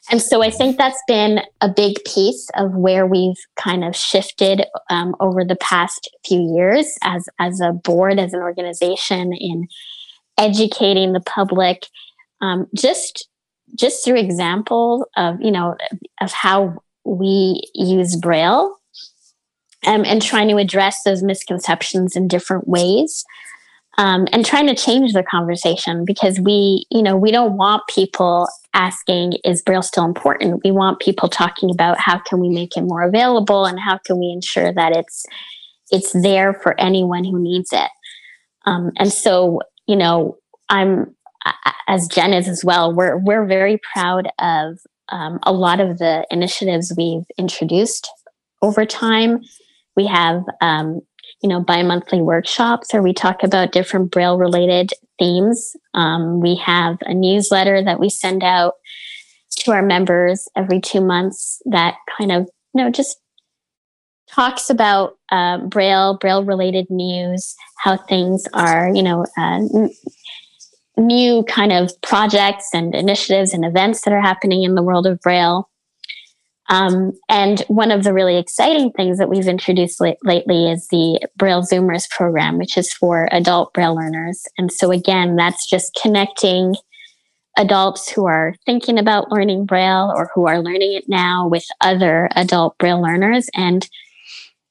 And 0.09 0.21
so 0.21 0.41
i 0.41 0.49
think 0.49 0.77
that's 0.77 1.01
been 1.07 1.41
a 1.61 1.69
big 1.69 2.03
piece 2.03 2.49
of 2.55 2.73
where 2.73 3.05
we've 3.05 3.37
kind 3.57 3.83
of 3.83 3.95
shifted 3.95 4.65
um, 4.89 5.15
over 5.19 5.45
the 5.45 5.57
past 5.57 6.09
few 6.25 6.41
years 6.55 6.97
as 7.03 7.27
as 7.39 7.61
a 7.61 7.73
board 7.73 8.17
as 8.17 8.33
an 8.33 8.41
organization 8.41 9.33
in 9.33 9.67
educating 10.37 11.13
the 11.13 11.19
public 11.19 11.85
um, 12.41 12.67
just 12.75 13.27
just 13.75 14.03
through 14.03 14.17
example 14.17 15.07
of 15.15 15.41
you 15.41 15.51
know 15.51 15.75
of 16.21 16.31
how 16.31 16.81
we 17.07 17.61
use 17.73 18.15
braille 18.15 18.75
um, 19.85 20.03
and 20.05 20.21
trying 20.21 20.49
to 20.49 20.57
address 20.57 21.03
those 21.03 21.23
misconceptions 21.23 22.15
in 22.15 22.27
different 22.27 22.67
ways 22.67 23.23
um, 23.97 24.27
and 24.31 24.45
trying 24.45 24.67
to 24.67 24.75
change 24.75 25.13
the 25.13 25.23
conversation 25.23 26.05
because 26.05 26.39
we, 26.39 26.85
you 26.91 27.01
know, 27.01 27.17
we 27.17 27.31
don't 27.31 27.57
want 27.57 27.81
people 27.87 28.47
asking, 28.73 29.33
is 29.43 29.63
Braille 29.63 29.81
still 29.81 30.05
important? 30.05 30.61
We 30.63 30.71
want 30.71 30.99
people 30.99 31.29
talking 31.29 31.71
about 31.71 31.99
how 31.99 32.19
can 32.19 32.39
we 32.39 32.49
make 32.49 32.77
it 32.77 32.83
more 32.83 33.01
available 33.01 33.65
and 33.65 33.79
how 33.79 33.97
can 34.05 34.19
we 34.19 34.27
ensure 34.27 34.71
that 34.73 34.95
it's 34.95 35.25
it's 35.89 36.11
there 36.21 36.53
for 36.53 36.79
anyone 36.79 37.23
who 37.23 37.41
needs 37.41 37.69
it. 37.71 37.89
Um, 38.65 38.91
and 38.97 39.11
so, 39.11 39.61
you 39.87 39.95
know, 39.95 40.37
I'm 40.69 41.15
as 41.87 42.07
Jen 42.07 42.33
is 42.33 42.47
as 42.47 42.63
well. 42.63 42.93
We're 42.93 43.17
we're 43.17 43.45
very 43.45 43.79
proud 43.93 44.27
of 44.37 44.77
um, 45.09 45.39
a 45.43 45.51
lot 45.51 45.79
of 45.79 45.97
the 45.97 46.25
initiatives 46.31 46.93
we've 46.97 47.25
introduced 47.37 48.09
over 48.61 48.85
time. 48.85 49.41
We 49.95 50.05
have 50.07 50.43
um, 50.61 51.01
you 51.41 51.49
know, 51.49 51.59
bi-monthly 51.59 52.21
workshops 52.21 52.93
where 52.93 53.03
we 53.03 53.13
talk 53.13 53.43
about 53.43 53.71
different 53.71 54.11
Braille 54.11 54.37
related 54.37 54.91
themes. 55.19 55.75
Um, 55.93 56.41
we 56.41 56.55
have 56.55 56.97
a 57.01 57.13
newsletter 57.13 57.83
that 57.83 57.99
we 57.99 58.09
send 58.09 58.43
out 58.43 58.73
to 59.59 59.71
our 59.71 59.83
members 59.83 60.47
every 60.55 60.81
two 60.81 61.01
months 61.01 61.61
that 61.65 61.95
kind 62.17 62.31
of, 62.31 62.49
you 62.73 62.83
know, 62.83 62.89
just 62.89 63.17
talks 64.29 64.69
about 64.69 65.17
uh, 65.31 65.59
Braille, 65.59 66.17
Braille 66.17 66.43
related 66.43 66.87
news, 66.89 67.55
how 67.77 67.97
things 67.97 68.45
are, 68.53 68.91
you 68.93 69.03
know, 69.03 69.25
uh, 69.37 69.61
new 70.97 71.43
kind 71.43 71.71
of 71.71 71.91
projects 72.01 72.69
and 72.73 72.95
initiatives 72.95 73.53
and 73.53 73.63
events 73.63 74.01
that 74.01 74.13
are 74.13 74.21
happening 74.21 74.63
in 74.63 74.75
the 74.75 74.83
world 74.83 75.05
of 75.05 75.19
Braille. 75.21 75.69
Um, 76.69 77.13
and 77.29 77.61
one 77.69 77.91
of 77.91 78.03
the 78.03 78.13
really 78.13 78.37
exciting 78.37 78.91
things 78.91 79.17
that 79.19 79.29
we've 79.29 79.47
introduced 79.47 80.01
lately 80.01 80.69
is 80.69 80.87
the 80.89 81.25
Braille 81.37 81.61
Zoomers 81.61 82.09
program, 82.09 82.57
which 82.57 82.77
is 82.77 82.91
for 82.91 83.29
adult 83.31 83.73
Braille 83.73 83.95
learners. 83.95 84.43
And 84.57 84.71
so, 84.71 84.91
again, 84.91 85.37
that's 85.37 85.69
just 85.69 85.97
connecting 86.01 86.75
adults 87.57 88.09
who 88.11 88.25
are 88.25 88.53
thinking 88.65 88.99
about 88.99 89.31
learning 89.31 89.65
Braille 89.65 90.13
or 90.15 90.29
who 90.35 90.47
are 90.47 90.61
learning 90.61 90.93
it 90.93 91.05
now 91.07 91.47
with 91.47 91.65
other 91.81 92.29
adult 92.35 92.77
Braille 92.77 93.01
learners. 93.01 93.49
And 93.55 93.87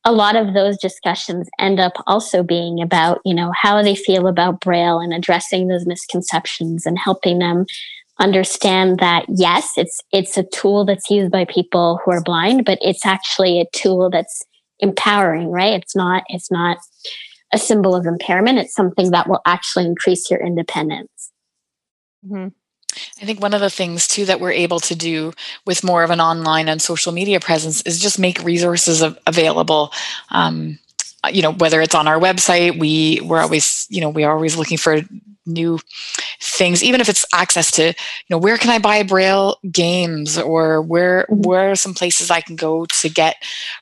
a 0.07 0.12
lot 0.12 0.36
of 0.36 0.54
those 0.54 0.78
discussions 0.78 1.48
end 1.59 1.80
up 1.80 1.92
also 2.07 2.44
being 2.44 2.80
about, 2.80 3.20
you 3.24 3.34
know, 3.34 3.50
how 3.61 3.82
they 3.82 3.96
feel 3.96 4.28
about 4.28 4.61
Braille 4.61 5.00
and 5.00 5.12
addressing 5.12 5.66
those 5.66 5.84
misconceptions 5.84 6.86
and 6.86 6.96
helping 6.96 7.40
them 7.40 7.66
understand 8.20 9.00
that 9.00 9.26
yes, 9.28 9.72
it's 9.76 10.00
it's 10.12 10.38
a 10.38 10.44
tool 10.44 10.84
that's 10.84 11.11
used 11.11 11.32
by 11.32 11.44
people 11.44 12.00
who 12.04 12.12
are 12.12 12.22
blind, 12.22 12.64
but 12.64 12.78
it's 12.80 13.04
actually 13.04 13.61
a 13.61 13.66
tool 13.74 14.09
that's 14.09 14.44
empowering, 14.78 15.50
right? 15.50 15.72
It's 15.72 15.96
not 15.96 16.22
it's 16.28 16.52
not 16.52 16.78
a 17.52 17.59
symbol 17.59 17.96
of 17.96 18.07
impairment. 18.07 18.59
It's 18.59 18.74
something 18.74 19.11
that 19.11 19.28
will 19.28 19.42
actually 19.44 19.86
increase 19.86 20.30
your 20.30 20.40
independence. 20.40 21.32
Mm-hmm. 22.24 22.48
I 23.20 23.24
think 23.24 23.40
one 23.40 23.54
of 23.54 23.60
the 23.60 23.70
things 23.70 24.06
too 24.06 24.26
that 24.26 24.40
we're 24.40 24.52
able 24.52 24.80
to 24.80 24.94
do 24.94 25.32
with 25.64 25.82
more 25.82 26.02
of 26.02 26.10
an 26.10 26.20
online 26.20 26.68
and 26.68 26.82
social 26.82 27.12
media 27.12 27.40
presence 27.40 27.80
is 27.82 28.00
just 28.00 28.18
make 28.18 28.42
resources 28.42 29.02
av- 29.02 29.18
available. 29.26 29.92
Um, 30.30 30.78
you 31.32 31.42
know, 31.42 31.52
whether 31.52 31.80
it's 31.80 31.94
on 31.94 32.06
our 32.06 32.20
website, 32.20 32.78
we 32.78 33.20
we're 33.22 33.40
always 33.40 33.86
you 33.88 34.00
know 34.00 34.10
we 34.10 34.24
are 34.24 34.34
always 34.34 34.56
looking 34.56 34.78
for 34.78 35.00
new 35.46 35.78
things 36.40 36.82
even 36.82 37.00
if 37.00 37.08
it's 37.08 37.24
access 37.32 37.70
to 37.70 37.86
you 37.86 37.94
know 38.28 38.38
where 38.38 38.56
can 38.56 38.68
i 38.68 38.78
buy 38.78 39.02
braille 39.02 39.56
games 39.70 40.36
or 40.36 40.82
where 40.82 41.22
mm-hmm. 41.30 41.42
where 41.42 41.70
are 41.70 41.76
some 41.76 41.94
places 41.94 42.30
i 42.30 42.40
can 42.40 42.56
go 42.56 42.84
to 42.86 43.08
get 43.08 43.36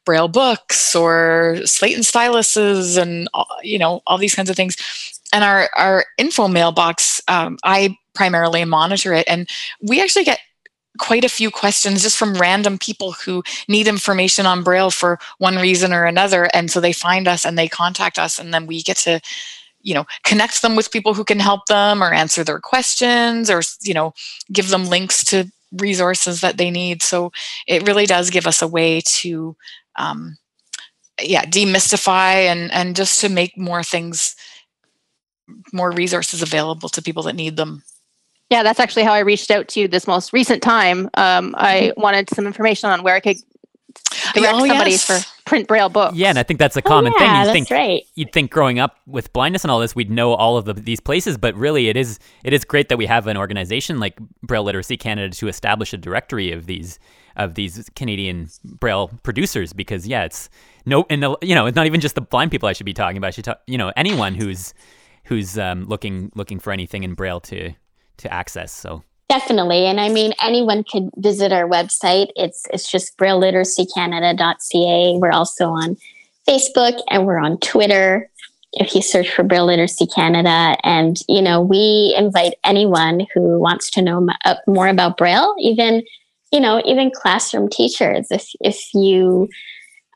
braille 0.05 0.29
books 0.29 0.95
or 0.95 1.59
slate 1.65 1.95
and 1.95 2.05
styluses 2.05 3.01
and 3.01 3.29
uh, 3.35 3.45
you 3.63 3.79
know 3.79 4.03
all 4.07 4.19
these 4.19 4.35
kinds 4.35 4.51
of 4.51 4.57
things 4.57 4.77
and 5.35 5.45
our 5.45 5.69
our 5.77 6.05
info 6.17 6.49
mailbox, 6.49 7.21
um, 7.29 7.59
I 7.65 7.97
primarily 8.15 8.65
monitor 8.65 9.13
it, 9.13 9.27
and 9.29 9.49
we 9.83 10.01
actually 10.01 10.25
get 10.25 10.39
quite 10.99 11.25
a 11.25 11.29
few 11.29 11.51
questions 11.51 12.03
just 12.03 12.17
from 12.17 12.35
random 12.35 12.79
people 12.79 13.13
who 13.13 13.43
need 13.67 13.89
information 13.89 14.47
on 14.47 14.63
braille 14.63 14.93
for 14.93 15.19
one 15.39 15.57
reason 15.57 15.93
or 15.93 16.05
another. 16.05 16.49
And 16.55 16.71
so 16.71 16.81
they 16.81 16.93
find 16.93 17.27
us 17.27 17.45
and 17.45 17.59
they 17.59 17.67
contact 17.67 18.17
us 18.17 18.39
and 18.39 18.55
then 18.55 18.67
we 18.67 18.81
get 18.81 18.97
to 18.99 19.21
you 19.83 19.93
know 19.93 20.07
connect 20.23 20.63
them 20.63 20.77
with 20.77 20.93
people 20.93 21.13
who 21.13 21.25
can 21.25 21.41
help 21.41 21.67
them 21.67 22.03
or 22.03 22.13
answer 22.13 22.45
their 22.45 22.61
questions 22.61 23.51
or 23.51 23.61
you 23.83 23.93
know 23.93 24.15
give 24.53 24.69
them 24.69 24.87
links 24.87 25.25
to 25.25 25.51
resources 25.73 26.41
that 26.43 26.59
they 26.59 26.71
need. 26.71 27.03
So 27.03 27.33
it 27.67 27.87
really 27.87 28.07
does 28.07 28.31
give 28.31 28.47
us 28.47 28.63
a 28.63 28.69
way 28.69 29.01
to 29.05 29.57
um, 29.97 30.37
yeah 31.21 31.45
demystify 31.45 32.47
and 32.47 32.73
and 32.73 32.95
just 32.95 33.21
to 33.21 33.29
make 33.29 33.59
more 33.59 33.83
things 33.83 34.37
more 35.73 35.91
resources 35.91 36.43
available 36.43 36.89
to 36.89 37.03
people 37.03 37.23
that 37.25 37.35
need 37.35 37.57
them 37.57 37.83
yeah, 38.51 38.63
that's 38.63 38.79
actually 38.79 39.05
how 39.05 39.13
I 39.13 39.21
reached 39.21 39.51
out 39.51 39.69
to 39.69 39.81
you 39.81 39.89
this 39.89 40.07
most 40.07 40.33
recent 40.33 40.63
time. 40.63 41.09
Um, 41.15 41.55
I 41.59 41.91
mm-hmm. 41.91 42.01
wanted 42.01 42.31
some 42.31 42.47
information 42.47 42.91
on 42.91 43.03
where 43.03 43.15
I 43.15 43.21
could 43.21 43.39
direct 44.35 44.55
oh, 44.55 44.67
somebody 44.67 44.93
yes. 44.93 45.05
for 45.05 45.19
print 45.45 45.67
braille 45.67 45.89
books. 45.89 46.17
Yeah, 46.17 46.29
and 46.29 46.39
I 46.39 46.43
think 46.43 46.59
that's 46.59 46.77
a 46.77 46.81
oh, 46.85 46.89
common 46.89 47.13
oh, 47.17 47.23
yeah, 47.23 47.45
thing. 47.45 47.47
You 47.47 47.53
think 47.53 47.71
right. 47.71 48.03
you'd 48.15 48.33
think 48.33 48.51
growing 48.51 48.79
up 48.79 48.99
with 49.07 49.33
blindness 49.33 49.65
and 49.65 49.71
all 49.71 49.81
this, 49.81 49.97
we'd 49.97 50.11
know 50.11 50.35
all 50.35 50.57
of 50.57 50.67
the, 50.67 50.75
these 50.75 51.01
places, 51.01 51.39
but 51.39 51.55
really, 51.55 51.89
it 51.89 51.97
is 51.97 52.19
it 52.43 52.53
is 52.53 52.65
great 52.65 52.91
that 52.91 52.99
we 52.99 53.07
have 53.07 53.27
an 53.27 53.37
organization 53.37 53.99
like 53.99 54.19
Braille 54.43 54.65
Literacy 54.65 54.97
Canada 54.97 55.35
to 55.37 55.49
establish 55.49 55.93
a 55.93 55.97
directory 55.97 56.53
of 56.53 56.67
these 56.67 56.99
of 57.37 57.55
these 57.55 57.91
Canadian 57.97 58.49
braille 58.63 59.11
producers 59.23 59.73
because 59.73 60.07
yeah, 60.07 60.25
it's 60.25 60.51
no 60.85 61.07
and 61.09 61.23
the, 61.23 61.37
you 61.41 61.55
know 61.55 61.67
it's 61.67 61.77
not 61.77 61.87
even 61.87 62.01
just 62.01 62.15
the 62.15 62.21
blind 62.21 62.51
people 62.51 62.69
I 62.69 62.73
should 62.75 62.87
be 62.87 62.95
talking 62.95 63.17
about. 63.17 63.29
I 63.29 63.31
should 63.31 63.45
talk, 63.45 63.61
you 63.67 63.79
know 63.79 63.93
anyone 63.97 64.35
who's 64.35 64.75
who's 65.25 65.59
um, 65.59 65.85
looking 65.85 66.31
looking 66.35 66.59
for 66.59 66.73
anything 66.73 67.03
in 67.03 67.15
braille 67.15 67.41
to 67.41 67.73
to 68.19 68.33
access. 68.33 68.73
So 68.73 69.03
definitely, 69.29 69.87
and 69.87 70.01
I 70.01 70.09
mean 70.09 70.33
anyone 70.41 70.85
could 70.85 71.11
visit 71.17 71.53
our 71.53 71.69
website. 71.69 72.29
It's 72.37 72.65
it's 72.73 72.91
just 72.91 73.17
brailleliteracycanada.ca. 73.19 75.19
We're 75.19 75.33
also 75.33 75.67
on 75.67 75.97
Facebook 76.49 77.01
and 77.11 77.27
we're 77.27 77.39
on 77.39 77.59
Twitter. 77.59 78.31
If 78.77 78.95
you 78.95 79.03
search 79.03 79.31
for 79.31 79.45
Braille 79.45 79.67
Literacy 79.67 80.07
Canada, 80.07 80.77
and 80.83 81.21
you 81.29 81.41
know, 81.41 81.61
we 81.61 82.15
invite 82.19 82.55
anyone 82.65 83.27
who 83.33 83.61
wants 83.61 83.89
to 83.93 84.03
know 84.03 84.27
uh, 84.45 84.57
more 84.67 84.89
about 84.89 85.17
Braille, 85.17 85.55
even 85.61 86.03
you 86.53 86.61
know, 86.61 86.81
even 86.85 87.11
classroom 87.11 87.69
teachers. 87.69 88.29
If 88.31 88.49
if 88.61 88.95
you 88.95 89.49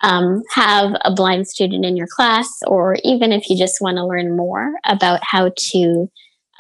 um, 0.02 0.42
have 0.52 0.92
a 1.04 1.12
blind 1.12 1.48
student 1.48 1.84
in 1.84 1.96
your 1.96 2.08
class, 2.08 2.48
or 2.66 2.96
even 3.04 3.32
if 3.32 3.48
you 3.48 3.56
just 3.56 3.80
want 3.80 3.96
to 3.96 4.06
learn 4.06 4.36
more 4.36 4.72
about 4.84 5.20
how 5.22 5.50
to 5.56 6.08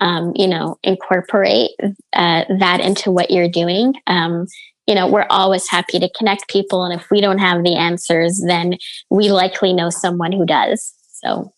um, 0.00 0.32
you 0.34 0.46
know, 0.46 0.78
incorporate 0.82 1.70
uh, 2.12 2.44
that 2.58 2.80
into 2.80 3.10
what 3.10 3.30
you're 3.30 3.48
doing. 3.48 3.94
Um, 4.06 4.46
you 4.86 4.94
know, 4.94 5.06
we're 5.06 5.26
always 5.28 5.68
happy 5.68 5.98
to 5.98 6.08
connect 6.16 6.48
people. 6.48 6.84
And 6.84 6.98
if 6.98 7.10
we 7.10 7.20
don't 7.20 7.38
have 7.38 7.62
the 7.62 7.74
answers, 7.74 8.42
then 8.46 8.78
we 9.10 9.28
likely 9.30 9.72
know 9.72 9.90
someone 9.90 10.32
who 10.32 10.46
does. 10.46 10.94
So 11.12 11.52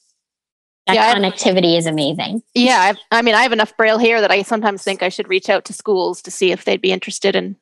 that 0.87 0.95
yeah, 0.95 1.15
connectivity 1.15 1.77
is 1.79 1.87
amazing. 1.87 2.43
Yeah. 2.55 2.81
I've, 2.81 2.99
I 3.13 3.23
mean, 3.23 3.35
I 3.35 3.43
have 3.43 3.53
enough 3.53 3.77
Braille 3.77 3.99
here 3.99 4.21
that 4.21 4.33
I 4.33 4.43
sometimes 4.43 4.83
think 4.83 5.03
I 5.03 5.11
should 5.11 5.29
reach 5.29 5.49
out 5.49 5.65
to 5.67 5.73
schools 5.73 6.23
to 6.23 6.31
see 6.31 6.51
if 6.51 6.65
they'd 6.65 6.81
be 6.81 6.93
interested 6.93 7.37
in, 7.37 7.57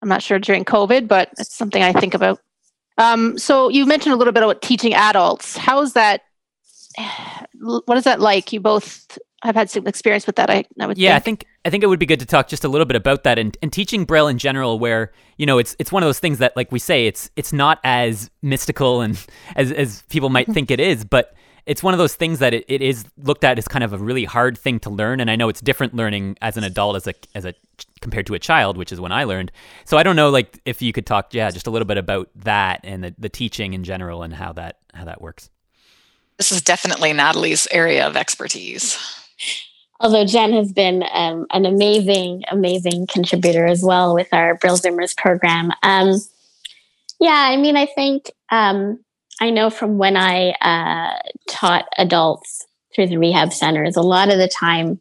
I'm 0.00 0.08
not 0.08 0.22
sure 0.22 0.38
during 0.38 0.64
COVID, 0.64 1.08
but 1.08 1.30
it's 1.38 1.54
something 1.54 1.82
I 1.82 1.92
think 1.92 2.14
about. 2.14 2.38
Um, 2.98 3.38
so 3.38 3.68
you 3.68 3.86
mentioned 3.86 4.12
a 4.12 4.16
little 4.16 4.32
bit 4.32 4.42
about 4.42 4.62
teaching 4.62 4.94
adults. 4.94 5.56
How 5.56 5.80
is 5.82 5.94
that? 5.94 6.22
What 7.64 7.96
is 7.96 8.02
that 8.02 8.18
like? 8.18 8.52
You 8.52 8.58
both 8.58 9.16
I've 9.42 9.56
had 9.56 9.70
some 9.70 9.86
experience 9.86 10.26
with 10.26 10.36
that. 10.36 10.50
I, 10.50 10.64
I 10.80 10.86
would 10.86 10.98
yeah, 10.98 11.18
think. 11.18 11.20
I 11.20 11.24
think 11.24 11.46
I 11.64 11.70
think 11.70 11.84
it 11.84 11.86
would 11.88 11.98
be 11.98 12.06
good 12.06 12.20
to 12.20 12.26
talk 12.26 12.48
just 12.48 12.64
a 12.64 12.68
little 12.68 12.84
bit 12.84 12.96
about 12.96 13.24
that 13.24 13.38
and, 13.38 13.56
and 13.60 13.72
teaching 13.72 14.04
Braille 14.04 14.28
in 14.28 14.38
general, 14.38 14.78
where 14.78 15.12
you 15.36 15.46
know 15.46 15.58
it's 15.58 15.74
it's 15.78 15.90
one 15.90 16.02
of 16.02 16.06
those 16.06 16.20
things 16.20 16.38
that, 16.38 16.56
like 16.56 16.70
we 16.70 16.78
say, 16.78 17.06
it's 17.06 17.30
it's 17.34 17.52
not 17.52 17.80
as 17.82 18.30
mystical 18.40 19.00
and 19.00 19.18
as 19.56 19.72
as 19.72 20.02
people 20.08 20.28
might 20.28 20.46
think 20.52 20.70
it 20.70 20.78
is, 20.78 21.04
but 21.04 21.34
it's 21.66 21.82
one 21.82 21.94
of 21.94 21.98
those 21.98 22.14
things 22.14 22.40
that 22.40 22.54
it, 22.54 22.64
it 22.68 22.82
is 22.82 23.04
looked 23.16 23.44
at 23.44 23.58
as 23.58 23.68
kind 23.68 23.84
of 23.84 23.92
a 23.92 23.98
really 23.98 24.24
hard 24.24 24.58
thing 24.58 24.80
to 24.80 24.90
learn, 24.90 25.20
and 25.20 25.30
I 25.30 25.36
know 25.36 25.48
it's 25.48 25.60
different 25.60 25.94
learning 25.94 26.36
as 26.42 26.56
an 26.56 26.64
adult 26.64 26.96
as 26.96 27.06
a 27.06 27.14
as 27.34 27.44
a 27.44 27.54
compared 28.00 28.26
to 28.26 28.34
a 28.34 28.38
child, 28.38 28.76
which 28.76 28.92
is 28.92 29.00
when 29.00 29.12
I 29.12 29.24
learned. 29.24 29.52
So 29.84 29.96
I 29.96 30.02
don't 30.02 30.16
know, 30.16 30.30
like 30.30 30.60
if 30.64 30.82
you 30.82 30.92
could 30.92 31.06
talk, 31.06 31.34
yeah, 31.34 31.50
just 31.50 31.66
a 31.66 31.70
little 31.70 31.86
bit 31.86 31.98
about 31.98 32.28
that 32.36 32.80
and 32.84 33.04
the, 33.04 33.14
the 33.18 33.28
teaching 33.28 33.74
in 33.74 33.84
general 33.84 34.22
and 34.22 34.34
how 34.34 34.52
that 34.54 34.78
how 34.94 35.04
that 35.04 35.20
works. 35.20 35.50
This 36.36 36.50
is 36.50 36.62
definitely 36.62 37.12
Natalie's 37.12 37.68
area 37.70 38.06
of 38.06 38.16
expertise. 38.16 38.98
Although 40.00 40.24
Jen 40.24 40.52
has 40.54 40.72
been 40.72 41.04
um, 41.12 41.46
an 41.52 41.64
amazing, 41.64 42.42
amazing 42.50 43.06
contributor 43.06 43.66
as 43.66 43.84
well 43.84 44.14
with 44.14 44.26
our 44.32 44.56
Braille 44.56 44.76
Zoomers 44.76 45.16
program. 45.16 45.70
Um, 45.84 46.20
yeah, 47.20 47.46
I 47.50 47.56
mean, 47.56 47.76
I 47.76 47.86
think 47.86 48.32
um, 48.50 48.98
I 49.40 49.50
know 49.50 49.70
from 49.70 49.98
when 49.98 50.16
I 50.16 50.50
uh, 50.60 51.18
taught 51.48 51.86
adults 51.98 52.66
through 52.94 53.08
the 53.08 53.18
rehab 53.18 53.52
centers, 53.52 53.96
a 53.96 54.02
lot 54.02 54.30
of 54.30 54.38
the 54.38 54.48
time, 54.48 55.00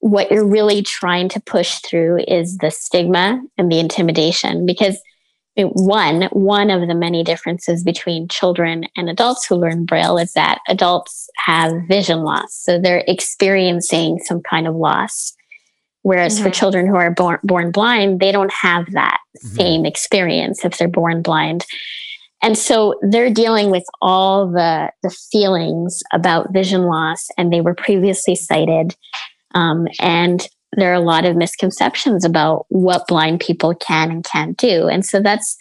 what 0.00 0.30
you're 0.30 0.46
really 0.46 0.82
trying 0.82 1.28
to 1.30 1.40
push 1.40 1.78
through 1.78 2.24
is 2.26 2.58
the 2.58 2.70
stigma 2.70 3.42
and 3.56 3.70
the 3.70 3.78
intimidation 3.78 4.66
because 4.66 5.00
one 5.56 6.22
one 6.32 6.70
of 6.70 6.86
the 6.88 6.94
many 6.94 7.22
differences 7.22 7.84
between 7.84 8.28
children 8.28 8.84
and 8.96 9.10
adults 9.10 9.44
who 9.44 9.56
learn 9.56 9.84
braille 9.84 10.16
is 10.16 10.32
that 10.32 10.58
adults 10.68 11.28
have 11.36 11.72
vision 11.88 12.20
loss 12.22 12.54
so 12.54 12.78
they're 12.78 13.04
experiencing 13.06 14.18
some 14.20 14.40
kind 14.40 14.66
of 14.66 14.74
loss 14.74 15.34
whereas 16.02 16.36
mm-hmm. 16.36 16.44
for 16.44 16.50
children 16.50 16.86
who 16.86 16.94
are 16.94 17.10
born, 17.10 17.38
born 17.42 17.70
blind 17.70 18.20
they 18.20 18.32
don't 18.32 18.52
have 18.52 18.90
that 18.92 19.18
mm-hmm. 19.36 19.56
same 19.56 19.84
experience 19.84 20.64
if 20.64 20.78
they're 20.78 20.88
born 20.88 21.20
blind 21.20 21.66
and 22.42 22.56
so 22.56 22.94
they're 23.10 23.32
dealing 23.32 23.70
with 23.70 23.84
all 24.00 24.50
the 24.50 24.90
the 25.02 25.10
feelings 25.10 26.02
about 26.12 26.52
vision 26.52 26.84
loss 26.84 27.28
and 27.36 27.52
they 27.52 27.60
were 27.60 27.74
previously 27.74 28.34
sighted 28.34 28.96
um, 29.54 29.86
and 30.00 30.48
there 30.76 30.90
are 30.90 30.94
a 30.94 31.00
lot 31.00 31.24
of 31.24 31.36
misconceptions 31.36 32.24
about 32.24 32.66
what 32.68 33.06
blind 33.08 33.40
people 33.40 33.74
can 33.74 34.10
and 34.10 34.24
can't 34.24 34.56
do. 34.56 34.88
And 34.88 35.04
so 35.04 35.20
that's 35.20 35.56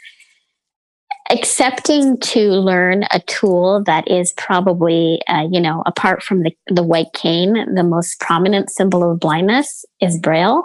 accepting 1.31 2.17
to 2.19 2.51
learn 2.51 3.03
a 3.11 3.19
tool 3.21 3.83
that 3.85 4.09
is 4.09 4.33
probably, 4.33 5.19
uh, 5.27 5.47
you 5.51 5.61
know, 5.61 5.83
apart 5.85 6.23
from 6.23 6.43
the, 6.43 6.51
the 6.67 6.83
white 6.83 7.13
cane, 7.13 7.73
the 7.75 7.83
most 7.83 8.19
prominent 8.19 8.69
symbol 8.69 9.11
of 9.11 9.19
blindness 9.19 9.85
is 10.01 10.19
Braille, 10.19 10.63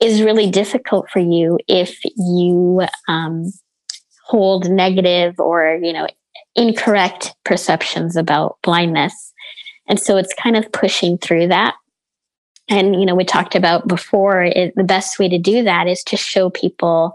is 0.00 0.22
really 0.22 0.50
difficult 0.50 1.08
for 1.10 1.20
you 1.20 1.58
if 1.68 1.98
you 2.16 2.86
um, 3.08 3.50
hold 4.28 4.70
negative 4.70 5.38
or, 5.40 5.78
you 5.82 5.92
know, 5.92 6.06
incorrect 6.54 7.34
perceptions 7.44 8.16
about 8.16 8.58
blindness. 8.62 9.32
And 9.88 9.98
so 9.98 10.16
it's 10.16 10.34
kind 10.34 10.56
of 10.56 10.70
pushing 10.72 11.18
through 11.18 11.48
that 11.48 11.74
and 12.68 12.98
you 13.00 13.06
know 13.06 13.14
we 13.14 13.24
talked 13.24 13.54
about 13.54 13.88
before 13.88 14.42
it, 14.42 14.74
the 14.76 14.84
best 14.84 15.18
way 15.18 15.28
to 15.28 15.38
do 15.38 15.62
that 15.64 15.86
is 15.86 16.02
to 16.04 16.16
show 16.16 16.50
people 16.50 17.12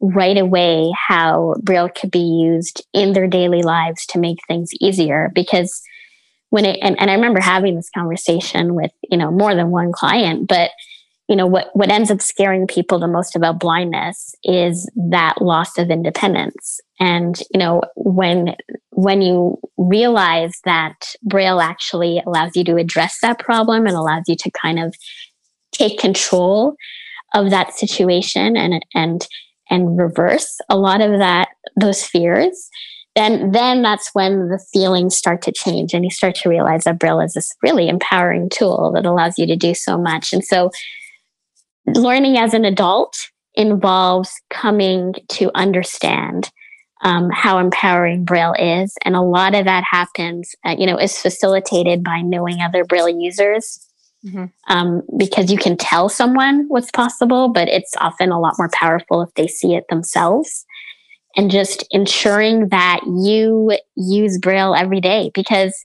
right 0.00 0.36
away 0.36 0.92
how 1.08 1.54
braille 1.62 1.88
could 1.88 2.10
be 2.10 2.18
used 2.18 2.84
in 2.92 3.12
their 3.12 3.26
daily 3.26 3.62
lives 3.62 4.04
to 4.06 4.18
make 4.18 4.38
things 4.46 4.70
easier 4.80 5.30
because 5.34 5.82
when 6.50 6.64
it 6.64 6.78
and, 6.82 6.98
and 7.00 7.10
i 7.10 7.14
remember 7.14 7.40
having 7.40 7.74
this 7.76 7.90
conversation 7.90 8.74
with 8.74 8.92
you 9.10 9.16
know 9.16 9.30
more 9.30 9.54
than 9.54 9.70
one 9.70 9.92
client 9.92 10.46
but 10.48 10.70
you 11.28 11.34
know 11.36 11.46
what 11.46 11.70
what 11.74 11.90
ends 11.90 12.10
up 12.10 12.20
scaring 12.20 12.66
people 12.66 12.98
the 12.98 13.08
most 13.08 13.34
about 13.34 13.58
blindness 13.58 14.34
is 14.44 14.90
that 15.10 15.40
loss 15.40 15.76
of 15.78 15.90
independence. 15.90 16.80
And 17.00 17.38
you 17.52 17.58
know 17.58 17.82
when 17.96 18.54
when 18.90 19.22
you 19.22 19.58
realize 19.76 20.60
that 20.64 21.14
braille 21.22 21.60
actually 21.60 22.22
allows 22.26 22.56
you 22.56 22.64
to 22.64 22.76
address 22.76 23.18
that 23.22 23.38
problem 23.38 23.86
and 23.86 23.96
allows 23.96 24.24
you 24.26 24.36
to 24.36 24.50
kind 24.50 24.78
of 24.78 24.94
take 25.72 25.98
control 25.98 26.76
of 27.34 27.50
that 27.50 27.74
situation 27.74 28.56
and 28.56 28.84
and 28.94 29.26
and 29.68 29.98
reverse 29.98 30.58
a 30.68 30.76
lot 30.76 31.00
of 31.00 31.18
that 31.18 31.48
those 31.76 32.04
fears 32.04 32.70
then 33.16 33.50
then 33.50 33.82
that's 33.82 34.10
when 34.12 34.50
the 34.50 34.62
feelings 34.72 35.16
start 35.16 35.42
to 35.42 35.52
change 35.52 35.94
and 35.94 36.04
you 36.04 36.10
start 36.10 36.34
to 36.36 36.48
realize 36.48 36.84
that 36.84 36.98
braille 36.98 37.20
is 37.20 37.32
this 37.32 37.52
really 37.62 37.88
empowering 37.88 38.48
tool 38.50 38.92
that 38.94 39.06
allows 39.06 39.38
you 39.38 39.46
to 39.46 39.56
do 39.56 39.74
so 39.74 39.96
much. 39.96 40.34
And 40.34 40.44
so 40.44 40.70
learning 41.86 42.36
as 42.38 42.54
an 42.54 42.64
adult 42.64 43.16
involves 43.54 44.30
coming 44.50 45.14
to 45.28 45.50
understand 45.54 46.50
um, 47.02 47.30
how 47.30 47.58
empowering 47.58 48.24
Braille 48.24 48.54
is. 48.58 48.94
And 49.04 49.14
a 49.14 49.22
lot 49.22 49.54
of 49.54 49.64
that 49.66 49.84
happens, 49.90 50.54
uh, 50.64 50.76
you 50.78 50.86
know, 50.86 50.98
is 50.98 51.18
facilitated 51.18 52.02
by 52.02 52.20
knowing 52.22 52.60
other 52.60 52.84
Braille 52.84 53.08
users. 53.08 53.82
Mm-hmm. 54.24 54.46
Um, 54.68 55.02
because 55.16 55.52
you 55.52 55.58
can 55.58 55.76
tell 55.76 56.08
someone 56.08 56.64
what's 56.66 56.90
possible, 56.90 57.48
but 57.48 57.68
it's 57.68 57.92
often 57.98 58.32
a 58.32 58.40
lot 58.40 58.54
more 58.58 58.70
powerful 58.72 59.22
if 59.22 59.32
they 59.34 59.46
see 59.46 59.76
it 59.76 59.84
themselves. 59.88 60.64
And 61.36 61.50
just 61.50 61.86
ensuring 61.90 62.70
that 62.70 63.00
you 63.06 63.76
use 63.94 64.38
Braille 64.38 64.74
every 64.74 65.00
day 65.00 65.30
because 65.32 65.84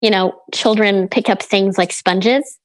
you 0.00 0.10
know, 0.10 0.40
children 0.54 1.08
pick 1.08 1.28
up 1.28 1.42
things 1.42 1.78
like 1.78 1.92
sponges. 1.92 2.58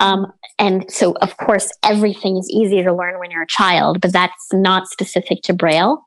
Um, 0.00 0.32
and 0.58 0.90
so, 0.90 1.12
of 1.20 1.36
course, 1.36 1.70
everything 1.82 2.36
is 2.36 2.50
easier 2.50 2.84
to 2.84 2.94
learn 2.94 3.18
when 3.18 3.30
you're 3.30 3.42
a 3.42 3.46
child, 3.46 4.00
but 4.00 4.12
that's 4.12 4.52
not 4.52 4.88
specific 4.88 5.42
to 5.42 5.52
Braille. 5.52 6.04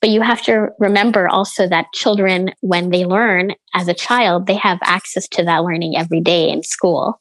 But 0.00 0.10
you 0.10 0.20
have 0.20 0.42
to 0.42 0.68
remember 0.78 1.28
also 1.28 1.66
that 1.68 1.86
children, 1.94 2.52
when 2.60 2.90
they 2.90 3.04
learn 3.04 3.52
as 3.74 3.88
a 3.88 3.94
child, 3.94 4.46
they 4.46 4.54
have 4.54 4.78
access 4.82 5.26
to 5.28 5.42
that 5.44 5.64
learning 5.64 5.96
every 5.96 6.20
day 6.20 6.50
in 6.50 6.62
school. 6.62 7.18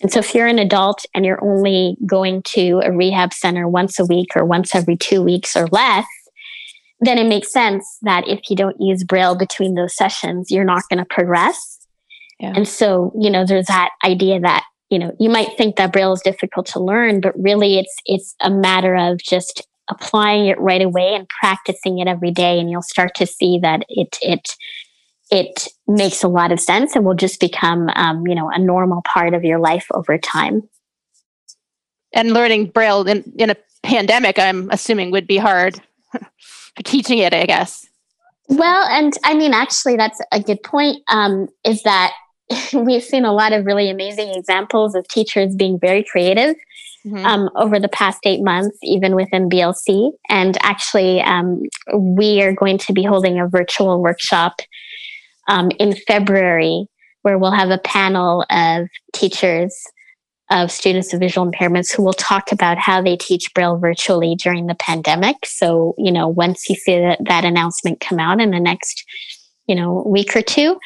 And 0.00 0.12
so 0.12 0.18
if 0.18 0.34
you're 0.34 0.48
an 0.48 0.58
adult 0.58 1.06
and 1.14 1.24
you're 1.24 1.42
only 1.42 1.96
going 2.04 2.42
to 2.42 2.80
a 2.84 2.90
rehab 2.90 3.32
center 3.32 3.68
once 3.68 3.98
a 3.98 4.04
week 4.04 4.28
or 4.34 4.44
once 4.44 4.74
every 4.74 4.96
two 4.96 5.22
weeks 5.22 5.56
or 5.56 5.68
less, 5.68 6.04
then 7.00 7.18
it 7.18 7.28
makes 7.28 7.52
sense 7.52 7.98
that 8.02 8.26
if 8.26 8.50
you 8.50 8.56
don't 8.56 8.80
use 8.80 9.04
Braille 9.04 9.36
between 9.36 9.74
those 9.74 9.96
sessions, 9.96 10.50
you're 10.50 10.64
not 10.64 10.82
going 10.90 10.98
to 10.98 11.14
progress. 11.14 11.86
Yeah. 12.40 12.52
And 12.56 12.66
so, 12.66 13.12
you 13.18 13.30
know, 13.30 13.46
there's 13.46 13.66
that 13.66 13.90
idea 14.04 14.40
that, 14.40 14.64
you 14.90 14.98
know, 14.98 15.14
you 15.18 15.28
might 15.28 15.56
think 15.56 15.76
that 15.76 15.92
Braille 15.92 16.12
is 16.12 16.20
difficult 16.22 16.66
to 16.66 16.80
learn, 16.80 17.20
but 17.20 17.34
really 17.38 17.78
it's 17.78 17.94
it's 18.06 18.34
a 18.40 18.50
matter 18.50 18.94
of 18.94 19.18
just 19.18 19.66
applying 19.88 20.46
it 20.46 20.60
right 20.60 20.82
away 20.82 21.14
and 21.14 21.28
practicing 21.28 21.98
it 21.98 22.08
every 22.08 22.32
day 22.32 22.58
and 22.58 22.68
you'll 22.70 22.82
start 22.82 23.14
to 23.14 23.26
see 23.26 23.58
that 23.62 23.84
it 23.88 24.18
it 24.20 24.56
it 25.30 25.68
makes 25.86 26.22
a 26.22 26.28
lot 26.28 26.52
of 26.52 26.60
sense 26.60 26.94
and 26.94 27.04
will 27.04 27.14
just 27.14 27.40
become 27.40 27.88
um, 27.94 28.26
you 28.26 28.34
know 28.34 28.50
a 28.50 28.58
normal 28.58 29.02
part 29.02 29.34
of 29.34 29.44
your 29.44 29.58
life 29.58 29.86
over 29.92 30.18
time. 30.18 30.62
And 32.12 32.32
learning 32.32 32.66
braille 32.66 33.06
in, 33.06 33.32
in 33.36 33.50
a 33.50 33.56
pandemic 33.82 34.38
i'm 34.38 34.68
assuming 34.70 35.10
would 35.12 35.26
be 35.26 35.36
hard 35.36 35.80
for 36.12 36.82
teaching 36.82 37.18
it 37.18 37.34
i 37.34 37.44
guess. 37.46 37.86
Well 38.48 38.84
and 38.88 39.12
i 39.24 39.34
mean 39.34 39.52
actually 39.52 39.96
that's 39.96 40.20
a 40.32 40.40
good 40.40 40.62
point 40.62 40.98
um, 41.08 41.48
is 41.64 41.82
that 41.82 42.12
we've 42.72 43.02
seen 43.02 43.24
a 43.24 43.32
lot 43.32 43.52
of 43.52 43.66
really 43.66 43.90
amazing 43.90 44.30
examples 44.34 44.94
of 44.94 45.06
teachers 45.08 45.54
being 45.54 45.78
very 45.78 46.04
creative 46.04 46.54
mm-hmm. 47.04 47.24
um, 47.24 47.50
over 47.56 47.78
the 47.78 47.88
past 47.88 48.20
eight 48.24 48.42
months, 48.42 48.76
even 48.82 49.14
within 49.14 49.48
BLC. 49.48 50.12
And 50.28 50.56
actually, 50.62 51.20
um, 51.22 51.62
we 51.92 52.42
are 52.42 52.52
going 52.52 52.78
to 52.78 52.92
be 52.92 53.02
holding 53.02 53.38
a 53.38 53.48
virtual 53.48 54.00
workshop 54.00 54.60
um, 55.48 55.70
in 55.78 55.94
February 56.06 56.86
where 57.22 57.38
we'll 57.38 57.50
have 57.50 57.70
a 57.70 57.78
panel 57.78 58.44
of 58.50 58.88
teachers 59.12 59.76
of 60.50 60.70
students 60.70 61.12
with 61.12 61.20
visual 61.20 61.50
impairments 61.50 61.92
who 61.92 62.02
will 62.04 62.12
talk 62.12 62.52
about 62.52 62.78
how 62.78 63.02
they 63.02 63.16
teach 63.16 63.52
Braille 63.52 63.78
virtually 63.78 64.36
during 64.36 64.66
the 64.66 64.76
pandemic. 64.76 65.36
So, 65.44 65.94
you 65.98 66.12
know, 66.12 66.28
once 66.28 66.68
you 66.70 66.76
see 66.76 67.00
that, 67.00 67.18
that 67.24 67.44
announcement 67.44 67.98
come 67.98 68.20
out 68.20 68.40
in 68.40 68.52
the 68.52 68.60
next, 68.60 69.04
you 69.66 69.74
know, 69.74 70.04
week 70.06 70.36
or 70.36 70.42
two, 70.42 70.78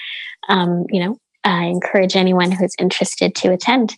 um, 0.48 0.86
you 0.88 1.04
know, 1.04 1.18
I 1.44 1.64
encourage 1.64 2.16
anyone 2.16 2.50
who's 2.50 2.74
interested 2.78 3.34
to 3.36 3.52
attend. 3.52 3.96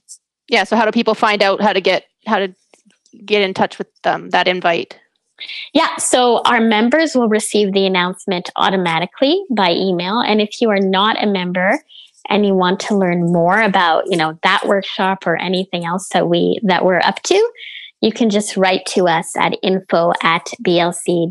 Yeah. 0.48 0.64
So, 0.64 0.76
how 0.76 0.84
do 0.84 0.92
people 0.92 1.14
find 1.14 1.42
out 1.42 1.60
how 1.60 1.72
to 1.72 1.80
get 1.80 2.04
how 2.26 2.38
to 2.38 2.54
get 3.24 3.42
in 3.42 3.54
touch 3.54 3.78
with 3.78 3.88
them 4.02 4.30
that 4.30 4.48
invite? 4.48 4.98
Yeah, 5.72 5.96
so 5.96 6.40
our 6.44 6.60
members 6.60 7.14
will 7.14 7.28
receive 7.28 7.72
the 7.72 7.86
announcement 7.86 8.50
automatically 8.56 9.42
by 9.50 9.72
email. 9.72 10.20
And 10.20 10.40
if 10.40 10.60
you 10.60 10.70
are 10.70 10.78
not 10.80 11.22
a 11.22 11.26
member 11.26 11.78
and 12.28 12.46
you 12.46 12.54
want 12.54 12.78
to 12.80 12.96
learn 12.96 13.32
more 13.32 13.60
about, 13.60 14.04
you 14.06 14.16
know, 14.16 14.38
that 14.42 14.66
workshop 14.66 15.26
or 15.26 15.36
anything 15.36 15.84
else 15.84 16.08
that 16.12 16.28
we 16.28 16.60
that 16.62 16.84
we're 16.84 17.00
up 17.00 17.20
to, 17.22 17.50
you 18.00 18.12
can 18.12 18.30
just 18.30 18.56
write 18.56 18.86
to 18.86 19.08
us 19.08 19.36
at 19.36 19.58
info 19.62 20.12
at 20.22 20.46
blc-lbc.ca 20.64 21.28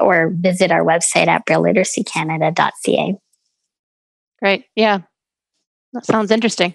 or 0.00 0.30
visit 0.34 0.70
our 0.70 0.84
website 0.84 1.28
at 1.28 1.46
brailleliteracycanada.ca. 1.46 3.16
Great. 4.42 4.66
Yeah. 4.74 4.98
That 5.92 6.04
sounds 6.04 6.30
interesting. 6.30 6.74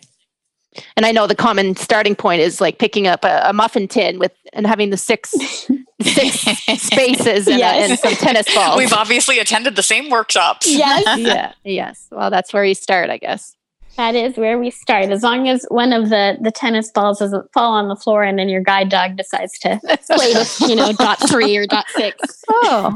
And 0.96 1.06
I 1.06 1.12
know 1.12 1.28
the 1.28 1.36
common 1.36 1.76
starting 1.76 2.16
point 2.16 2.42
is 2.42 2.62
like 2.62 2.78
picking 2.78 3.08
up 3.08 3.24
a, 3.24 3.42
a 3.46 3.54
muffin 3.54 3.88
tin 3.88 4.20
with 4.20 4.32
and 4.54 4.66
having 4.68 4.90
the 4.90 4.98
six 4.98 5.32
six 6.02 6.40
spaces 6.82 7.48
and, 7.48 7.60
yes. 7.60 7.90
a, 7.90 7.92
and, 7.92 8.00
some 8.00 8.14
tennis 8.14 8.54
balls. 8.54 8.78
We've 8.78 8.94
obviously 8.94 9.40
attended 9.40 9.76
the 9.76 9.84
same 9.84 10.10
workshops. 10.10 10.68
Yes. 10.70 11.20
yeah. 11.20 11.54
Yes. 11.64 12.08
Well, 12.12 12.30
that's 12.30 12.54
where 12.54 12.64
you 12.64 12.76
start, 12.76 13.10
I 13.10 13.18
guess. 13.18 13.56
That 13.98 14.14
is 14.14 14.38
where 14.38 14.60
we 14.60 14.70
start. 14.70 15.06
As 15.06 15.24
long 15.24 15.50
as 15.50 15.66
one 15.70 15.92
of 15.92 16.10
the 16.10 16.38
the 16.40 16.52
tennis 16.52 16.92
balls 16.92 17.18
doesn't 17.18 17.52
fall 17.52 17.74
on 17.74 17.88
the 17.88 17.96
floor, 17.96 18.24
and 18.24 18.38
then 18.38 18.48
your 18.48 18.62
guide 18.62 18.90
dog 18.90 19.18
decides 19.18 19.58
to 19.60 19.80
play 20.08 20.34
with, 20.34 20.62
you 20.62 20.76
know, 20.76 20.94
dot 20.94 21.18
three 21.28 21.58
or 21.58 21.66
dot 21.66 21.86
six. 21.96 22.44
Oh. 22.48 22.94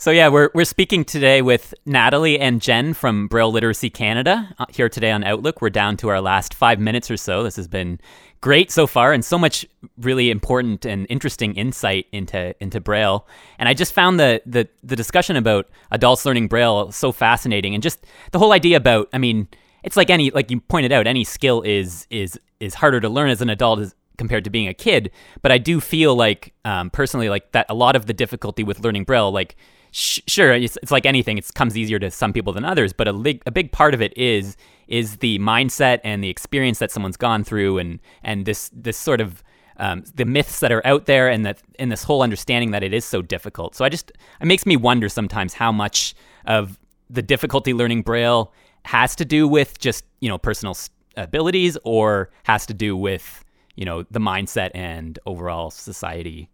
So 0.00 0.10
yeah, 0.10 0.28
we're 0.28 0.48
we're 0.54 0.64
speaking 0.64 1.04
today 1.04 1.42
with 1.42 1.74
Natalie 1.84 2.40
and 2.40 2.62
Jen 2.62 2.94
from 2.94 3.28
Braille 3.28 3.52
Literacy 3.52 3.90
Canada 3.90 4.48
uh, 4.58 4.64
here 4.70 4.88
today 4.88 5.10
on 5.10 5.22
Outlook. 5.22 5.60
We're 5.60 5.68
down 5.68 5.98
to 5.98 6.08
our 6.08 6.22
last 6.22 6.54
five 6.54 6.80
minutes 6.80 7.10
or 7.10 7.18
so. 7.18 7.42
This 7.42 7.56
has 7.56 7.68
been 7.68 8.00
great 8.40 8.70
so 8.70 8.86
far, 8.86 9.12
and 9.12 9.22
so 9.22 9.38
much 9.38 9.66
really 9.98 10.30
important 10.30 10.86
and 10.86 11.06
interesting 11.10 11.54
insight 11.54 12.06
into 12.12 12.54
into 12.62 12.80
Braille. 12.80 13.28
And 13.58 13.68
I 13.68 13.74
just 13.74 13.92
found 13.92 14.18
the 14.18 14.40
the 14.46 14.66
the 14.82 14.96
discussion 14.96 15.36
about 15.36 15.68
adults 15.90 16.24
learning 16.24 16.48
Braille 16.48 16.90
so 16.92 17.12
fascinating, 17.12 17.74
and 17.74 17.82
just 17.82 18.06
the 18.32 18.38
whole 18.38 18.52
idea 18.52 18.78
about. 18.78 19.10
I 19.12 19.18
mean, 19.18 19.48
it's 19.82 19.98
like 19.98 20.08
any 20.08 20.30
like 20.30 20.50
you 20.50 20.62
pointed 20.62 20.92
out, 20.92 21.06
any 21.06 21.24
skill 21.24 21.60
is 21.60 22.06
is 22.08 22.40
is 22.58 22.72
harder 22.72 23.00
to 23.00 23.10
learn 23.10 23.28
as 23.28 23.42
an 23.42 23.50
adult 23.50 23.80
as 23.80 23.94
compared 24.16 24.44
to 24.44 24.50
being 24.50 24.66
a 24.66 24.72
kid. 24.72 25.10
But 25.42 25.52
I 25.52 25.58
do 25.58 25.78
feel 25.78 26.16
like 26.16 26.54
um, 26.64 26.88
personally, 26.88 27.28
like 27.28 27.52
that 27.52 27.66
a 27.68 27.74
lot 27.74 27.96
of 27.96 28.06
the 28.06 28.14
difficulty 28.14 28.64
with 28.64 28.80
learning 28.80 29.04
Braille, 29.04 29.30
like 29.30 29.56
sh- 29.90 30.20
sure, 30.26 30.52
it's, 30.52 30.76
it's, 30.82 30.90
like 30.90 31.06
anything. 31.06 31.38
It 31.38 31.52
comes 31.54 31.76
easier 31.76 31.98
to 31.98 32.10
some 32.10 32.32
people 32.32 32.52
than 32.52 32.64
others, 32.64 32.92
but 32.92 33.08
a, 33.08 33.12
big 33.12 33.42
a 33.46 33.50
big 33.50 33.72
part 33.72 33.94
of 33.94 34.02
it 34.02 34.16
is 34.16 34.56
is 34.88 35.18
the 35.18 35.38
mindset 35.38 36.00
and 36.02 36.22
the 36.22 36.28
experience 36.28 36.80
that 36.80 36.90
someone's 36.90 37.16
gone 37.16 37.44
through, 37.44 37.78
and 37.78 38.00
and 38.22 38.46
this 38.46 38.70
this 38.72 38.96
sort 38.96 39.20
of 39.20 39.42
um, 39.76 40.04
the 40.14 40.24
myths 40.24 40.60
that 40.60 40.72
are 40.72 40.86
out 40.86 41.06
there, 41.06 41.28
and 41.28 41.44
that 41.46 41.62
and 41.78 41.90
this 41.90 42.02
whole 42.02 42.22
understanding 42.22 42.70
that 42.72 42.82
it 42.82 42.92
is 42.92 43.04
so 43.04 43.22
difficult. 43.22 43.74
So 43.74 43.84
I 43.84 43.88
just 43.88 44.12
it 44.40 44.46
makes 44.46 44.66
me 44.66 44.76
wonder 44.76 45.08
sometimes 45.08 45.54
how 45.54 45.72
much 45.72 46.14
of 46.46 46.78
the 47.08 47.22
difficulty 47.22 47.74
learning 47.74 48.02
Braille 48.02 48.52
has 48.84 49.14
to 49.16 49.24
do 49.24 49.46
with 49.46 49.78
just 49.78 50.04
you 50.20 50.28
know 50.28 50.38
personal 50.38 50.76
abilities, 51.16 51.76
or 51.84 52.30
has 52.44 52.66
to 52.66 52.74
do 52.74 52.96
with 52.96 53.44
you 53.76 53.84
know 53.84 54.04
the 54.10 54.20
mindset 54.20 54.70
and 54.74 55.18
overall 55.26 55.70
society 55.70 56.48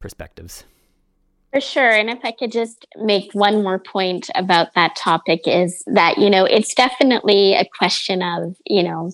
perspectives. 0.00 0.64
For 1.52 1.60
sure. 1.60 1.90
And 1.90 2.08
if 2.08 2.20
I 2.22 2.30
could 2.30 2.52
just 2.52 2.86
make 2.96 3.32
one 3.32 3.62
more 3.62 3.78
point 3.78 4.30
about 4.36 4.74
that 4.74 4.94
topic 4.94 5.42
is 5.46 5.82
that, 5.86 6.18
you 6.18 6.30
know, 6.30 6.44
it's 6.44 6.74
definitely 6.74 7.54
a 7.54 7.64
question 7.76 8.22
of, 8.22 8.54
you 8.66 8.84
know, 8.84 9.10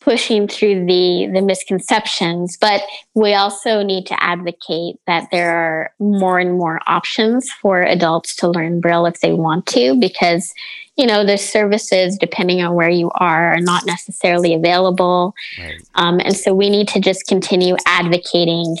pushing 0.00 0.48
through 0.48 0.86
the 0.86 1.30
the 1.32 1.42
misconceptions 1.42 2.56
but 2.56 2.82
we 3.14 3.34
also 3.34 3.82
need 3.82 4.06
to 4.06 4.22
advocate 4.22 4.96
that 5.06 5.28
there 5.30 5.54
are 5.54 5.92
more 5.98 6.38
and 6.38 6.52
more 6.54 6.80
options 6.86 7.50
for 7.50 7.82
adults 7.82 8.34
to 8.34 8.48
learn 8.48 8.80
braille 8.80 9.04
if 9.04 9.20
they 9.20 9.34
want 9.34 9.66
to 9.66 9.94
because 10.00 10.54
you 10.96 11.06
know 11.06 11.24
the 11.24 11.36
services 11.36 12.16
depending 12.18 12.62
on 12.62 12.74
where 12.74 12.88
you 12.88 13.10
are 13.16 13.52
are 13.52 13.60
not 13.60 13.84
necessarily 13.84 14.54
available 14.54 15.34
right. 15.58 15.82
um, 15.96 16.18
and 16.20 16.34
so 16.34 16.54
we 16.54 16.70
need 16.70 16.88
to 16.88 16.98
just 16.98 17.26
continue 17.26 17.76
advocating 17.84 18.76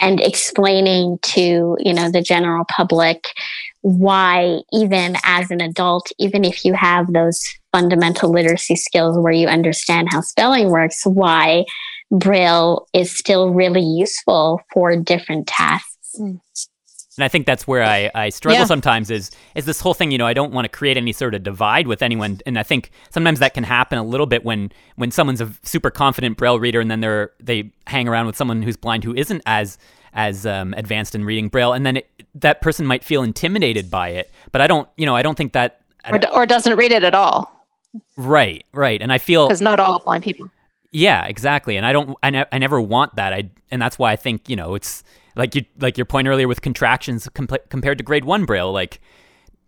and 0.00 0.20
explaining 0.20 1.18
to 1.22 1.76
you 1.78 1.92
know 1.94 2.10
the 2.10 2.22
general 2.22 2.64
public 2.64 3.28
why 3.82 4.60
even 4.72 5.16
as 5.24 5.50
an 5.50 5.60
adult 5.60 6.10
even 6.18 6.44
if 6.44 6.64
you 6.64 6.74
have 6.74 7.12
those 7.12 7.42
fundamental 7.72 8.30
literacy 8.30 8.76
skills 8.76 9.16
where 9.18 9.32
you 9.32 9.46
understand 9.46 10.08
how 10.10 10.20
spelling 10.20 10.70
works 10.70 11.04
why 11.04 11.64
braille 12.10 12.86
is 12.92 13.16
still 13.16 13.50
really 13.50 13.82
useful 13.82 14.60
for 14.72 14.96
different 14.96 15.46
tasks 15.46 16.16
mm. 16.18 16.40
And 17.16 17.24
I 17.24 17.28
think 17.28 17.44
that's 17.46 17.66
where 17.66 17.82
I, 17.82 18.10
I 18.14 18.28
struggle 18.28 18.60
yeah. 18.60 18.66
sometimes 18.66 19.10
is 19.10 19.30
is 19.54 19.64
this 19.64 19.80
whole 19.80 19.94
thing, 19.94 20.10
you 20.10 20.18
know, 20.18 20.26
I 20.26 20.32
don't 20.32 20.52
want 20.52 20.64
to 20.64 20.68
create 20.68 20.96
any 20.96 21.12
sort 21.12 21.34
of 21.34 21.42
divide 21.42 21.86
with 21.86 22.02
anyone. 22.02 22.40
And 22.46 22.58
I 22.58 22.62
think 22.62 22.92
sometimes 23.10 23.40
that 23.40 23.52
can 23.52 23.64
happen 23.64 23.98
a 23.98 24.04
little 24.04 24.26
bit 24.26 24.44
when 24.44 24.70
when 24.94 25.10
someone's 25.10 25.40
a 25.40 25.50
super 25.62 25.90
confident 25.90 26.36
braille 26.36 26.60
reader 26.60 26.80
and 26.80 26.90
then 26.90 27.00
they're 27.00 27.32
they 27.40 27.72
hang 27.86 28.06
around 28.08 28.26
with 28.26 28.36
someone 28.36 28.62
who's 28.62 28.76
blind 28.76 29.02
who 29.02 29.14
isn't 29.14 29.42
as 29.44 29.76
as 30.12 30.46
um, 30.46 30.72
advanced 30.74 31.14
in 31.14 31.24
reading 31.24 31.48
braille 31.48 31.72
and 31.72 31.84
then 31.84 31.98
it, 31.98 32.10
that 32.34 32.60
person 32.60 32.86
might 32.86 33.02
feel 33.02 33.22
intimidated 33.22 33.90
by 33.90 34.10
it. 34.10 34.30
But 34.52 34.60
I 34.60 34.66
don't, 34.66 34.88
you 34.96 35.04
know, 35.04 35.16
I 35.16 35.22
don't 35.22 35.36
think 35.36 35.52
that 35.52 35.80
or, 36.08 36.20
or 36.32 36.46
doesn't 36.46 36.76
read 36.76 36.92
it 36.92 37.02
at 37.02 37.14
all. 37.14 37.66
Right, 38.16 38.64
right. 38.72 39.02
And 39.02 39.12
I 39.12 39.18
feel 39.18 39.48
because 39.48 39.60
not 39.60 39.80
all 39.80 39.98
blind 39.98 40.22
people. 40.22 40.48
Yeah, 40.92 41.24
exactly. 41.26 41.76
And 41.76 41.84
I 41.84 41.92
don't 41.92 42.16
I, 42.22 42.30
ne- 42.30 42.46
I 42.52 42.58
never 42.58 42.80
want 42.80 43.16
that. 43.16 43.32
I 43.32 43.50
and 43.70 43.82
that's 43.82 43.98
why 43.98 44.12
I 44.12 44.16
think, 44.16 44.48
you 44.48 44.54
know, 44.56 44.74
it's 44.74 45.02
like 45.36 45.54
you 45.54 45.64
like 45.78 45.96
your 45.98 46.04
point 46.04 46.28
earlier 46.28 46.48
with 46.48 46.62
contractions 46.62 47.28
comp- 47.34 47.68
compared 47.68 47.98
to 47.98 48.04
grade 48.04 48.24
1 48.24 48.44
braille 48.44 48.72
like 48.72 49.00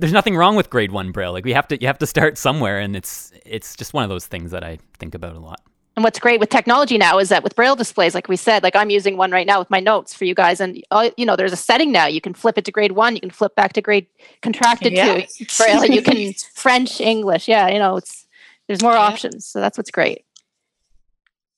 there's 0.02 0.12
nothing 0.12 0.36
wrong 0.36 0.56
with 0.56 0.68
grade 0.68 0.90
1 0.90 1.12
braille. 1.12 1.32
Like 1.32 1.44
we 1.44 1.52
have 1.52 1.68
to 1.68 1.80
you 1.80 1.86
have 1.86 1.98
to 1.98 2.06
start 2.06 2.36
somewhere 2.36 2.80
and 2.80 2.96
it's 2.96 3.32
it's 3.46 3.76
just 3.76 3.94
one 3.94 4.02
of 4.02 4.10
those 4.10 4.26
things 4.26 4.50
that 4.50 4.64
I 4.64 4.78
think 4.98 5.14
about 5.14 5.36
a 5.36 5.38
lot. 5.38 5.60
And 5.94 6.02
what's 6.02 6.18
great 6.18 6.40
with 6.40 6.48
technology 6.48 6.98
now 6.98 7.18
is 7.18 7.28
that 7.28 7.44
with 7.44 7.54
braille 7.54 7.76
displays 7.76 8.14
like 8.14 8.26
we 8.26 8.34
said 8.36 8.62
like 8.62 8.74
i'm 8.74 8.90
using 8.90 9.16
one 9.18 9.30
right 9.30 9.46
now 9.46 9.58
with 9.58 9.68
my 9.68 9.78
notes 9.78 10.14
for 10.14 10.24
you 10.24 10.34
guys 10.34 10.58
and 10.58 10.82
uh, 10.90 11.10
you 11.16 11.24
know 11.24 11.36
there's 11.36 11.52
a 11.52 11.56
setting 11.56 11.92
now. 11.92 12.06
You 12.06 12.20
can 12.20 12.34
flip 12.34 12.58
it 12.58 12.64
to 12.64 12.72
grade 12.72 12.92
one. 12.92 13.14
You 13.14 13.20
can 13.20 13.30
flip 13.30 13.54
back 13.54 13.74
to 13.74 13.80
grade 13.80 14.08
contracted 14.40 14.92
yeah. 14.92 15.20
to 15.20 15.46
braille. 15.56 15.84
You 15.84 16.02
can 16.02 16.32
french 16.54 17.00
english. 17.00 17.46
Yeah 17.46 17.68
you 17.68 17.78
know 17.78 17.96
it's 17.96 18.26
there's 18.66 18.82
more 18.82 18.92
yeah. 18.92 18.98
options 18.98 19.46
so 19.46 19.60
that's 19.60 19.78
what's 19.78 19.92
great. 19.92 20.24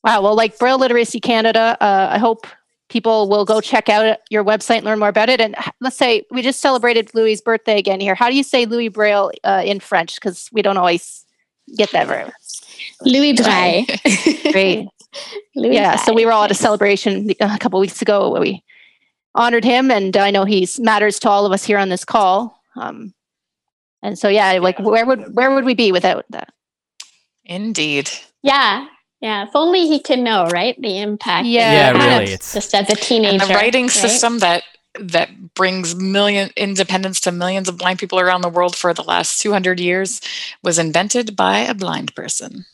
Wow 0.03 0.21
well 0.21 0.37
like 0.37 0.59
braille 0.59 0.79
literacy 0.79 1.21
canada 1.21 1.79
uh, 1.81 2.09
i 2.11 2.19
hope 2.19 2.47
people 2.89 3.28
will 3.28 3.45
go 3.45 3.61
check 3.61 3.89
out 3.89 4.18
your 4.30 4.45
website 4.45 4.78
and 4.78 4.85
learn 4.85 4.99
more 4.99 5.09
about 5.09 5.28
it 5.28 5.41
and 5.41 5.57
let's 5.80 5.97
say 5.97 6.24
we 6.30 6.43
just 6.43 6.61
celebrated 6.61 7.11
louis 7.14 7.41
birthday 7.41 7.78
again 7.78 8.01
here 8.01 8.14
how 8.14 8.28
do 8.28 8.37
you 8.37 8.43
say 8.43 8.66
louis 8.66 8.89
braille 8.89 9.30
uh, 9.45 9.62
in 9.64 9.80
french 9.80 10.16
because 10.16 10.49
we 10.53 10.62
don't 10.62 10.76
always 10.76 11.24
get 11.76 11.91
that 11.93 12.07
very 12.07 12.30
Louis 13.03 13.32
Braille. 13.35 13.85
Great. 14.53 14.89
Louis 15.55 15.74
yeah, 15.74 15.97
so 15.97 16.12
we 16.12 16.26
were 16.26 16.32
all 16.32 16.45
at 16.45 16.51
a 16.51 16.55
celebration 16.55 17.30
a 17.41 17.59
couple 17.59 17.78
weeks 17.78 18.03
ago 18.03 18.30
where 18.30 18.41
we 18.41 18.64
honored 19.35 19.64
him, 19.64 19.91
and 19.91 20.16
I 20.16 20.30
know 20.30 20.45
he's 20.45 20.80
matters 20.80 21.20
to 21.20 21.30
all 21.30 21.47
of 21.47 21.53
us 21.53 21.64
here 21.64 21.78
on 21.78 21.89
this 21.89 22.05
call. 22.05 22.61
Um, 22.76 23.14
and 24.03 24.18
so, 24.18 24.28
yeah, 24.28 24.53
like 24.55 24.78
where 24.80 25.07
would 25.07 25.35
where 25.35 25.55
would 25.55 25.64
we 25.64 25.74
be 25.74 25.93
without 25.93 26.24
that? 26.30 26.53
Indeed. 27.45 28.11
Yeah, 28.43 28.89
yeah. 29.25 29.45
If 29.45 29.57
only 29.57 29.89
he 29.89 30.01
could 30.01 30.18
know, 30.18 30.47
right? 30.49 30.79
The 30.79 31.01
impact. 31.01 31.47
Yeah, 31.47 31.93
yeah 31.95 32.18
really. 32.18 32.33
It's 32.35 32.53
just 32.53 32.75
as 32.75 32.91
a 32.91 32.95
teenager. 32.95 33.43
And 33.43 33.51
the 33.51 33.55
writing 33.55 33.85
right? 33.85 33.91
system 33.91 34.41
that 34.41 34.64
that 35.01 35.55
brings 35.55 35.95
million 35.97 36.51
independence 36.59 37.22
to 37.22 37.33
millions 37.33 37.66
of 37.66 37.79
blind 37.79 37.99
people 37.99 38.20
around 38.20 38.43
the 38.43 38.51
world 38.51 38.77
for 38.77 38.93
the 38.93 39.03
last 39.03 39.41
200 39.41 39.81
years 39.81 40.20
was 40.62 40.79
invented 40.79 41.35
by 41.35 41.61
a 41.61 41.72
blind 41.72 42.14
person. 42.14 42.66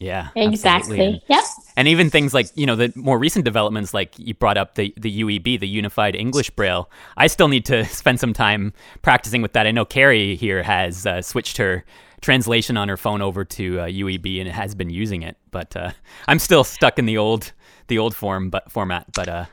Yeah, 0.00 0.30
exactly. 0.34 1.22
Yep. 1.28 1.44
And 1.76 1.86
even 1.86 2.10
things 2.10 2.34
like 2.34 2.48
you 2.56 2.66
know 2.66 2.74
the 2.74 2.92
more 2.96 3.16
recent 3.16 3.44
developments, 3.44 3.94
like 3.94 4.18
you 4.18 4.34
brought 4.34 4.58
up 4.58 4.74
the 4.74 4.92
the 4.96 5.22
UEB, 5.22 5.60
the 5.60 5.68
Unified 5.68 6.16
English 6.16 6.50
Braille. 6.50 6.90
I 7.16 7.28
still 7.28 7.46
need 7.46 7.66
to 7.66 7.84
spend 8.00 8.18
some 8.18 8.32
time 8.32 8.72
practicing 9.02 9.42
with 9.42 9.52
that. 9.52 9.68
I 9.68 9.70
know 9.70 9.84
Carrie 9.84 10.34
here 10.34 10.64
has 10.64 11.06
uh, 11.06 11.22
switched 11.22 11.58
her 11.58 11.84
translation 12.24 12.78
on 12.78 12.88
her 12.88 12.96
phone 12.96 13.20
over 13.20 13.44
to 13.44 13.80
uh, 13.80 13.86
UEB 13.86 14.40
and 14.40 14.48
has 14.48 14.74
been 14.74 14.88
using 14.88 15.22
it, 15.22 15.36
but 15.50 15.76
uh, 15.76 15.90
I'm 16.26 16.38
still 16.38 16.64
stuck 16.64 16.98
in 16.98 17.04
the 17.04 17.18
old 17.18 17.52
the 17.88 17.98
old 17.98 18.16
form 18.16 18.48
but 18.48 18.72
format. 18.72 19.06
But 19.12 19.28
uh, 19.28 19.44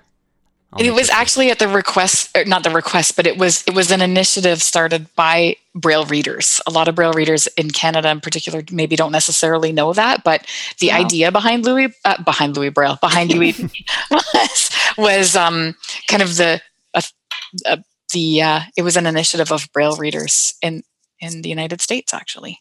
it 0.79 0.93
was 0.93 1.09
actually 1.09 1.51
at 1.51 1.59
the 1.59 1.67
request, 1.67 2.29
not 2.47 2.63
the 2.63 2.69
request, 2.69 3.17
but 3.17 3.27
it 3.27 3.37
was 3.37 3.63
it 3.67 3.73
was 3.73 3.91
an 3.91 4.01
initiative 4.01 4.61
started 4.61 5.13
by 5.15 5.57
Braille 5.75 6.05
readers. 6.05 6.61
A 6.65 6.71
lot 6.71 6.87
of 6.87 6.95
Braille 6.95 7.11
readers 7.11 7.47
in 7.57 7.71
Canada, 7.71 8.09
in 8.09 8.21
particular, 8.21 8.63
maybe 8.71 8.95
don't 8.95 9.11
necessarily 9.11 9.73
know 9.73 9.91
that. 9.91 10.23
But 10.23 10.47
the 10.79 10.89
wow. 10.89 10.99
idea 10.99 11.31
behind 11.31 11.65
Louis, 11.65 11.93
uh, 12.05 12.23
behind 12.23 12.55
Louis 12.55 12.69
Braille, 12.69 12.97
behind 13.01 13.31
Louis 13.35 13.53
was 14.09 14.71
was 14.97 15.35
um, 15.35 15.75
kind 16.07 16.23
of 16.23 16.37
the 16.37 16.61
uh, 16.93 17.01
uh, 17.65 17.77
the 18.13 18.41
uh, 18.41 18.61
it 18.77 18.83
was 18.83 18.95
an 18.95 19.05
initiative 19.05 19.51
of 19.51 19.67
Braille 19.73 19.97
readers 19.97 20.53
in 20.61 20.83
in 21.21 21.41
the 21.41 21.49
United 21.49 21.81
States, 21.81 22.13
actually. 22.13 22.59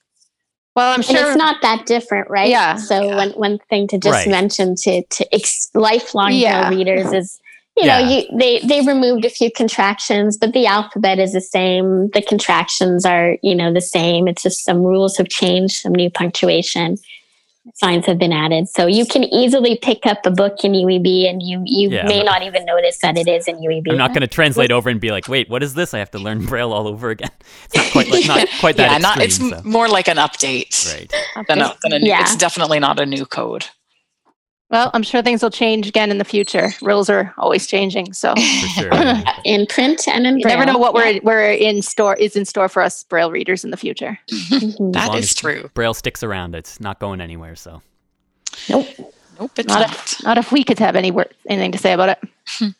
Well, 0.77 0.95
I'm 0.95 1.03
sure 1.03 1.17
and 1.17 1.27
it's 1.27 1.37
not 1.37 1.63
that 1.63 1.87
different, 1.87 2.31
right? 2.31 2.49
Yeah. 2.49 2.77
So 2.77 3.03
yeah. 3.03 3.17
one 3.17 3.31
one 3.31 3.59
thing 3.69 3.89
to 3.89 3.99
just 3.99 4.15
right. 4.15 4.29
mention 4.29 4.77
to 4.83 5.03
to 5.03 5.35
ex- 5.35 5.69
lifelong 5.75 6.33
yeah. 6.33 6.69
Readers 6.69 7.13
is 7.13 7.41
you 7.77 7.87
know, 7.87 7.99
you, 7.99 8.25
they 8.37 8.61
they 8.61 8.81
removed 8.83 9.25
a 9.25 9.31
few 9.31 9.51
contractions, 9.51 10.37
but 10.37 10.53
the 10.53 10.67
alphabet 10.67 11.19
is 11.19 11.33
the 11.33 11.41
same. 11.41 12.11
The 12.11 12.23
contractions 12.23 13.07
are, 13.07 13.37
you 13.43 13.55
know, 13.55 13.73
the 13.73 13.81
same. 13.81 14.29
It's 14.29 14.43
just 14.43 14.65
some 14.65 14.83
rules 14.83 15.17
have 15.17 15.29
changed, 15.29 15.77
some 15.77 15.93
new 15.93 16.11
punctuation 16.11 16.99
signs 17.75 18.07
have 18.07 18.19
been 18.19 18.33
added. 18.33 18.69
So 18.69 18.87
you 18.87 19.07
can 19.07 19.25
easily 19.25 19.79
pick 19.81 20.07
up 20.07 20.25
a 20.25 20.31
book 20.31 20.65
in 20.65 20.73
UEB 20.73 21.29
and 21.29 21.43
you 21.43 21.63
you 21.65 21.91
yeah, 21.91 22.07
may 22.07 22.23
not 22.23 22.43
even 22.43 22.65
notice 22.65 22.99
that 22.99 23.17
it 23.17 23.29
is 23.29 23.49
in 23.49 23.57
UEB. 23.57 23.91
I'm 23.91 23.99
not 23.99 24.11
going 24.11 24.23
to 24.23 24.27
translate 24.27 24.71
over 24.71 24.89
and 24.89 25.01
be 25.01 25.11
like, 25.11 25.29
"Wait, 25.29 25.49
what 25.49 25.63
is 25.63 25.75
this? 25.75 25.95
I 25.95 25.99
have 25.99 26.11
to 26.13 26.19
learn 26.19 26.45
Braille 26.47 26.73
all 26.73 26.87
over 26.87 27.11
again." 27.11 27.31
It's 27.73 27.77
not 27.77 27.93
quite 27.93 28.11
like, 28.11 28.27
not 28.27 28.49
quite 28.61 28.77
that 28.77 29.01
yeah, 29.01 29.19
extreme, 29.19 29.51
not, 29.51 29.57
it's 29.57 29.63
so. 29.65 29.69
more 29.69 29.89
like 29.89 30.09
an 30.09 30.17
update. 30.17 30.95
Right. 30.95 31.13
Than 31.47 31.61
a, 31.61 31.77
than 31.83 31.93
a 31.93 31.99
new, 31.99 32.09
yeah. 32.09 32.23
It's 32.23 32.37
definitely 32.37 32.79
not 32.79 32.99
a 32.99 33.07
new 33.07 33.27
code. 33.27 33.67
Well, 34.71 34.91
I'm 34.95 35.03
sure 35.03 35.21
things 35.21 35.43
will 35.43 35.51
change 35.51 35.89
again 35.89 36.13
in 36.13 36.19
the 36.19 36.25
future. 36.25 36.71
Rules 36.81 37.11
are 37.11 37.35
always 37.39 37.67
changing, 37.67 38.13
so 38.13 38.35
sure. 38.37 38.91
in 39.45 39.67
print 39.67 40.07
and 40.07 40.27
in 40.27 40.39
you 40.39 40.43
braille. 40.43 40.59
never 40.59 40.73
know 40.73 40.79
what 40.79 40.95
we're 40.95 41.19
we're 41.25 41.51
in 41.51 41.83
store 41.83 42.15
is 42.15 42.37
in 42.37 42.45
store 42.45 42.69
for 42.69 42.81
us 42.81 43.03
braille 43.05 43.33
readers 43.33 43.65
in 43.65 43.71
the 43.71 43.77
future. 43.77 44.19
Mm-hmm. 44.61 44.91
that 44.93 45.15
is 45.15 45.33
true. 45.35 45.71
Braille 45.75 45.95
sticks 45.95 46.23
around; 46.23 46.55
it's 46.55 46.81
not 46.81 46.99
going 46.99 47.21
anywhere. 47.21 47.55
So, 47.55 47.83
nope, 48.69 48.87
nope, 49.39 49.51
it's 49.57 49.69
not. 49.69 49.81
Not 49.81 49.91
if, 49.91 50.25
not 50.25 50.39
if 50.39 50.53
we 50.53 50.65
could 50.65 50.79
have 50.81 50.97
any 50.97 51.11
word, 51.11 51.33
anything 51.49 51.73
to 51.73 51.79
say 51.79 51.93
about 51.93 52.19
it. 52.19 52.75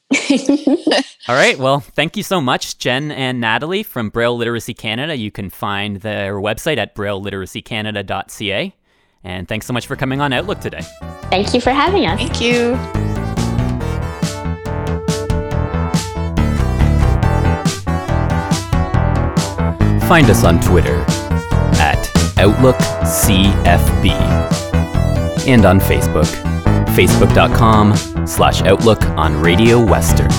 All 1.29 1.35
right. 1.35 1.59
Well, 1.59 1.81
thank 1.81 2.17
you 2.17 2.23
so 2.23 2.41
much, 2.41 2.79
Jen 2.79 3.11
and 3.13 3.41
Natalie 3.41 3.83
from 3.83 4.11
Braille 4.11 4.37
Literacy 4.37 4.75
Canada. 4.75 5.17
You 5.17 5.31
can 5.31 5.49
find 5.49 5.97
their 6.01 6.35
website 6.35 6.77
at 6.77 6.95
brailleliteracycanada.ca. 6.95 8.75
And 9.23 9.47
thanks 9.47 9.67
so 9.67 9.73
much 9.73 9.87
for 9.87 9.97
coming 9.97 10.21
on 10.21 10.33
Outlook 10.33 10.61
today. 10.61 10.83
Thank 11.31 11.55
you 11.55 11.61
for 11.61 11.71
having 11.71 12.07
us. 12.07 12.19
Thank 12.19 12.41
you. 12.41 12.77
Find 20.09 20.29
us 20.29 20.43
on 20.43 20.61
Twitter 20.61 20.97
at 21.79 22.03
OutlookCFB 22.37 24.11
and 25.47 25.65
on 25.65 25.79
Facebook, 25.79 26.27
facebook.com 26.97 28.27
slash 28.27 28.63
Outlook 28.63 29.03
on 29.11 29.41
Radio 29.41 29.79
Western. 29.85 30.31